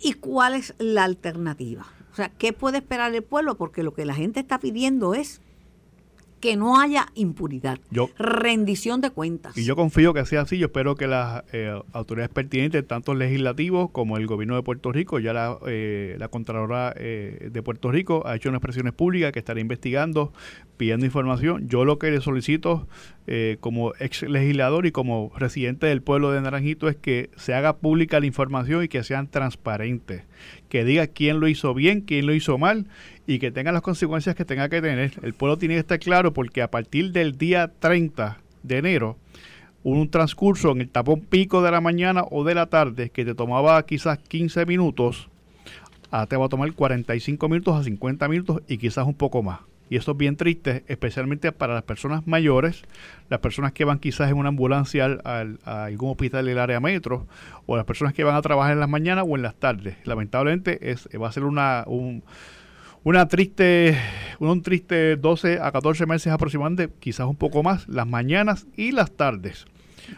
¿Y 0.00 0.12
cuál 0.12 0.54
es 0.54 0.74
la 0.78 1.04
alternativa? 1.04 1.86
O 2.12 2.14
sea, 2.14 2.28
¿qué 2.28 2.52
puede 2.52 2.78
esperar 2.78 3.14
el 3.14 3.22
pueblo? 3.22 3.56
Porque 3.56 3.82
lo 3.82 3.94
que 3.94 4.04
la 4.04 4.14
gente 4.14 4.40
está 4.40 4.60
pidiendo 4.60 5.14
es 5.14 5.40
que 6.40 6.56
no 6.56 6.80
haya 6.80 7.06
impunidad, 7.14 7.78
yo, 7.90 8.10
rendición 8.18 9.00
de 9.00 9.10
cuentas. 9.10 9.56
Y 9.56 9.64
yo 9.64 9.76
confío 9.76 10.14
que 10.14 10.24
sea 10.26 10.42
así. 10.42 10.58
Yo 10.58 10.66
espero 10.66 10.94
que 10.94 11.06
las 11.06 11.44
eh, 11.52 11.78
autoridades 11.92 12.32
pertinentes, 12.32 12.86
tanto 12.86 13.14
legislativos 13.14 13.90
como 13.90 14.16
el 14.16 14.26
gobierno 14.26 14.56
de 14.56 14.62
Puerto 14.62 14.92
Rico, 14.92 15.18
ya 15.18 15.32
la, 15.32 15.58
eh, 15.66 16.16
la 16.18 16.28
Contralora 16.28 16.94
eh, 16.96 17.48
de 17.52 17.62
Puerto 17.62 17.90
Rico 17.90 18.22
ha 18.26 18.36
hecho 18.36 18.48
unas 18.48 18.58
expresiones 18.58 18.92
públicas 18.92 19.32
que 19.32 19.38
estará 19.38 19.60
investigando, 19.60 20.32
pidiendo 20.76 21.06
información. 21.06 21.68
Yo 21.68 21.84
lo 21.84 21.98
que 21.98 22.10
le 22.10 22.20
solicito 22.20 22.88
como 23.60 23.92
ex 23.98 24.22
legislador 24.22 24.86
y 24.86 24.90
como 24.90 25.32
residente 25.36 25.86
del 25.86 26.00
pueblo 26.00 26.32
de 26.32 26.40
Naranjito 26.40 26.88
es 26.88 26.96
que 26.96 27.28
se 27.36 27.52
haga 27.52 27.76
pública 27.76 28.20
la 28.20 28.24
información 28.24 28.82
y 28.82 28.88
que 28.88 29.02
sean 29.02 29.28
transparentes, 29.30 30.22
que 30.68 30.84
diga 30.84 31.06
quién 31.06 31.40
lo 31.40 31.48
hizo 31.48 31.74
bien, 31.74 32.00
quién 32.00 32.26
lo 32.26 32.34
hizo 32.34 32.58
mal 32.58 32.86
y 33.26 33.38
que 33.38 33.50
tenga 33.50 33.72
las 33.72 33.82
consecuencias 33.82 34.34
que 34.34 34.44
tenga 34.44 34.68
que 34.68 34.80
tener. 34.80 35.12
El 35.22 35.34
pueblo 35.34 35.58
tiene 35.58 35.74
que 35.74 35.80
estar 35.80 35.98
claro 35.98 36.32
porque 36.32 36.62
a 36.62 36.70
partir 36.70 37.12
del 37.12 37.38
día 37.38 37.72
30 37.78 38.38
de 38.62 38.78
enero 38.78 39.16
un 39.82 40.10
transcurso 40.10 40.72
en 40.72 40.80
el 40.80 40.88
tapón 40.88 41.20
pico 41.20 41.62
de 41.62 41.70
la 41.70 41.80
mañana 41.80 42.24
o 42.30 42.44
de 42.44 42.54
la 42.54 42.66
tarde 42.66 43.10
que 43.10 43.24
te 43.24 43.34
tomaba 43.34 43.84
quizás 43.86 44.18
15 44.18 44.66
minutos, 44.66 45.28
ahora 46.10 46.26
te 46.26 46.36
va 46.36 46.46
a 46.46 46.48
tomar 46.48 46.72
45 46.72 47.48
minutos 47.48 47.76
a 47.76 47.84
50 47.84 48.28
minutos 48.28 48.62
y 48.68 48.78
quizás 48.78 49.06
un 49.06 49.14
poco 49.14 49.42
más. 49.42 49.67
Y 49.90 49.96
eso 49.96 50.12
es 50.12 50.16
bien 50.16 50.36
triste, 50.36 50.84
especialmente 50.86 51.52
para 51.52 51.74
las 51.74 51.82
personas 51.82 52.26
mayores, 52.26 52.82
las 53.28 53.40
personas 53.40 53.72
que 53.72 53.84
van 53.84 53.98
quizás 53.98 54.30
en 54.30 54.36
una 54.36 54.50
ambulancia 54.50 55.04
al, 55.04 55.20
al, 55.24 55.58
a 55.64 55.84
algún 55.84 56.10
hospital 56.10 56.44
del 56.46 56.58
área 56.58 56.80
metro, 56.80 57.26
o 57.66 57.76
las 57.76 57.84
personas 57.84 58.14
que 58.14 58.24
van 58.24 58.36
a 58.36 58.42
trabajar 58.42 58.72
en 58.72 58.80
las 58.80 58.88
mañanas 58.88 59.24
o 59.28 59.36
en 59.36 59.42
las 59.42 59.54
tardes. 59.54 59.96
Lamentablemente 60.04 60.90
es, 60.90 61.08
va 61.20 61.28
a 61.28 61.32
ser 61.32 61.44
una, 61.44 61.84
un, 61.86 62.22
una 63.04 63.26
triste, 63.28 63.96
un 64.38 64.62
triste 64.62 65.16
12 65.16 65.60
a 65.60 65.72
14 65.72 66.06
meses 66.06 66.32
aproximadamente, 66.32 66.90
quizás 67.00 67.26
un 67.26 67.36
poco 67.36 67.62
más, 67.62 67.88
las 67.88 68.06
mañanas 68.06 68.66
y 68.76 68.92
las 68.92 69.10
tardes, 69.12 69.66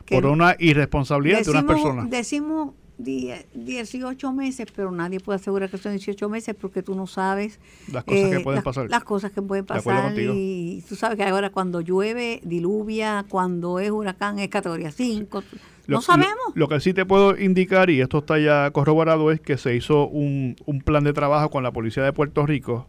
por 0.08 0.26
una 0.26 0.56
irresponsabilidad 0.58 1.38
decimos, 1.38 1.54
de 1.54 1.64
unas 1.64 1.76
personas. 1.76 2.10
Decimos 2.10 2.74
18 3.02 4.32
meses, 4.32 4.66
pero 4.74 4.90
nadie 4.90 5.20
puede 5.20 5.36
asegurar 5.36 5.70
que 5.70 5.78
son 5.78 5.92
18 5.92 6.28
meses 6.28 6.54
porque 6.58 6.82
tú 6.82 6.94
no 6.94 7.06
sabes 7.06 7.58
las 7.92 8.04
cosas 8.04 8.24
eh, 8.24 8.30
que 8.30 8.40
pueden 8.40 8.56
las, 8.56 8.64
pasar. 8.64 8.90
Las 8.90 9.04
cosas 9.04 9.30
que 9.32 9.42
pueden 9.42 9.64
pasar. 9.64 10.18
Y 10.18 10.84
tú 10.88 10.96
sabes 10.96 11.16
que 11.16 11.24
ahora 11.24 11.50
cuando 11.50 11.80
llueve, 11.80 12.40
diluvia, 12.44 13.24
cuando 13.28 13.78
es 13.78 13.90
huracán 13.90 14.38
es 14.38 14.48
categoría 14.48 14.90
5. 14.90 15.42
Lo, 15.86 15.96
no 15.96 16.02
sabemos. 16.02 16.36
Lo, 16.54 16.66
lo, 16.66 16.68
que 16.68 16.80
sí 16.80 16.94
te 16.94 17.04
puedo 17.04 17.36
indicar, 17.38 17.90
y 17.90 18.00
esto 18.00 18.18
está 18.18 18.38
ya 18.38 18.70
corroborado, 18.70 19.32
es 19.32 19.40
que 19.40 19.56
se 19.56 19.74
hizo 19.74 20.06
un, 20.06 20.56
un 20.66 20.80
plan 20.80 21.02
de 21.02 21.12
trabajo 21.12 21.50
con 21.50 21.62
la 21.62 21.72
Policía 21.72 22.02
de 22.04 22.12
Puerto 22.12 22.46
Rico. 22.46 22.86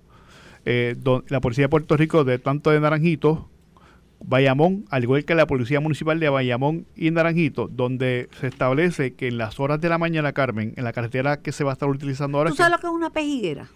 Eh, 0.65 0.95
don, 0.99 1.23
la 1.29 1.41
Policía 1.41 1.65
de 1.65 1.69
Puerto 1.69 1.97
Rico, 1.97 2.23
de 2.23 2.37
tanto 2.37 2.69
de 2.69 2.79
Naranjito, 2.79 3.49
Bayamón, 4.23 4.85
al 4.89 5.03
igual 5.03 5.25
que 5.25 5.35
la 5.35 5.47
Policía 5.47 5.79
Municipal 5.79 6.19
de 6.19 6.29
Bayamón 6.29 6.85
y 6.95 7.11
Naranjito, 7.11 7.67
donde 7.67 8.29
se 8.39 8.47
establece 8.47 9.13
que 9.13 9.27
en 9.27 9.37
las 9.37 9.59
horas 9.59 9.81
de 9.81 9.89
la 9.89 9.97
mañana, 9.97 10.33
Carmen, 10.33 10.73
en 10.77 10.83
la 10.83 10.93
carretera 10.93 11.41
que 11.41 11.51
se 11.51 11.63
va 11.63 11.71
a 11.71 11.73
estar 11.73 11.89
utilizando 11.89 12.37
ahora... 12.37 12.49
¿Tú 12.51 12.55
sabes 12.55 12.69
que, 12.69 12.75
lo 12.77 12.81
que 12.81 12.87
es 12.87 12.93
una 12.93 13.09
pejiguera? 13.09 13.67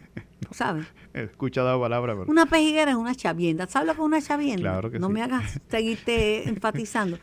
¿Sabes? 0.50 0.86
He 1.14 1.22
escuchado 1.22 1.72
la 1.72 1.80
palabra. 1.80 2.14
Pero... 2.14 2.30
Una 2.30 2.46
pejiguera 2.46 2.90
es 2.90 2.96
una 2.96 3.14
chavienda. 3.14 3.66
¿Sabes 3.66 3.88
lo 3.88 3.94
que 3.94 4.00
es 4.00 4.06
una 4.06 4.20
chavienda? 4.20 4.70
Claro 4.70 4.90
que 4.90 4.98
no 4.98 5.08
sí. 5.08 5.12
me 5.12 5.22
hagas 5.22 5.60
seguirte 5.68 6.48
enfatizando. 6.48 7.18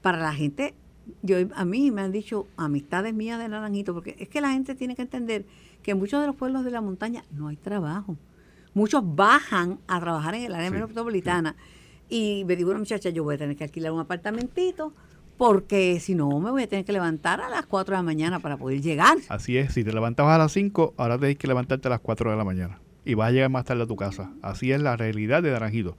Para 0.00 0.18
la 0.18 0.32
gente, 0.32 0.74
yo 1.22 1.36
a 1.54 1.64
mí 1.64 1.90
me 1.90 2.02
han 2.02 2.12
dicho 2.12 2.46
amistades 2.56 3.14
mías 3.14 3.38
de 3.38 3.48
Naranjito, 3.48 3.94
porque 3.94 4.16
es 4.18 4.28
que 4.28 4.40
la 4.40 4.52
gente 4.52 4.74
tiene 4.74 4.96
que 4.96 5.02
entender 5.02 5.44
que 5.82 5.92
en 5.92 5.98
muchos 5.98 6.20
de 6.20 6.26
los 6.26 6.36
pueblos 6.36 6.64
de 6.64 6.70
la 6.70 6.80
montaña 6.80 7.24
no 7.30 7.48
hay 7.48 7.56
trabajo. 7.56 8.16
Muchos 8.74 9.02
bajan 9.04 9.80
a 9.86 10.00
trabajar 10.00 10.34
en 10.34 10.44
el 10.44 10.54
área 10.54 10.70
sí, 10.70 10.74
metropolitana. 10.74 11.54
Sí. 11.58 11.81
Y 12.12 12.44
me 12.44 12.56
dijo 12.56 12.68
una 12.68 12.78
muchacha, 12.78 13.08
yo 13.08 13.24
voy 13.24 13.36
a 13.36 13.38
tener 13.38 13.56
que 13.56 13.64
alquilar 13.64 13.90
un 13.90 14.00
apartamentito 14.00 14.92
porque 15.38 15.98
si 15.98 16.14
no 16.14 16.40
me 16.40 16.50
voy 16.50 16.64
a 16.64 16.66
tener 16.66 16.84
que 16.84 16.92
levantar 16.92 17.40
a 17.40 17.48
las 17.48 17.64
4 17.64 17.94
de 17.94 17.98
la 17.98 18.02
mañana 18.02 18.38
para 18.38 18.58
poder 18.58 18.82
llegar. 18.82 19.16
Así 19.30 19.56
es, 19.56 19.72
si 19.72 19.82
te 19.82 19.94
levantabas 19.94 20.34
a 20.34 20.38
las 20.38 20.52
5, 20.52 20.92
ahora 20.98 21.16
tienes 21.16 21.38
que 21.38 21.46
levantarte 21.46 21.88
a 21.88 21.90
las 21.92 22.00
4 22.00 22.30
de 22.30 22.36
la 22.36 22.44
mañana 22.44 22.80
y 23.06 23.14
vas 23.14 23.30
a 23.30 23.32
llegar 23.32 23.48
más 23.48 23.64
tarde 23.64 23.84
a 23.84 23.86
tu 23.86 23.96
casa. 23.96 24.30
Así 24.42 24.72
es 24.72 24.82
la 24.82 24.94
realidad 24.94 25.42
de 25.42 25.52
Naranjito. 25.52 25.96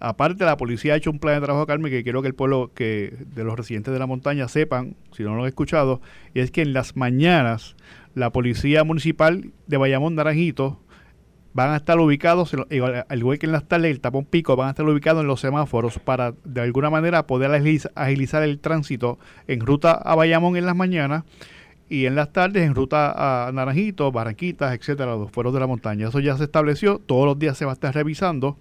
Aparte, 0.00 0.44
la 0.44 0.58
policía 0.58 0.92
ha 0.92 0.96
hecho 0.96 1.10
un 1.10 1.18
plan 1.18 1.40
de 1.40 1.46
trabajo, 1.46 1.66
Carmen, 1.66 1.90
que 1.90 2.02
quiero 2.02 2.20
que 2.20 2.28
el 2.28 2.34
pueblo 2.34 2.72
que 2.74 3.16
de 3.34 3.42
los 3.42 3.56
residentes 3.56 3.94
de 3.94 3.98
la 3.98 4.06
montaña 4.06 4.48
sepan, 4.48 4.96
si 5.12 5.22
no 5.22 5.34
lo 5.34 5.44
han 5.44 5.48
escuchado, 5.48 6.02
y 6.34 6.40
es 6.40 6.50
que 6.50 6.60
en 6.60 6.74
las 6.74 6.94
mañanas 6.94 7.74
la 8.14 8.32
policía 8.32 8.84
municipal 8.84 9.50
de 9.66 9.76
Bayamón 9.78 10.14
Naranjito 10.14 10.78
van 11.56 11.70
a 11.70 11.76
estar 11.76 11.98
ubicados, 11.98 12.52
al 12.52 13.18
igual 13.18 13.38
que 13.38 13.46
en 13.46 13.52
las 13.52 13.64
tardes, 13.64 13.90
el 13.90 14.00
tapón 14.00 14.26
pico, 14.26 14.56
van 14.56 14.68
a 14.68 14.70
estar 14.70 14.86
ubicados 14.86 15.22
en 15.22 15.26
los 15.26 15.40
semáforos 15.40 15.98
para 15.98 16.34
de 16.44 16.60
alguna 16.60 16.90
manera 16.90 17.26
poder 17.26 17.50
agilizar 17.94 18.42
el 18.42 18.58
tránsito 18.58 19.18
en 19.48 19.60
ruta 19.60 19.92
a 19.92 20.14
Bayamón 20.14 20.58
en 20.58 20.66
las 20.66 20.76
mañanas 20.76 21.24
y 21.88 22.04
en 22.04 22.14
las 22.14 22.30
tardes 22.30 22.62
en 22.62 22.74
ruta 22.74 23.46
a 23.46 23.50
Naranjito, 23.52 24.12
Barranquitas, 24.12 24.74
etcétera, 24.74 25.16
los 25.16 25.30
fueros 25.30 25.54
de 25.54 25.60
la 25.60 25.66
montaña. 25.66 26.08
Eso 26.08 26.20
ya 26.20 26.36
se 26.36 26.44
estableció, 26.44 26.98
todos 26.98 27.24
los 27.24 27.38
días 27.38 27.56
se 27.56 27.64
va 27.64 27.72
a 27.72 27.74
estar 27.74 27.94
revisando 27.94 28.58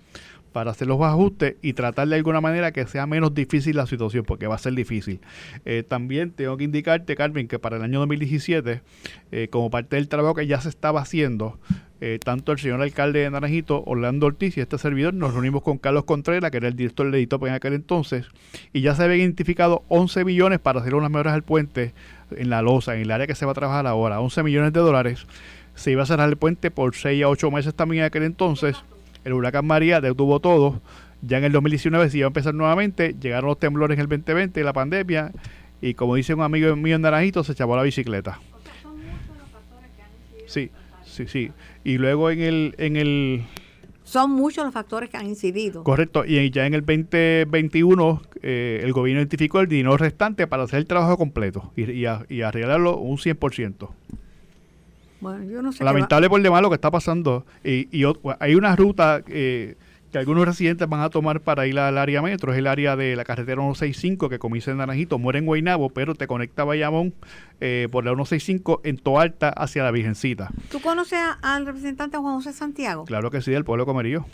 para 0.53 0.71
hacer 0.71 0.88
los 0.88 1.01
ajustes 1.01 1.58
y 1.62 1.73
tratar 1.73 2.08
de 2.08 2.15
alguna 2.15 2.39
manera 2.39 2.71
que 2.71 2.88
sea 2.88 3.05
menos 3.05 3.34
difícil 3.34 3.75
la 3.75 3.88
situación, 3.88 4.23
porque 4.23 4.47
va 4.47 4.55
a 4.55 4.58
ser 4.58 4.73
difícil. 4.73 5.19
Eh, 5.65 5.84
también 5.86 6.31
tengo 6.31 6.55
que 6.55 6.63
indicarte, 6.63 7.13
Carmen, 7.17 7.49
que 7.49 7.60
para 7.60 7.75
el 7.75 7.84
año 7.84 7.99
2017, 7.99 8.81
eh, 9.34 9.49
como 9.51 9.69
parte 9.69 9.97
del 9.97 10.08
trabajo 10.08 10.36
que 10.36 10.47
ya 10.47 10.62
se 10.62 10.69
estaba 10.69 11.01
haciendo, 11.01 11.60
eh, 12.01 12.19
tanto 12.23 12.51
el 12.51 12.60
señor 12.60 12.81
alcalde 12.81 13.19
de 13.19 13.29
Naranjito, 13.29 13.84
Orlando 13.86 14.27
Ortiz 14.27 14.58
y 14.58 14.62
este 14.62 14.77
servidor, 14.77 15.13
nos 15.13 15.34
reunimos 15.34 15.63
con 15.63 15.77
Carlos 15.77 16.03
Contreras, 16.03 16.51
que 16.51 16.58
era 16.58 16.67
el 16.67 16.75
director 16.75 17.05
del 17.05 17.15
edito 17.15 17.39
en 17.47 17.53
aquel 17.53 17.73
entonces, 17.73 18.27
y 18.73 18.81
ya 18.81 18.95
se 18.95 19.03
habían 19.03 19.21
identificado 19.21 19.84
11 19.88 20.25
millones 20.25 20.60
para 20.60 20.81
hacer 20.81 20.93
unas 20.93 21.10
mejoras 21.10 21.34
al 21.34 21.43
puente 21.43 21.93
en 22.31 22.49
la 22.49 22.62
losa, 22.62 22.95
en 22.95 23.01
el 23.01 23.12
área 23.12 23.27
que 23.27 23.36
se 23.36 23.45
va 23.45 23.53
a 23.53 23.55
trabajar 23.55 23.88
ahora, 23.88 24.19
11 24.19 24.43
millones 24.43 24.73
de 24.73 24.79
dólares. 24.81 25.25
Se 25.75 25.91
iba 25.91 26.03
a 26.03 26.05
cerrar 26.05 26.29
el 26.29 26.38
puente 26.38 26.71
por 26.71 26.95
6 26.95 27.23
a 27.23 27.29
8 27.29 27.51
meses 27.51 27.73
también 27.73 28.01
en 28.01 28.08
aquel 28.08 28.23
entonces. 28.23 28.77
El 29.23 29.34
huracán 29.34 29.65
María 29.65 29.99
detuvo 29.99 30.39
todo. 30.39 30.81
Ya 31.21 31.38
en 31.38 31.43
el 31.43 31.51
2019 31.51 32.10
se 32.10 32.19
iba 32.19 32.27
a 32.27 32.29
empezar 32.29 32.53
nuevamente. 32.53 33.15
Llegaron 33.19 33.49
los 33.49 33.60
temblores 33.60 33.97
en 33.97 34.01
el 34.01 34.08
2020, 34.08 34.63
la 34.63 34.73
pandemia. 34.73 35.31
Y 35.81 35.93
como 35.95 36.15
dice 36.15 36.34
un 36.34 36.41
amigo 36.41 36.75
mío 36.75 36.95
en 36.95 37.01
Naranjito, 37.01 37.43
se 37.43 37.51
echó 37.51 37.75
la 37.75 37.84
bicicleta. 37.84 38.39
Sí, 40.47 40.71
sí, 41.15 41.28
sí. 41.28 41.51
Y 41.84 41.97
luego 41.97 42.30
en 42.30 42.41
el, 42.41 42.75
en 42.78 42.95
el 42.97 43.45
son 44.04 44.32
muchos 44.32 44.63
los 44.63 44.73
factores 44.73 45.10
que 45.10 45.17
han 45.17 45.25
incidido. 45.25 45.84
Correcto, 45.84 46.25
y 46.25 46.51
ya 46.51 46.67
en 46.67 46.75
el 46.75 46.86
2021 46.86 48.21
eh, 48.43 48.82
el 48.84 48.93
gobierno 48.93 49.21
identificó 49.21 49.60
el 49.62 49.67
dinero 49.67 49.97
restante 49.97 50.45
para 50.45 50.63
hacer 50.63 50.80
el 50.80 50.86
trabajo 50.86 51.17
completo 51.17 51.71
y, 51.75 51.91
y, 51.91 52.06
a, 52.06 52.23
y 52.30 52.41
arreglarlo 52.41 52.97
un 52.97 53.17
100%. 53.17 53.89
Bueno, 55.21 55.43
yo 55.45 55.62
no 55.63 55.71
sé 55.71 55.84
Lamentable 55.84 56.30
por 56.30 56.39
demás 56.39 56.62
lo 56.62 56.69
que 56.69 56.75
está 56.75 56.91
pasando. 56.91 57.45
Y, 57.63 57.88
y 57.91 58.06
hay 58.39 58.54
una 58.54 58.75
ruta 58.75 59.23
eh, 59.28 59.75
que 60.15 60.19
algunos 60.19 60.45
residentes 60.45 60.88
van 60.88 61.01
a 61.01 61.10
tomar 61.10 61.41
para 61.41 61.67
ir 61.67 61.78
al 61.78 61.97
área 61.97 62.21
metro, 62.21 62.54
es 62.54 62.60
el 62.60 62.67
área 62.67 62.95
de 62.95 63.17
la 63.17 63.25
carretera 63.25 63.62
165 63.62 64.30
que 64.30 64.39
comienza 64.39 64.71
en 64.71 64.78
Naranjito, 64.78 65.19
muere 65.19 65.39
en 65.39 65.45
Guaynabo, 65.45 65.89
pero 65.89 66.15
te 66.15 66.25
conecta 66.25 66.62
a 66.62 66.66
Bayamón 66.66 67.13
eh, 67.59 67.89
por 67.91 68.05
la 68.05 68.11
165 68.11 68.80
en 68.86 68.97
Toalta 68.97 69.49
hacia 69.49 69.84
la 69.84 69.91
Virgencita. 69.91 70.51
¿Tú 70.72 70.80
conoces 70.80 71.20
a, 71.20 71.34
al 71.41 71.66
representante 71.66 72.16
Juan 72.16 72.36
José 72.36 72.53
Santiago? 72.53 73.03
Claro 73.03 73.30
que 73.30 73.41
sí, 73.41 73.51
del 73.51 73.66
pueblo 73.66 73.86
Comerío. 73.86 74.26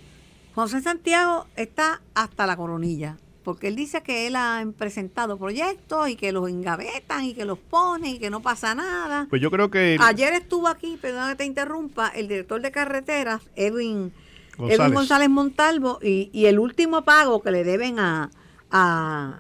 José 0.54 0.82
Santiago 0.82 1.48
está 1.56 2.00
hasta 2.14 2.46
la 2.46 2.56
coronilla. 2.56 3.18
porque 3.44 3.68
él 3.68 3.76
dice 3.76 4.04
que 4.04 4.28
él 4.28 4.36
ha 4.36 4.64
presentado 4.78 5.40
proyectos 5.40 6.10
y 6.10 6.16
que 6.16 6.32
los 6.32 6.48
engavetan 6.48 7.26
y 7.26 7.34
que 7.34 7.44
los 7.44 7.58
pone 7.58 8.12
y 8.12 8.20
que 8.20 8.30
no 8.30 8.44
pasa 8.44 8.76
nada. 8.76 9.26
Pues 9.32 9.42
yo 9.42 9.50
creo 9.50 9.72
que... 9.72 9.98
Ayer 10.00 10.34
estuvo 10.34 10.68
aquí, 10.68 11.00
perdón 11.02 11.30
que 11.30 11.38
te 11.38 11.46
interrumpa, 11.46 12.10
el 12.10 12.28
director 12.28 12.62
de 12.62 12.70
carreteras, 12.70 13.42
Edwin 13.56 14.14
González, 14.58 14.80
Edwin 14.80 14.94
González 14.94 15.30
Montalvo, 15.30 16.00
y, 16.02 16.30
y, 16.34 16.46
el 16.46 16.60
último 16.60 17.04
pago 17.04 17.42
que 17.42 17.52
le 17.52 17.64
deben 17.64 18.00
a, 18.00 18.30
a, 18.70 19.40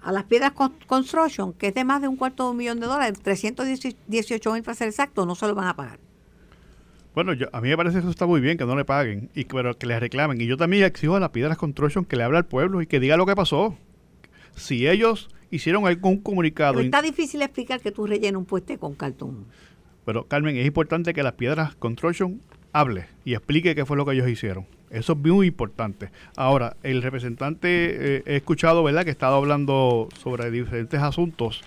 a 0.00 0.12
las 0.12 0.24
piedras 0.24 0.52
construction, 0.86 1.52
que 1.52 1.68
es 1.68 1.74
de 1.74 1.84
más 1.84 2.00
de 2.00 2.08
un 2.08 2.16
cuarto 2.16 2.44
de 2.44 2.50
un 2.50 2.56
millón 2.56 2.80
de 2.80 2.86
dólares, 2.86 3.20
318 3.22 4.52
mil 4.52 4.62
para 4.62 4.74
ser 4.74 4.88
exacto, 4.88 5.26
no 5.26 5.34
se 5.34 5.46
lo 5.46 5.54
van 5.54 5.68
a 5.68 5.76
pagar. 5.76 5.98
Bueno, 7.14 7.34
yo, 7.34 7.48
a 7.52 7.60
mí 7.60 7.68
me 7.68 7.76
parece 7.76 7.96
que 7.96 8.00
eso 8.00 8.10
está 8.10 8.26
muy 8.26 8.40
bien, 8.40 8.56
que 8.56 8.64
no 8.64 8.74
le 8.74 8.84
paguen, 8.84 9.28
y 9.34 9.44
pero 9.44 9.76
que 9.76 9.86
les 9.86 10.00
reclamen. 10.00 10.40
Y 10.40 10.46
yo 10.46 10.56
también 10.56 10.84
exijo 10.84 11.16
a 11.16 11.20
las 11.20 11.30
piedras 11.30 11.58
construction 11.58 12.04
que 12.04 12.16
le 12.16 12.24
hable 12.24 12.38
al 12.38 12.46
pueblo 12.46 12.80
y 12.80 12.86
que 12.86 13.00
diga 13.00 13.16
lo 13.16 13.26
que 13.26 13.36
pasó. 13.36 13.76
Si 14.56 14.88
ellos 14.88 15.28
hicieron 15.50 15.86
algún 15.86 16.18
comunicado... 16.18 16.74
Pero 16.74 16.84
está 16.84 17.02
difícil 17.02 17.42
explicar 17.42 17.80
que 17.80 17.92
tú 17.92 18.06
rellenas 18.06 18.38
un 18.38 18.46
pueste 18.46 18.78
con 18.78 18.94
cartón. 18.94 19.44
Pero 20.06 20.26
Carmen, 20.26 20.56
es 20.56 20.66
importante 20.66 21.12
que 21.12 21.22
las 21.22 21.34
piedras 21.34 21.74
construction 21.76 22.40
hable 22.72 23.06
y 23.24 23.34
explique 23.34 23.74
qué 23.74 23.84
fue 23.84 23.96
lo 23.96 24.04
que 24.04 24.12
ellos 24.12 24.28
hicieron. 24.28 24.66
Eso 24.92 25.14
es 25.14 25.18
muy 25.18 25.46
importante. 25.46 26.10
Ahora, 26.36 26.76
el 26.82 27.00
representante, 27.02 28.18
eh, 28.18 28.22
he 28.26 28.36
escuchado, 28.36 28.84
¿verdad?, 28.84 29.04
que 29.04 29.10
ha 29.10 29.12
estado 29.12 29.36
hablando 29.36 30.08
sobre 30.20 30.50
diferentes 30.50 31.00
asuntos. 31.00 31.62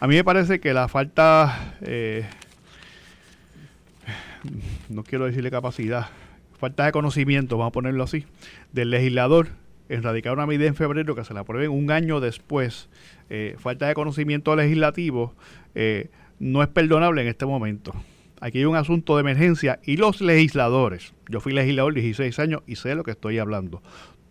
A 0.00 0.08
mí 0.08 0.16
me 0.16 0.24
parece 0.24 0.58
que 0.58 0.74
la 0.74 0.88
falta, 0.88 1.76
eh, 1.82 2.26
no 4.88 5.04
quiero 5.04 5.26
decirle 5.26 5.52
capacidad, 5.52 6.08
falta 6.58 6.86
de 6.86 6.92
conocimiento, 6.92 7.56
vamos 7.56 7.70
a 7.70 7.72
ponerlo 7.72 8.02
así, 8.02 8.24
del 8.72 8.90
legislador 8.90 9.48
en 9.88 10.02
radicar 10.02 10.32
una 10.32 10.46
medida 10.46 10.66
en 10.66 10.74
febrero 10.74 11.14
que 11.14 11.22
se 11.22 11.34
la 11.34 11.40
aprueben 11.40 11.70
un 11.70 11.92
año 11.92 12.18
después, 12.18 12.88
eh, 13.30 13.54
falta 13.60 13.86
de 13.86 13.94
conocimiento 13.94 14.56
legislativo, 14.56 15.34
no 16.40 16.62
es 16.62 16.68
perdonable 16.68 17.22
en 17.22 17.28
este 17.28 17.46
momento. 17.46 17.94
Aquí 18.40 18.58
hay 18.58 18.64
un 18.66 18.76
asunto 18.76 19.16
de 19.16 19.22
emergencia 19.22 19.80
y 19.84 19.96
los 19.96 20.20
legisladores, 20.20 21.14
yo 21.28 21.40
fui 21.40 21.52
legislador 21.54 21.94
16 21.94 22.38
años 22.38 22.62
y 22.66 22.76
sé 22.76 22.94
lo 22.94 23.02
que 23.02 23.12
estoy 23.12 23.38
hablando. 23.38 23.82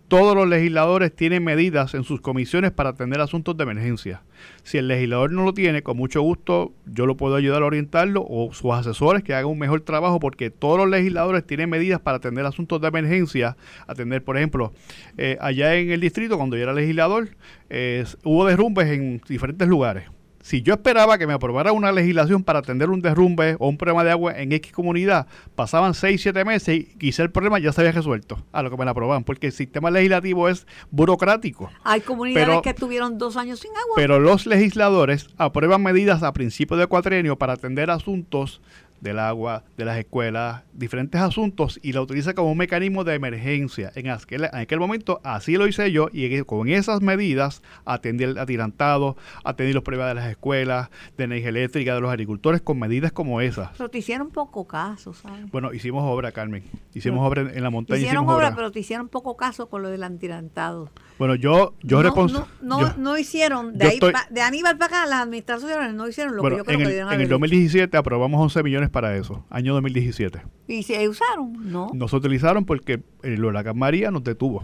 Todos 0.07 0.35
los 0.35 0.47
legisladores 0.47 1.15
tienen 1.15 1.43
medidas 1.43 1.95
en 1.95 2.03
sus 2.03 2.21
comisiones 2.21 2.71
para 2.71 2.91
atender 2.91 3.19
asuntos 3.21 3.57
de 3.57 3.63
emergencia. 3.63 4.21
Si 4.61 4.77
el 4.77 4.87
legislador 4.87 5.31
no 5.31 5.43
lo 5.43 5.55
tiene, 5.55 5.81
con 5.81 5.97
mucho 5.97 6.21
gusto 6.21 6.73
yo 6.85 7.07
lo 7.07 7.17
puedo 7.17 7.35
ayudar 7.35 7.63
a 7.63 7.65
orientarlo 7.65 8.23
o 8.29 8.53
sus 8.53 8.71
asesores 8.71 9.23
que 9.23 9.33
hagan 9.33 9.49
un 9.49 9.57
mejor 9.57 9.81
trabajo 9.81 10.19
porque 10.19 10.51
todos 10.51 10.77
los 10.77 10.87
legisladores 10.87 11.47
tienen 11.47 11.71
medidas 11.71 11.99
para 11.99 12.17
atender 12.17 12.45
asuntos 12.45 12.79
de 12.81 12.87
emergencia. 12.87 13.57
Atender, 13.87 14.23
por 14.23 14.37
ejemplo, 14.37 14.73
eh, 15.17 15.37
allá 15.41 15.73
en 15.73 15.89
el 15.89 16.01
distrito, 16.01 16.37
cuando 16.37 16.55
yo 16.55 16.61
era 16.61 16.73
legislador, 16.73 17.29
eh, 17.71 18.05
hubo 18.23 18.45
derrumbes 18.45 18.87
en 18.87 19.19
diferentes 19.27 19.67
lugares 19.67 20.05
si 20.45 20.61
yo 20.61 20.75
esperaba 20.75 21.17
que 21.17 21.25
me 21.25 21.33
aprobara 21.33 21.71
una 21.71 21.91
legislación 21.91 22.43
para 22.43 22.59
atender 22.59 22.91
un 22.91 23.01
derrumbe 23.01 23.55
o 23.57 23.67
un 23.67 23.79
problema 23.79 24.03
de 24.03 24.11
agua 24.11 24.39
en 24.39 24.51
X 24.51 24.71
comunidad, 24.71 25.25
pasaban 25.55 25.95
6, 25.95 26.21
7 26.21 26.45
meses 26.45 26.75
y 26.77 26.83
quizá 26.99 27.23
el 27.23 27.31
problema 27.31 27.57
ya 27.57 27.71
se 27.71 27.81
había 27.81 27.93
resuelto 27.93 28.45
a 28.51 28.61
lo 28.61 28.69
que 28.69 28.77
me 28.77 28.85
la 28.85 28.91
aprobaban, 28.91 29.23
porque 29.23 29.47
el 29.47 29.53
sistema 29.53 29.89
legislativo 29.89 30.47
es 30.47 30.67
burocrático. 30.91 31.71
Hay 31.83 32.01
comunidades 32.01 32.61
que 32.61 32.69
estuvieron 32.69 33.17
dos 33.17 33.37
años 33.37 33.59
sin 33.59 33.71
agua. 33.71 33.93
Pero 33.95 34.19
los 34.19 34.45
legisladores 34.45 35.29
aprueban 35.37 35.81
medidas 35.81 36.21
a 36.21 36.31
principio 36.31 36.77
de 36.77 36.85
cuatrenio 36.85 37.39
para 37.39 37.53
atender 37.53 37.89
asuntos 37.89 38.61
del 39.01 39.19
agua, 39.19 39.63
de 39.77 39.85
las 39.85 39.97
escuelas, 39.97 40.63
diferentes 40.73 41.21
asuntos 41.21 41.79
y 41.81 41.93
la 41.93 42.01
utiliza 42.01 42.33
como 42.33 42.51
un 42.51 42.57
mecanismo 42.57 43.03
de 43.03 43.15
emergencia. 43.15 43.91
En 43.95 44.09
aquel, 44.09 44.45
en 44.45 44.55
aquel 44.55 44.79
momento 44.79 45.21
así 45.23 45.57
lo 45.57 45.67
hice 45.67 45.91
yo 45.91 46.09
y 46.11 46.41
con 46.43 46.67
esas 46.69 47.01
medidas 47.01 47.61
atendí 47.85 48.23
el 48.23 48.37
atirantado, 48.37 49.15
atendí 49.43 49.73
los 49.73 49.83
problemas 49.83 50.09
de 50.09 50.15
las 50.15 50.29
escuelas, 50.29 50.89
de 51.17 51.25
energía 51.25 51.49
eléctrica, 51.49 51.93
de 51.93 52.01
los 52.01 52.09
agricultores 52.09 52.61
con 52.61 52.79
medidas 52.79 53.11
como 53.11 53.41
esas. 53.41 53.69
Pero 53.77 53.89
te 53.89 53.99
hicieron 53.99 54.31
poco 54.31 54.65
caso, 54.65 55.13
¿sabes? 55.13 55.49
Bueno, 55.51 55.73
hicimos 55.73 56.03
obra, 56.03 56.31
Carmen. 56.31 56.63
Hicimos 56.93 57.27
obra 57.27 57.41
en, 57.41 57.63
la 57.63 57.69
montaña. 57.69 57.99
Hicieron 57.99 58.27
obra, 58.27 58.55
pero 58.55 58.71
te 58.71 58.79
hicieron 58.79 59.07
poco 59.07 59.37
caso 59.37 59.69
con 59.69 59.81
lo 59.81 59.89
del 59.89 60.03
atirantado. 60.03 60.89
Bueno, 61.17 61.35
yo, 61.35 61.75
yo 61.81 62.03
no, 62.03 62.47
no, 62.61 62.93
no, 62.97 63.17
hicieron, 63.17 63.77
de, 63.77 63.85
ahí 63.85 63.99
de 64.29 64.41
Aníbal 64.41 64.77
para 64.77 64.97
acá, 64.97 65.09
las 65.09 65.21
administraciones 65.21 65.93
no 65.93 66.07
hicieron 66.09 66.35
lo 66.35 66.43
que 66.43 66.57
yo 66.57 66.65
creo 66.65 66.77
en 66.77 66.83
que 66.83 66.87
debieron 66.87 67.13
En 67.13 67.21
el 67.21 67.29
2017 67.29 67.95
aprobamos 67.95 68.41
11 68.41 68.63
millones 68.63 68.84
para 68.89 69.15
eso, 69.17 69.45
año 69.49 69.73
2017. 69.73 70.41
¿Y 70.67 70.83
se 70.83 71.07
usaron? 71.07 71.71
No. 71.71 71.91
No 71.93 72.07
se 72.07 72.15
utilizaron 72.15 72.65
porque 72.65 73.03
el 73.23 73.43
huracán 73.43 73.77
María 73.77 74.11
nos 74.11 74.23
detuvo. 74.23 74.63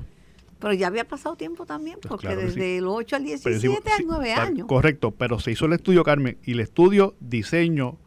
Pero 0.59 0.74
ya 0.74 0.88
había 0.88 1.07
pasado 1.07 1.36
tiempo 1.36 1.65
también, 1.65 1.97
pues 2.01 2.09
porque 2.09 2.36
desde 2.36 2.78
el 2.78 2.88
8 2.88 3.15
al 3.15 3.24
17 3.24 3.89
hay 3.97 4.05
9 4.05 4.34
años. 4.34 4.67
Correcto, 4.67 5.11
pero 5.11 5.39
se 5.39 5.51
hizo 5.51 5.65
el 5.65 5.74
estudio, 5.74 6.03
Carmen, 6.03 6.38
y 6.43 6.51
el 6.51 6.59
estudio, 6.59 7.15
diseño, 7.19 7.97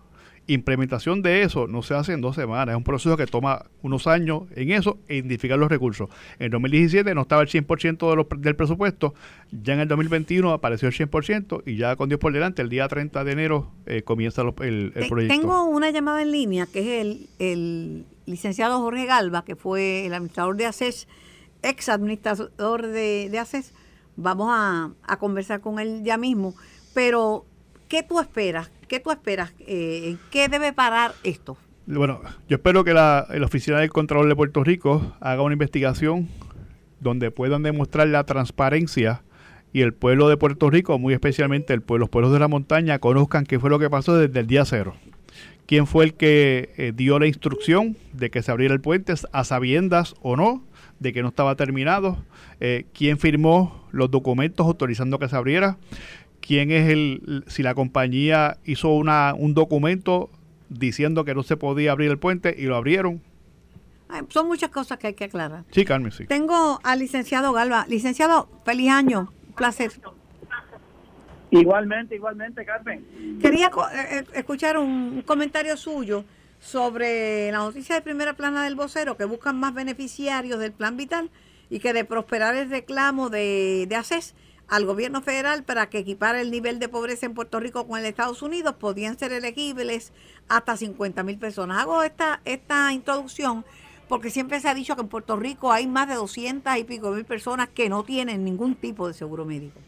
implementación 0.46 1.22
de 1.22 1.42
eso 1.42 1.66
no 1.66 1.82
se 1.82 1.94
hace 1.94 2.12
en 2.12 2.20
dos 2.20 2.36
semanas, 2.36 2.74
es 2.74 2.76
un 2.76 2.84
proceso 2.84 3.16
que 3.16 3.26
toma 3.26 3.66
unos 3.82 4.06
años 4.06 4.42
en 4.54 4.72
eso 4.72 4.98
e 5.08 5.16
identificar 5.16 5.58
los 5.58 5.70
recursos. 5.70 6.08
En 6.38 6.50
2017 6.50 7.14
no 7.14 7.22
estaba 7.22 7.42
el 7.42 7.48
100% 7.48 8.28
de 8.28 8.38
del 8.38 8.56
presupuesto, 8.56 9.14
ya 9.50 9.74
en 9.74 9.80
el 9.80 9.88
2021 9.88 10.52
apareció 10.52 10.88
el 10.88 10.94
100% 10.94 11.62
y 11.66 11.76
ya 11.76 11.96
con 11.96 12.08
Dios 12.08 12.20
por 12.20 12.32
delante, 12.32 12.62
el 12.62 12.68
día 12.68 12.86
30 12.88 13.24
de 13.24 13.32
enero 13.32 13.70
eh, 13.86 14.02
comienza 14.02 14.42
el, 14.42 14.52
proyecto. 14.52 15.34
Tengo 15.34 15.64
una 15.64 15.90
llamada 15.90 16.22
en 16.22 16.32
línea 16.32 16.66
que 16.66 17.00
es 17.00 17.28
el, 17.38 18.06
licenciado 18.26 18.80
Jorge 18.80 19.06
Galva, 19.06 19.44
que 19.44 19.56
fue 19.56 20.06
el 20.06 20.14
administrador 20.14 20.56
de 20.56 20.66
ACES, 20.66 21.08
ex 21.62 21.88
administrador 21.88 22.86
de, 22.86 23.28
de 23.30 23.38
ACES. 23.38 23.72
Vamos 24.16 24.48
a, 24.50 24.90
a 25.02 25.18
conversar 25.18 25.60
con 25.60 25.78
él 25.78 26.02
ya 26.04 26.16
mismo, 26.16 26.54
pero 26.94 27.44
¿qué 27.88 28.02
tú 28.02 28.20
esperas? 28.20 28.70
¿Qué 28.88 29.00
tú 29.00 29.10
esperas? 29.10 29.52
Eh, 29.60 30.16
¿Qué 30.30 30.48
debe 30.48 30.72
parar 30.72 31.12
esto? 31.22 31.56
Bueno, 31.86 32.20
yo 32.48 32.56
espero 32.56 32.84
que 32.84 32.94
la, 32.94 33.26
oficina 33.44 33.78
del 33.78 33.90
Control 33.90 34.28
de 34.28 34.36
Puerto 34.36 34.64
Rico 34.64 35.14
haga 35.20 35.42
una 35.42 35.52
investigación 35.52 36.28
donde 37.00 37.30
puedan 37.30 37.62
demostrar 37.62 38.08
la 38.08 38.24
transparencia 38.24 39.22
y 39.72 39.82
el 39.82 39.92
pueblo 39.92 40.28
de 40.28 40.36
Puerto 40.36 40.70
Rico, 40.70 40.98
muy 40.98 41.12
especialmente 41.12 41.74
el 41.74 41.82
pueblo, 41.82 42.04
los 42.04 42.10
pueblos 42.10 42.32
de 42.32 42.38
la 42.38 42.48
montaña, 42.48 42.98
conozcan 43.00 43.44
qué 43.44 43.58
fue 43.58 43.70
lo 43.70 43.78
que 43.78 43.90
pasó 43.90 44.16
desde 44.16 44.40
el 44.40 44.46
día 44.46 44.64
cero. 44.64 44.94
¿Quién 45.66 45.86
fue 45.86 46.04
el 46.04 46.14
que 46.14 46.70
eh, 46.76 46.92
dio 46.94 47.18
la 47.18 47.26
instrucción 47.26 47.96
de 48.12 48.30
que 48.30 48.42
se 48.42 48.50
abriera 48.50 48.74
el 48.74 48.80
puente 48.80 49.14
a 49.32 49.44
sabiendas 49.44 50.14
o 50.22 50.36
no? 50.36 50.62
de 50.98 51.12
que 51.12 51.22
no 51.22 51.28
estaba 51.28 51.54
terminado, 51.56 52.18
eh, 52.60 52.86
quién 52.94 53.18
firmó 53.18 53.86
los 53.92 54.10
documentos 54.10 54.66
autorizando 54.66 55.18
que 55.18 55.28
se 55.28 55.36
abriera, 55.36 55.76
quién 56.44 56.70
es 56.70 56.90
el, 56.90 57.44
si 57.46 57.62
la 57.62 57.74
compañía 57.74 58.58
hizo 58.64 58.90
una, 58.90 59.34
un 59.34 59.54
documento 59.54 60.30
diciendo 60.68 61.24
que 61.24 61.34
no 61.34 61.42
se 61.42 61.56
podía 61.56 61.92
abrir 61.92 62.10
el 62.10 62.18
puente 62.18 62.54
y 62.56 62.64
lo 62.64 62.76
abrieron. 62.76 63.22
son 64.28 64.46
muchas 64.46 64.70
cosas 64.70 64.98
que 64.98 65.08
hay 65.08 65.14
que 65.14 65.24
aclarar. 65.24 65.64
Sí, 65.70 65.84
Carmen, 65.84 66.12
sí. 66.12 66.26
Tengo 66.26 66.80
al 66.82 66.98
licenciado 66.98 67.52
Galva. 67.52 67.86
Licenciado, 67.88 68.48
feliz 68.64 68.90
año. 68.90 69.32
Un 69.48 69.54
placer. 69.54 69.92
Igualmente, 71.50 72.16
igualmente, 72.16 72.64
Carmen. 72.64 73.38
Quería 73.40 73.68
eh, 73.68 74.18
eh, 74.18 74.24
escuchar 74.34 74.76
un, 74.76 75.22
comentario 75.22 75.76
suyo 75.76 76.24
sobre 76.58 77.50
la 77.52 77.58
noticia 77.58 77.94
de 77.94 78.02
primera 78.02 78.34
plana 78.34 78.64
del 78.64 78.74
vocero 78.74 79.16
que 79.16 79.24
buscan 79.24 79.58
más 79.58 79.72
beneficiarios 79.72 80.58
del 80.58 80.72
plan 80.72 80.96
vital 80.96 81.30
y 81.70 81.78
que 81.78 81.92
de 81.92 82.04
prosperar 82.04 82.54
el 82.54 82.68
reclamo 82.68 83.30
de, 83.30 83.86
de 83.88 83.96
ACES 83.96 84.34
al 84.68 84.86
gobierno 84.86 85.20
federal 85.20 85.62
para 85.64 85.88
que 85.88 85.98
equipara 85.98 86.40
el 86.40 86.50
nivel 86.50 86.78
de 86.78 86.88
pobreza 86.88 87.26
en 87.26 87.34
Puerto 87.34 87.60
Rico 87.60 87.86
con 87.86 87.98
el 87.98 88.04
de 88.04 88.10
Estados 88.10 88.42
Unidos, 88.42 88.74
podían 88.74 89.18
ser 89.18 89.32
elegibles 89.32 90.12
hasta 90.48 90.76
50 90.76 91.22
mil 91.22 91.38
personas. 91.38 91.78
Hago 91.78 92.02
esta, 92.02 92.40
esta 92.44 92.92
introducción 92.92 93.64
porque 94.08 94.30
siempre 94.30 94.60
se 94.60 94.68
ha 94.68 94.74
dicho 94.74 94.94
que 94.96 95.02
en 95.02 95.08
Puerto 95.08 95.36
Rico 95.36 95.72
hay 95.72 95.86
más 95.86 96.08
de 96.08 96.14
200 96.14 96.76
y 96.76 96.84
pico 96.84 97.10
mil 97.10 97.24
personas 97.24 97.68
que 97.68 97.88
no 97.88 98.04
tienen 98.04 98.44
ningún 98.44 98.74
tipo 98.74 99.08
de 99.08 99.14
seguro 99.14 99.44
médico. 99.44 99.80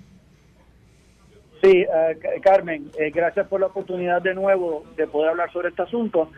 Sí, 1.63 1.83
eh, 1.83 2.41
Carmen, 2.43 2.91
eh, 2.99 3.11
gracias 3.11 3.47
por 3.49 3.61
la 3.61 3.67
oportunidad 3.67 4.23
de 4.23 4.35
nuevo 4.35 4.85
de 4.97 5.07
poder 5.07 5.31
hablar 5.31 5.53
sobre 5.53 5.71
este 5.71 5.83
asunto. 5.83 6.31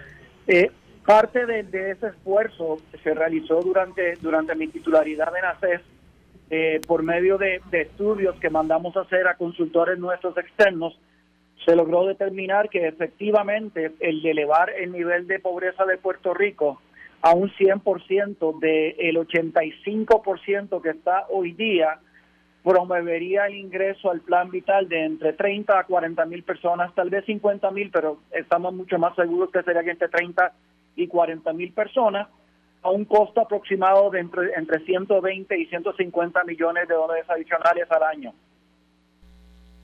Eh, 0.46 0.70
parte 1.04 1.44
de, 1.44 1.64
de, 1.64 1.92
ese 1.92 2.08
esfuerzo 2.08 2.78
se 3.02 3.14
realizó 3.14 3.60
durante, 3.60 4.14
durante 4.16 4.54
mi 4.54 4.68
titularidad 4.68 5.32
en 5.36 5.44
ACES 5.44 5.80
eh, 6.50 6.80
por 6.86 7.02
medio 7.02 7.36
de, 7.36 7.60
estudios 7.72 8.36
que 8.36 8.50
mandamos 8.50 8.96
hacer 8.96 9.28
a 9.28 9.36
consultores 9.36 9.98
nuestros 9.98 10.36
externos, 10.38 10.98
se 11.64 11.76
logró 11.76 12.06
determinar 12.06 12.68
que 12.68 12.86
efectivamente 12.86 13.92
el 14.00 14.22
de 14.22 14.30
elevar 14.30 14.70
el 14.70 14.92
nivel 14.92 15.26
de 15.26 15.40
pobreza 15.40 15.84
de 15.84 15.98
Puerto 15.98 16.32
Rico 16.32 16.80
a 17.20 17.34
un 17.34 17.50
100% 17.50 18.58
del 18.60 19.16
85% 19.16 20.80
que 20.80 20.90
está 20.90 21.26
hoy 21.30 21.52
día, 21.52 21.98
promovería 22.62 23.46
el 23.46 23.56
ingreso 23.56 24.10
al 24.10 24.20
plan 24.20 24.50
vital 24.50 24.88
de 24.88 25.04
entre 25.04 25.32
30 25.32 25.78
a 25.78 25.84
40 25.84 26.24
mil 26.26 26.42
personas, 26.44 26.94
tal 26.94 27.10
vez 27.10 27.24
50 27.24 27.70
mil, 27.72 27.90
pero 27.90 28.18
estamos 28.30 28.72
mucho 28.72 28.98
más 28.98 29.14
seguros 29.16 29.50
que 29.50 29.62
sería 29.62 29.80
entre 29.80 30.08
30 30.08 30.52
y 30.96 31.08
40 31.08 31.52
mil 31.52 31.72
personas, 31.72 32.28
a 32.82 32.90
un 32.90 33.04
costo 33.04 33.40
aproximado 33.40 34.10
de 34.10 34.20
entre, 34.20 34.52
entre 34.54 34.84
120 34.84 35.58
y 35.58 35.66
150 35.66 36.44
millones 36.44 36.88
de 36.88 36.94
dólares 36.94 37.24
adicionales 37.28 37.90
al 37.90 38.02
año. 38.02 38.34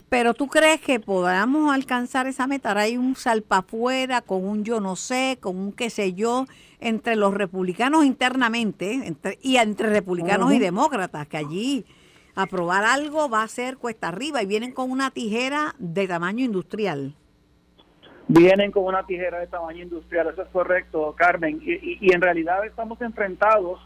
Pero 0.09 0.33
tú 0.33 0.47
crees 0.47 0.81
que 0.81 1.01
podamos 1.01 1.75
alcanzar 1.75 2.29
esa 2.29 2.47
meta? 2.47 2.71
Hay 2.79 2.97
un 2.97 3.17
salpafuera 3.17 4.21
con 4.21 4.47
un 4.47 4.63
yo 4.63 4.79
no 4.81 4.95
sé, 4.95 5.39
con 5.41 5.57
un 5.57 5.73
qué 5.73 5.91
sé 5.91 6.13
yo, 6.13 6.47
entre 6.79 7.17
los 7.17 7.35
republicanos 7.35 8.05
internamente 8.05 9.17
y 9.43 9.57
entre 9.57 9.91
republicanos 9.91 10.53
y 10.53 10.61
demócratas, 10.61 11.27
que 11.27 11.39
allí 11.39 11.85
aprobar 12.37 12.85
algo 12.85 13.29
va 13.29 13.43
a 13.43 13.49
ser 13.49 13.77
cuesta 13.77 14.09
arriba 14.09 14.43
y 14.43 14.47
vienen 14.47 14.73
con 14.73 14.91
una 14.91 15.11
tijera 15.11 15.75
de 15.79 16.07
tamaño 16.07 16.45
industrial. 16.45 17.15
Vienen 18.27 18.71
con 18.71 18.85
una 18.85 19.05
tijera 19.05 19.39
de 19.39 19.47
tamaño 19.47 19.83
industrial, 19.83 20.29
eso 20.29 20.43
es 20.43 20.49
correcto, 20.49 21.15
Carmen. 21.17 21.61
Y, 21.63 22.13
en 22.13 22.21
realidad 22.21 22.65
estamos 22.65 23.01
enfrentados 23.03 23.81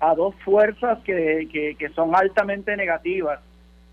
a 0.00 0.14
dos 0.14 0.34
fuerzas 0.44 0.98
que, 1.04 1.76
que 1.78 1.88
son 1.90 2.14
altamente 2.14 2.76
negativas 2.76 3.40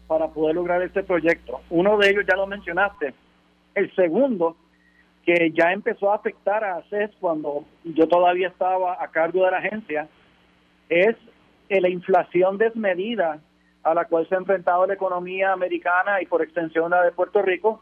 para 0.08 0.28
poder 0.28 0.56
lograr 0.56 0.82
este 0.82 1.04
proyecto. 1.04 1.62
Uno 1.70 1.98
de 1.98 2.10
ellos 2.10 2.26
ya 2.28 2.36
lo 2.36 2.48
mencionaste. 2.48 3.14
El 3.76 3.94
segundo, 3.96 4.56
que 5.26 5.52
ya 5.52 5.72
empezó 5.72 6.12
a 6.12 6.16
afectar 6.16 6.64
a 6.64 6.78
ACES 6.78 7.12
cuando 7.20 7.66
yo 7.84 8.08
todavía 8.08 8.50
estaba 8.50 9.02
a 9.02 9.08
cargo 9.10 9.46
de 9.46 9.52
la 9.52 9.58
agencia, 9.58 10.08
es 10.90 11.16
la 11.70 11.90
inflación 11.90 12.58
desmedida 12.58 13.40
a 13.84 13.94
la 13.94 14.06
cual 14.06 14.28
se 14.28 14.36
ha 14.36 14.38
enfrentado 14.38 14.86
la 14.86 14.94
economía 14.94 15.52
americana 15.52 16.22
y 16.22 16.26
por 16.26 16.42
extensión 16.42 16.92
la 16.92 17.04
de 17.04 17.12
Puerto 17.12 17.42
Rico 17.42 17.82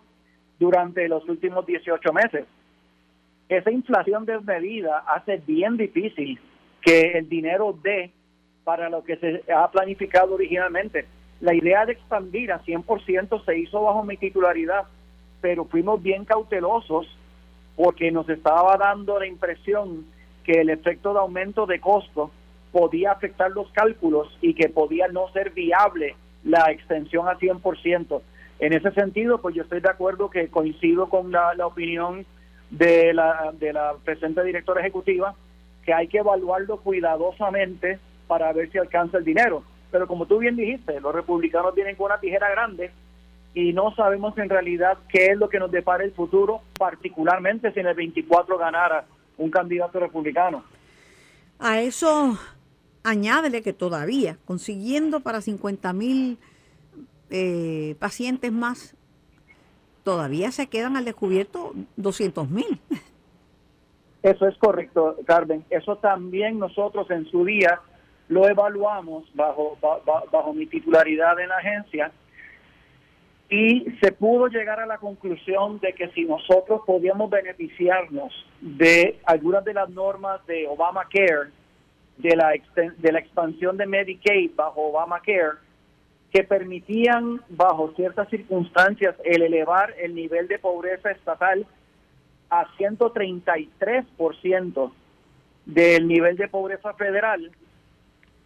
durante 0.61 1.09
los 1.09 1.27
últimos 1.27 1.65
18 1.65 2.13
meses. 2.13 2.45
Esa 3.49 3.71
inflación 3.71 4.25
desmedida 4.25 4.99
hace 4.99 5.41
bien 5.45 5.75
difícil 5.75 6.39
que 6.81 7.17
el 7.17 7.27
dinero 7.27 7.77
dé 7.83 8.11
para 8.63 8.89
lo 8.89 9.03
que 9.03 9.17
se 9.17 9.43
ha 9.51 9.69
planificado 9.71 10.35
originalmente 10.35 11.05
la 11.41 11.55
idea 11.55 11.85
de 11.85 11.93
expandir 11.93 12.51
a 12.51 12.63
100% 12.63 13.43
se 13.43 13.57
hizo 13.57 13.81
bajo 13.81 14.03
mi 14.03 14.15
titularidad, 14.15 14.83
pero 15.41 15.65
fuimos 15.65 16.01
bien 16.01 16.23
cautelosos 16.23 17.07
porque 17.75 18.11
nos 18.11 18.29
estaba 18.29 18.77
dando 18.77 19.19
la 19.19 19.25
impresión 19.25 20.05
que 20.43 20.61
el 20.61 20.69
efecto 20.69 21.13
de 21.13 21.19
aumento 21.19 21.65
de 21.65 21.79
costo 21.79 22.29
podía 22.71 23.11
afectar 23.11 23.49
los 23.51 23.71
cálculos 23.71 24.37
y 24.39 24.53
que 24.53 24.69
podía 24.69 25.07
no 25.07 25.29
ser 25.33 25.49
viable 25.49 26.15
la 26.43 26.71
extensión 26.71 27.27
a 27.27 27.37
100%. 27.39 28.21
En 28.61 28.73
ese 28.73 28.91
sentido, 28.91 29.41
pues 29.41 29.55
yo 29.55 29.63
estoy 29.63 29.81
de 29.81 29.89
acuerdo 29.89 30.29
que 30.29 30.47
coincido 30.49 31.09
con 31.09 31.31
la, 31.31 31.55
opinión 31.65 32.27
de 32.69 33.11
la, 33.11 33.51
de 33.53 33.73
la 33.73 33.95
presente 34.05 34.43
directora 34.43 34.81
ejecutiva, 34.81 35.33
que 35.83 35.95
hay 35.95 36.07
que 36.07 36.19
evaluarlo 36.19 36.77
cuidadosamente 36.77 37.97
para 38.27 38.53
ver 38.53 38.71
si 38.71 38.77
alcanza 38.77 39.17
el 39.17 39.25
dinero. 39.25 39.63
Pero 39.89 40.07
como 40.07 40.27
tú 40.27 40.37
bien 40.37 40.55
dijiste, 40.55 41.01
los 41.01 41.13
republicanos 41.13 41.73
vienen 41.73 41.95
con 41.95 42.05
una 42.05 42.19
tijera 42.19 42.51
grande 42.51 42.91
y 43.55 43.73
no 43.73 43.95
sabemos 43.95 44.37
en 44.37 44.47
realidad 44.47 44.99
qué 45.09 45.31
es 45.31 45.37
lo 45.37 45.49
que 45.49 45.57
nos 45.57 45.71
depara 45.71 46.03
el 46.03 46.11
futuro, 46.11 46.61
particularmente 46.77 47.73
si 47.73 47.79
en 47.79 47.87
el 47.87 47.95
24 47.95 48.59
ganara 48.59 49.05
un 49.39 49.49
candidato 49.49 49.99
republicano. 49.99 50.63
A 51.57 51.81
eso 51.81 52.37
añádele 53.03 53.63
que 53.63 53.73
todavía, 53.73 54.37
consiguiendo 54.45 55.21
para 55.21 55.41
50 55.41 55.93
mil 55.93 56.37
eh, 57.31 57.95
pacientes 57.99 58.51
más, 58.51 58.95
todavía 60.03 60.51
se 60.51 60.67
quedan 60.67 60.97
al 60.97 61.05
descubierto 61.05 61.73
200 61.95 62.49
mil. 62.49 62.79
Eso 64.21 64.47
es 64.47 64.55
correcto, 64.57 65.17
Carmen. 65.25 65.65
Eso 65.69 65.95
también 65.95 66.59
nosotros 66.59 67.09
en 67.09 67.25
su 67.25 67.43
día 67.43 67.79
lo 68.27 68.47
evaluamos 68.47 69.25
bajo, 69.33 69.77
bajo, 69.81 70.53
mi 70.53 70.65
titularidad 70.67 71.39
en 71.39 71.49
la 71.49 71.57
agencia 71.57 72.11
y 73.49 73.85
se 74.01 74.13
pudo 74.13 74.47
llegar 74.47 74.79
a 74.79 74.85
la 74.85 74.99
conclusión 74.99 75.79
de 75.79 75.91
que 75.93 76.09
si 76.11 76.23
nosotros 76.23 76.81
podíamos 76.85 77.29
beneficiarnos 77.29 78.31
de 78.61 79.19
algunas 79.25 79.65
de 79.65 79.73
las 79.73 79.89
normas 79.89 80.45
de 80.45 80.67
Obamacare, 80.67 81.49
de 82.17 82.35
la, 82.35 82.53
de 82.75 83.11
la 83.11 83.19
expansión 83.19 83.75
de 83.75 83.85
Medicaid 83.85 84.51
bajo 84.55 84.89
Obamacare, 84.89 85.57
que 86.31 86.43
permitían 86.43 87.41
bajo 87.49 87.91
ciertas 87.95 88.29
circunstancias 88.29 89.15
el 89.23 89.41
elevar 89.41 89.95
el 89.99 90.13
nivel 90.15 90.47
de 90.47 90.59
pobreza 90.59 91.11
estatal 91.11 91.65
a 92.49 92.67
133% 92.77 94.91
del 95.65 96.07
nivel 96.07 96.37
de 96.37 96.47
pobreza 96.47 96.93
federal, 96.93 97.51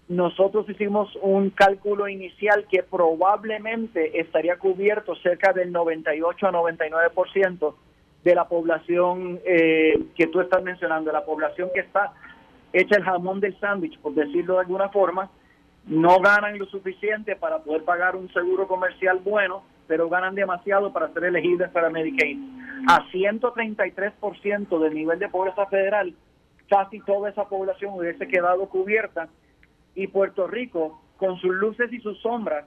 nosotros 0.07 0.69
hicimos 0.69 1.15
un 1.21 1.49
cálculo 1.49 2.07
inicial 2.07 2.65
que 2.69 2.83
probablemente 2.83 4.19
estaría 4.19 4.57
cubierto 4.57 5.15
cerca 5.15 5.53
del 5.53 5.71
98 5.71 6.47
a 6.47 6.51
99% 6.51 7.75
de 8.23 8.35
la 8.35 8.47
población 8.47 9.39
eh, 9.45 9.99
que 10.15 10.27
tú 10.27 10.41
estás 10.41 10.63
mencionando, 10.63 11.11
la 11.11 11.25
población 11.25 11.69
que 11.73 11.81
está 11.81 12.13
hecha 12.73 12.97
el 12.97 13.03
jamón 13.03 13.39
del 13.39 13.59
sándwich, 13.59 13.97
por 13.99 14.13
decirlo 14.13 14.55
de 14.55 14.61
alguna 14.61 14.89
forma, 14.89 15.29
no 15.87 16.19
ganan 16.19 16.57
lo 16.57 16.65
suficiente 16.65 17.35
para 17.35 17.59
poder 17.59 17.83
pagar 17.83 18.15
un 18.15 18.31
seguro 18.33 18.67
comercial 18.67 19.19
bueno, 19.23 19.63
pero 19.87 20.09
ganan 20.09 20.33
demasiado 20.33 20.91
para 20.91 21.13
ser 21.13 21.25
elegibles 21.25 21.69
para 21.69 21.89
Medicaid. 21.89 22.39
A 22.87 23.05
133% 23.11 24.79
del 24.79 24.93
nivel 24.93 25.19
de 25.19 25.29
pobreza 25.29 25.65
federal, 25.67 26.13
casi 26.69 26.99
toda 27.01 27.29
esa 27.29 27.47
población 27.47 27.93
hubiese 27.93 28.27
quedado 28.27 28.67
cubierta 28.67 29.27
y 29.93 30.07
Puerto 30.07 30.47
Rico, 30.47 31.01
con 31.17 31.37
sus 31.37 31.53
luces 31.55 31.91
y 31.93 31.99
sus 31.99 32.19
sombras, 32.21 32.65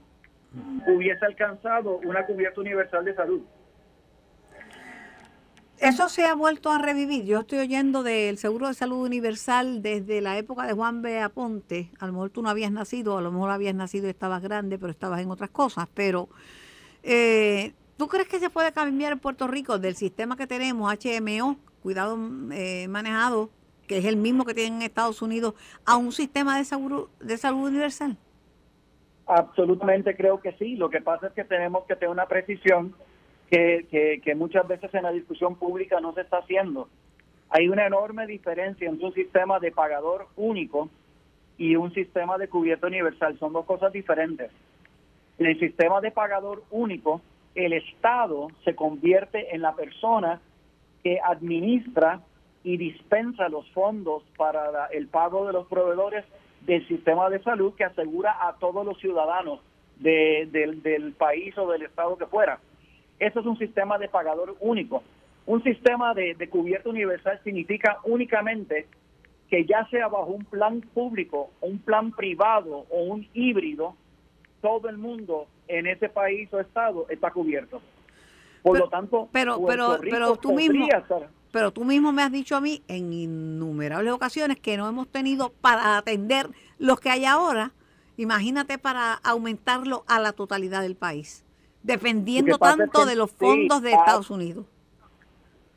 hubiese 0.87 1.25
alcanzado 1.27 1.99
una 1.99 2.25
cubierta 2.25 2.61
universal 2.61 3.05
de 3.05 3.15
salud. 3.15 3.43
Eso 5.81 6.09
se 6.09 6.25
ha 6.25 6.35
vuelto 6.35 6.71
a 6.71 6.79
revivir. 6.79 7.25
Yo 7.25 7.41
estoy 7.41 7.59
oyendo 7.61 8.03
del 8.03 8.37
seguro 8.39 8.67
de 8.67 8.75
salud 8.75 9.05
universal 9.05 9.81
desde 9.81 10.21
la 10.21 10.37
época 10.37 10.67
de 10.67 10.73
Juan 10.73 11.03
B. 11.03 11.21
Aponte. 11.21 11.91
A 12.01 12.07
lo 12.07 12.15
mejor 12.15 12.31
tú 12.31 12.43
no 12.43 12.51
habías 12.51 12.73
nacido, 12.73 13.17
a 13.17 13.23
lo 13.23 13.31
mejor 13.31 13.51
habías 13.51 13.77
nacido 13.77 14.09
y 14.09 14.11
estabas 14.11 14.43
grande, 14.43 14.77
pero 14.77 14.91
estabas 14.91 15.21
en 15.21 15.31
otras 15.31 15.51
cosas. 15.51 15.87
Pero, 15.95 16.29
eh, 17.05 17.75
¿tú 17.97 18.09
crees 18.09 18.27
que 18.27 18.41
se 18.41 18.51
puede 18.51 18.73
cambiar 18.73 19.13
en 19.13 19.21
Puerto 19.21 19.47
Rico 19.47 19.79
del 19.79 19.95
sistema 19.95 20.37
que 20.37 20.49
tenemos, 20.49 20.93
HMO, 20.93 21.57
cuidado 21.81 22.19
eh, 22.51 22.89
manejado, 22.89 23.51
que 23.87 23.99
es 23.99 24.05
el 24.05 24.17
mismo 24.17 24.45
que 24.45 24.55
tienen 24.55 24.77
en 24.77 24.83
Estados 24.83 25.23
Unidos, 25.23 25.55
a 25.85 25.97
un 25.97 26.11
sistema 26.11 26.59
de 26.59 26.65
salud, 26.65 27.09
de 27.21 27.37
salud 27.37 27.69
universal? 27.69 28.17
Absolutamente 29.27 30.17
creo 30.17 30.41
que 30.41 30.55
sí. 30.55 30.75
Lo 30.75 30.91
que 30.91 31.01
pasa 31.03 31.29
es 31.29 31.35
que 31.35 31.45
tenemos 31.45 31.85
que 31.87 31.95
tener 31.95 32.11
una 32.11 32.27
precisión 32.27 32.97
que, 33.51 34.35
muchas 34.37 34.67
veces 34.69 34.93
en 34.95 35.03
la 35.03 35.13
discusión 35.13 35.57
pública 35.57 36.01
no 36.01 36.13
se 36.13 36.23
está 36.23 36.39
haciendo. 36.39 36.89
Hay 37.51 37.69
una 37.69 37.87
enorme 37.87 38.27
diferencia 38.27 38.89
entre 38.89 39.07
un 39.07 39.15
sistema 39.15 39.59
de 39.59 39.73
pagador 39.73 40.29
único 40.37 40.91
y 41.57 41.77
un 41.77 41.93
sistema 41.95 42.37
de 42.39 42.49
cubierta 42.49 42.87
universal. 42.87 43.39
Son 43.39 43.53
dos 43.53 43.65
cosas 43.65 43.93
diferentes. 43.93 44.51
En 45.39 45.47
el 45.47 45.59
sistema 45.59 46.01
de 46.01 46.11
pagador 46.11 46.63
único, 46.71 47.23
el 47.55 47.73
Estado 47.73 48.49
se 48.65 48.75
convierte 48.75 49.55
en 49.55 49.63
la 49.63 49.75
persona 49.75 50.41
que 51.03 51.19
administra 51.25 52.21
y 52.65 52.77
dispensa 52.77 53.49
los 53.49 53.69
fondos 53.71 54.23
para 54.37 54.87
el 54.87 55.09
pago 55.09 55.47
de 55.47 55.53
los 55.53 55.67
proveedores 55.69 56.25
del 56.63 56.87
sistema 56.87 57.31
de 57.31 57.43
salud 57.43 57.75
que 57.75 57.85
asegura 57.85 58.37
a 58.47 58.57
todos 58.59 58.85
los 58.85 58.99
ciudadanos 58.99 59.61
del 59.97 61.15
país 61.17 61.57
o 61.57 61.71
del 61.71 61.83
estado 61.83 62.17
que 62.19 62.27
fuera. 62.27 62.61
Eso 63.19 63.41
es 63.41 63.47
un 63.47 63.59
sistema 63.59 63.99
de 63.99 64.09
pagador 64.09 64.57
único. 64.61 65.03
Un 65.47 65.63
sistema 65.63 66.15
de, 66.15 66.35
de 66.35 66.49
cubierta 66.49 66.89
universal 66.89 67.41
significa 67.43 67.99
únicamente 68.05 68.87
que 69.49 69.65
ya 69.65 69.87
sea 69.91 70.09
bajo 70.09 70.27
un 70.27 70.45
plan 70.45 70.81
público, 70.81 71.51
un 71.61 71.79
plan 71.79 72.13
privado 72.13 72.87
o 72.91 73.03
un 73.03 73.27
híbrido, 73.33 73.97
todo 74.61 74.89
el 74.89 74.99
mundo 74.99 75.47
en 75.69 75.87
ese 75.87 76.09
país 76.09 76.53
o 76.53 76.61
estado 76.61 77.07
está 77.09 77.31
cubierto. 77.31 77.81
Por 78.63 78.79
lo 78.79 78.89
tanto, 78.89 79.29
pero, 79.33 79.65
pero, 79.67 79.99
pero 80.03 80.37
tú 80.37 80.53
mismo, 80.53 80.87
pero 81.53 81.71
tú 81.71 81.85
mismo 81.85 82.13
me 82.13 82.23
has 82.23 82.33
dicho 82.33 82.57
a 82.57 82.61
mí 82.61 82.83
en 82.89 83.13
innumerables 83.13 84.13
ocasiones 84.13 84.59
que 84.59 84.77
no 84.77 84.89
hemos 84.89 85.09
tenido 85.09 85.51
para 85.61 85.97
atender 85.97 86.51
los 86.79 87.01
que 87.01 87.11
hay 87.11 87.25
ahora, 87.25 87.73
imagínate 88.17 88.79
para 88.79 89.15
aumentarlo 89.15 90.05
a 90.09 90.19
la 90.19 90.33
totalidad 90.33 90.83
del 90.83 90.97
país, 90.97 91.45
dependiendo 91.89 92.59
tanto 92.59 93.07
de 93.07 93.17
los 93.17 93.33
fondos 93.33 93.81
de 93.81 93.93
Estados 93.93 94.31
Unidos. 94.31 94.67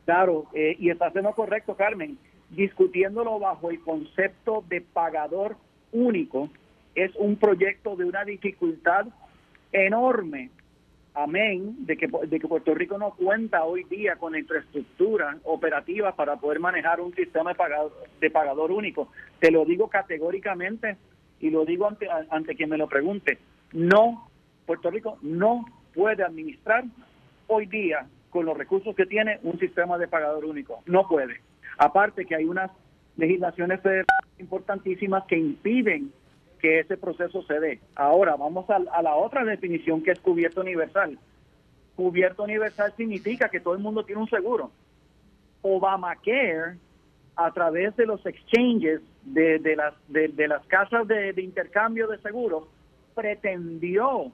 Claro, 0.06 0.46
eh, 0.54 0.76
y 0.78 0.90
está 0.90 1.08
haciendo 1.08 1.32
correcto, 1.32 1.76
Carmen, 1.76 2.18
discutiéndolo 2.50 3.40
bajo 3.40 3.72
el 3.72 3.80
concepto 3.80 4.64
de 4.68 4.82
pagador 4.82 5.56
único, 5.94 6.50
es 6.96 7.16
un 7.16 7.38
proyecto 7.38 7.96
de 7.96 8.04
una 8.04 8.26
dificultad 8.26 9.08
enorme 9.72 10.50
amén 11.14 11.86
de 11.86 11.96
que, 11.96 12.08
de 12.08 12.40
que 12.40 12.48
Puerto 12.48 12.74
Rico 12.74 12.98
no 12.98 13.12
cuenta 13.12 13.64
hoy 13.64 13.86
día 13.86 14.18
con 14.18 14.36
infraestructura 14.36 15.38
operativa 15.44 16.14
para 16.16 16.38
poder 16.38 16.60
manejar 16.60 17.00
un 17.00 17.14
sistema 17.16 17.52
de 17.52 17.56
pagador, 17.56 17.94
de 18.20 18.30
pagador 18.30 18.72
único. 18.72 19.10
Te 19.40 19.50
lo 19.50 19.64
digo 19.64 19.88
categóricamente 19.90 20.98
y 21.40 21.50
lo 21.50 21.64
digo 21.64 21.88
ante, 21.88 22.08
ante 22.30 22.56
quien 22.56 22.70
me 22.70 22.78
lo 22.78 22.88
pregunte. 22.88 23.40
No, 23.72 24.30
Puerto 24.66 24.90
Rico 24.90 25.18
no 25.22 25.66
puede 25.94 26.24
administrar 26.24 26.84
hoy 27.48 27.66
día 27.66 28.08
con 28.30 28.46
los 28.46 28.58
recursos 28.58 28.96
que 28.96 29.06
tiene 29.06 29.40
un 29.44 29.60
sistema 29.60 29.98
de 29.98 30.08
pagador 30.08 30.46
único. 30.46 30.82
No 30.86 31.08
puede. 31.08 31.42
Aparte 31.78 32.26
que 32.26 32.36
hay 32.36 32.46
unas 32.46 32.72
legislaciones 33.18 33.80
importantísimas 34.40 35.26
que 35.26 35.38
impiden 35.38 36.12
que 36.60 36.80
ese 36.80 36.96
proceso 36.96 37.42
se 37.44 37.60
dé. 37.60 37.80
Ahora 37.96 38.36
vamos 38.36 38.70
a, 38.70 38.80
la 38.80 39.16
otra 39.16 39.44
definición 39.44 40.04
que 40.04 40.12
es 40.12 40.20
cubierto 40.20 40.62
universal. 40.62 41.18
Cubierto 41.96 42.44
universal 42.44 42.94
significa 42.96 43.50
que 43.50 43.60
todo 43.60 43.74
el 43.74 43.82
mundo 43.82 44.06
tiene 44.06 44.22
un 44.22 44.30
seguro. 44.30 44.72
Obamacare, 45.62 46.78
a 47.36 47.52
través 47.52 47.96
de 47.96 48.06
los 48.06 48.26
exchanges 48.26 49.02
de 49.24 49.76
las, 49.76 49.94
de, 50.08 50.48
las 50.48 50.66
casas 50.68 51.08
de, 51.08 51.34
intercambio 51.38 52.08
de 52.08 52.20
seguros, 52.20 52.64
pretendió 53.16 54.32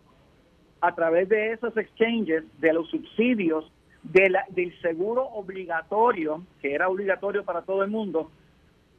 a 0.82 0.96
través 0.96 1.30
de 1.30 1.54
esos 1.54 1.76
exchanges, 1.78 2.44
de 2.60 2.74
los 2.74 2.90
subsidios, 2.90 3.72
de 4.04 4.30
la, 4.30 4.46
del 4.50 4.80
seguro 4.82 5.24
obligatorio, 5.24 6.44
que 6.62 6.74
era 6.74 6.88
obligatorio 6.90 7.44
para 7.44 7.64
todo 7.64 7.84
el 7.84 7.90
mundo, 7.90 8.32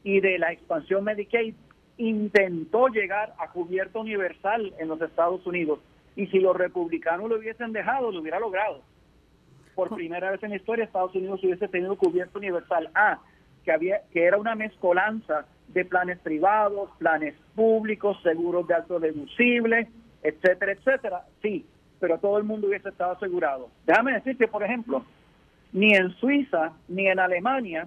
y 0.03 0.21
de 0.21 0.39
la 0.39 0.53
expansión 0.53 1.05
Medicaid, 1.05 1.55
intentó 1.97 2.89
llegar 2.89 3.35
a 3.39 3.51
cubierto 3.51 4.01
universal 4.01 4.73
en 4.79 4.89
los 4.89 5.01
Estados 5.01 5.45
Unidos. 5.47 5.81
Y 6.17 6.27
si 6.29 6.39
los 6.39 6.57
republicanos 6.57 7.29
lo 7.29 7.37
hubiesen 7.37 7.73
dejado, 7.73 8.11
lo 8.11 8.21
hubiera 8.21 8.41
logrado. 8.41 8.83
Por 9.75 9.95
primera 9.95 10.31
vez 10.31 10.43
en 10.43 10.51
la 10.51 10.57
historia, 10.57 10.85
Estados 10.85 11.15
Unidos 11.15 11.43
hubiese 11.43 11.69
tenido 11.69 11.97
cubierto 11.97 12.39
universal. 12.39 12.91
Ah, 12.95 13.21
que, 13.65 13.73
había, 13.73 14.03
que 14.13 14.25
era 14.25 14.37
una 14.37 14.55
mezcolanza 14.55 15.47
de 15.69 15.85
planes 15.85 16.19
privados, 16.19 16.91
planes 16.99 17.35
públicos, 17.55 18.17
seguros 18.23 18.67
de 18.67 18.75
alto 18.75 18.99
deducible, 18.99 19.89
etcétera, 20.23 20.73
etcétera. 20.73 21.25
Sí, 21.43 21.67
pero 22.01 22.19
todo 22.19 22.39
el 22.39 22.45
mundo 22.45 22.69
hubiese 22.69 22.89
estado 22.89 23.13
asegurado. 23.13 23.69
Déjame 23.87 24.15
decirte, 24.15 24.49
por 24.49 24.63
ejemplo, 24.63 25.05
ni 25.73 25.95
en 25.95 26.11
Suiza 26.17 26.73
ni 26.89 27.09
en 27.09 27.19
Alemania 27.19 27.87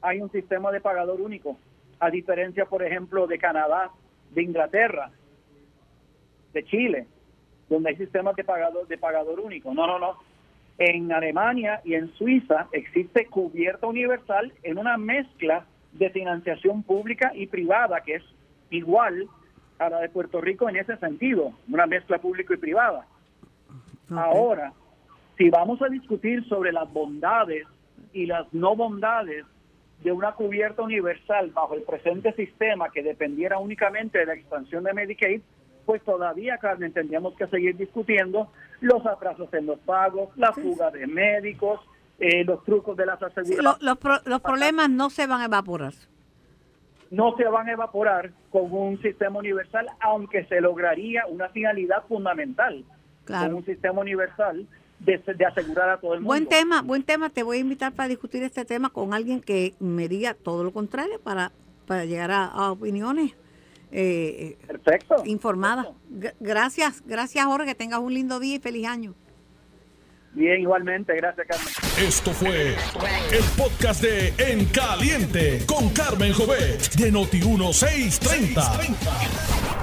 hay 0.00 0.20
un 0.20 0.30
sistema 0.30 0.70
de 0.70 0.80
pagador 0.80 1.20
único 1.20 1.56
a 2.00 2.10
diferencia, 2.10 2.66
por 2.66 2.82
ejemplo, 2.82 3.26
de 3.26 3.38
Canadá, 3.38 3.90
de 4.30 4.42
Inglaterra, 4.42 5.10
de 6.52 6.64
Chile, 6.64 7.06
donde 7.68 7.90
hay 7.90 7.96
sistemas 7.96 8.36
de 8.36 8.44
pagador, 8.44 8.86
de 8.86 8.98
pagador 8.98 9.40
único. 9.40 9.72
No, 9.72 9.86
no, 9.86 9.98
no. 9.98 10.18
En 10.78 11.12
Alemania 11.12 11.80
y 11.84 11.94
en 11.94 12.12
Suiza 12.14 12.68
existe 12.72 13.26
cubierta 13.26 13.86
universal 13.86 14.52
en 14.62 14.78
una 14.78 14.96
mezcla 14.96 15.64
de 15.92 16.10
financiación 16.10 16.82
pública 16.82 17.32
y 17.34 17.46
privada 17.46 18.00
que 18.00 18.16
es 18.16 18.24
igual 18.70 19.28
a 19.78 19.88
la 19.88 20.00
de 20.00 20.08
Puerto 20.08 20.40
Rico 20.40 20.68
en 20.68 20.76
ese 20.76 20.96
sentido, 20.98 21.52
una 21.68 21.86
mezcla 21.86 22.18
público 22.18 22.54
y 22.54 22.58
privada. 22.58 23.06
Ahora, 24.10 24.72
si 25.36 25.50
vamos 25.50 25.82
a 25.82 25.88
discutir 25.88 26.46
sobre 26.48 26.72
las 26.72 26.92
bondades 26.92 27.66
y 28.12 28.26
las 28.26 28.52
no 28.52 28.76
bondades 28.76 29.44
de 30.02 30.12
una 30.12 30.32
cubierta 30.32 30.82
universal 30.82 31.50
bajo 31.50 31.74
el 31.74 31.82
presente 31.82 32.32
sistema 32.34 32.90
que 32.90 33.02
dependiera 33.02 33.58
únicamente 33.58 34.18
de 34.18 34.26
la 34.26 34.34
expansión 34.34 34.84
de 34.84 34.92
Medicaid, 34.92 35.40
pues 35.86 36.02
todavía, 36.02 36.58
Carmen, 36.58 36.92
tendríamos 36.92 37.34
que 37.36 37.46
seguir 37.46 37.76
discutiendo 37.76 38.48
los 38.80 39.04
atrasos 39.06 39.52
en 39.54 39.66
los 39.66 39.78
pagos, 39.80 40.30
la 40.36 40.52
fuga 40.52 40.90
de 40.90 41.06
médicos, 41.06 41.80
eh, 42.18 42.44
los 42.44 42.62
trucos 42.64 42.96
de 42.96 43.06
las 43.06 43.22
aseguradoras. 43.22 43.82
los, 43.82 44.26
los 44.26 44.40
problemas 44.40 44.88
no 44.90 45.10
se 45.10 45.26
van 45.26 45.40
a 45.40 45.44
evaporar. 45.46 45.92
No 47.14 47.36
se 47.36 47.44
van 47.44 47.68
a 47.68 47.72
evaporar 47.72 48.32
con 48.50 48.72
un 48.72 49.00
sistema 49.00 49.38
universal, 49.38 49.86
aunque 50.00 50.44
se 50.46 50.60
lograría 50.60 51.26
una 51.28 51.48
finalidad 51.50 52.02
fundamental 52.08 52.84
con 53.24 53.54
un 53.54 53.64
sistema 53.64 54.00
universal 54.00 54.66
de, 54.98 55.46
asegurar 55.46 55.90
a 55.90 55.98
todo 55.98 56.14
el 56.14 56.20
mundo. 56.20 56.28
Buen 56.28 56.46
tema, 56.48 56.82
buen 56.82 57.04
tema. 57.04 57.30
Te 57.30 57.44
voy 57.44 57.58
a 57.58 57.60
invitar 57.60 57.92
para 57.92 58.08
discutir 58.08 58.42
este 58.42 58.64
tema 58.64 58.90
con 58.90 59.14
alguien 59.14 59.40
que 59.40 59.74
me 59.78 60.08
diga 60.08 60.34
todo 60.34 60.64
lo 60.64 60.72
contrario 60.72 61.20
para, 61.20 61.52
para 61.86 62.04
llegar 62.04 62.32
a, 62.32 62.72
opiniones 62.72 63.32
eh, 63.92 64.58
Perfecto. 64.66 65.22
informadas. 65.24 65.86
Gracias, 66.40 67.04
gracias 67.06 67.44
Jorge, 67.44 67.66
que 67.66 67.74
tengas 67.76 68.00
un 68.00 68.12
lindo 68.12 68.40
día 68.40 68.56
y 68.56 68.58
feliz 68.58 68.88
año. 68.88 69.14
Bien, 70.34 70.60
igualmente, 70.60 71.14
gracias 71.16 71.46
Carmen. 71.46 72.08
Esto 72.08 72.32
fue 72.32 72.74
el 73.30 73.44
podcast 73.56 74.02
de 74.02 74.34
En 74.38 74.64
Caliente 74.66 75.64
con 75.64 75.88
Carmen 75.90 76.32
Jovet 76.32 76.92
de 76.94 77.12
Noti 77.12 77.40
1630. 77.40 78.80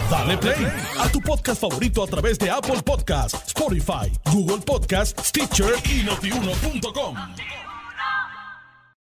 Dale 0.09 0.37
play 0.37 0.67
a 0.99 1.09
tu 1.09 1.21
podcast 1.21 1.61
favorito 1.61 2.03
a 2.03 2.07
través 2.07 2.37
de 2.37 2.49
Apple 2.49 2.81
Podcasts, 2.83 3.47
Spotify, 3.47 4.11
Google 4.31 4.59
Podcasts, 4.59 5.29
Stitcher 5.29 5.73
y 5.85 6.03
notiuno.com. 6.03 7.15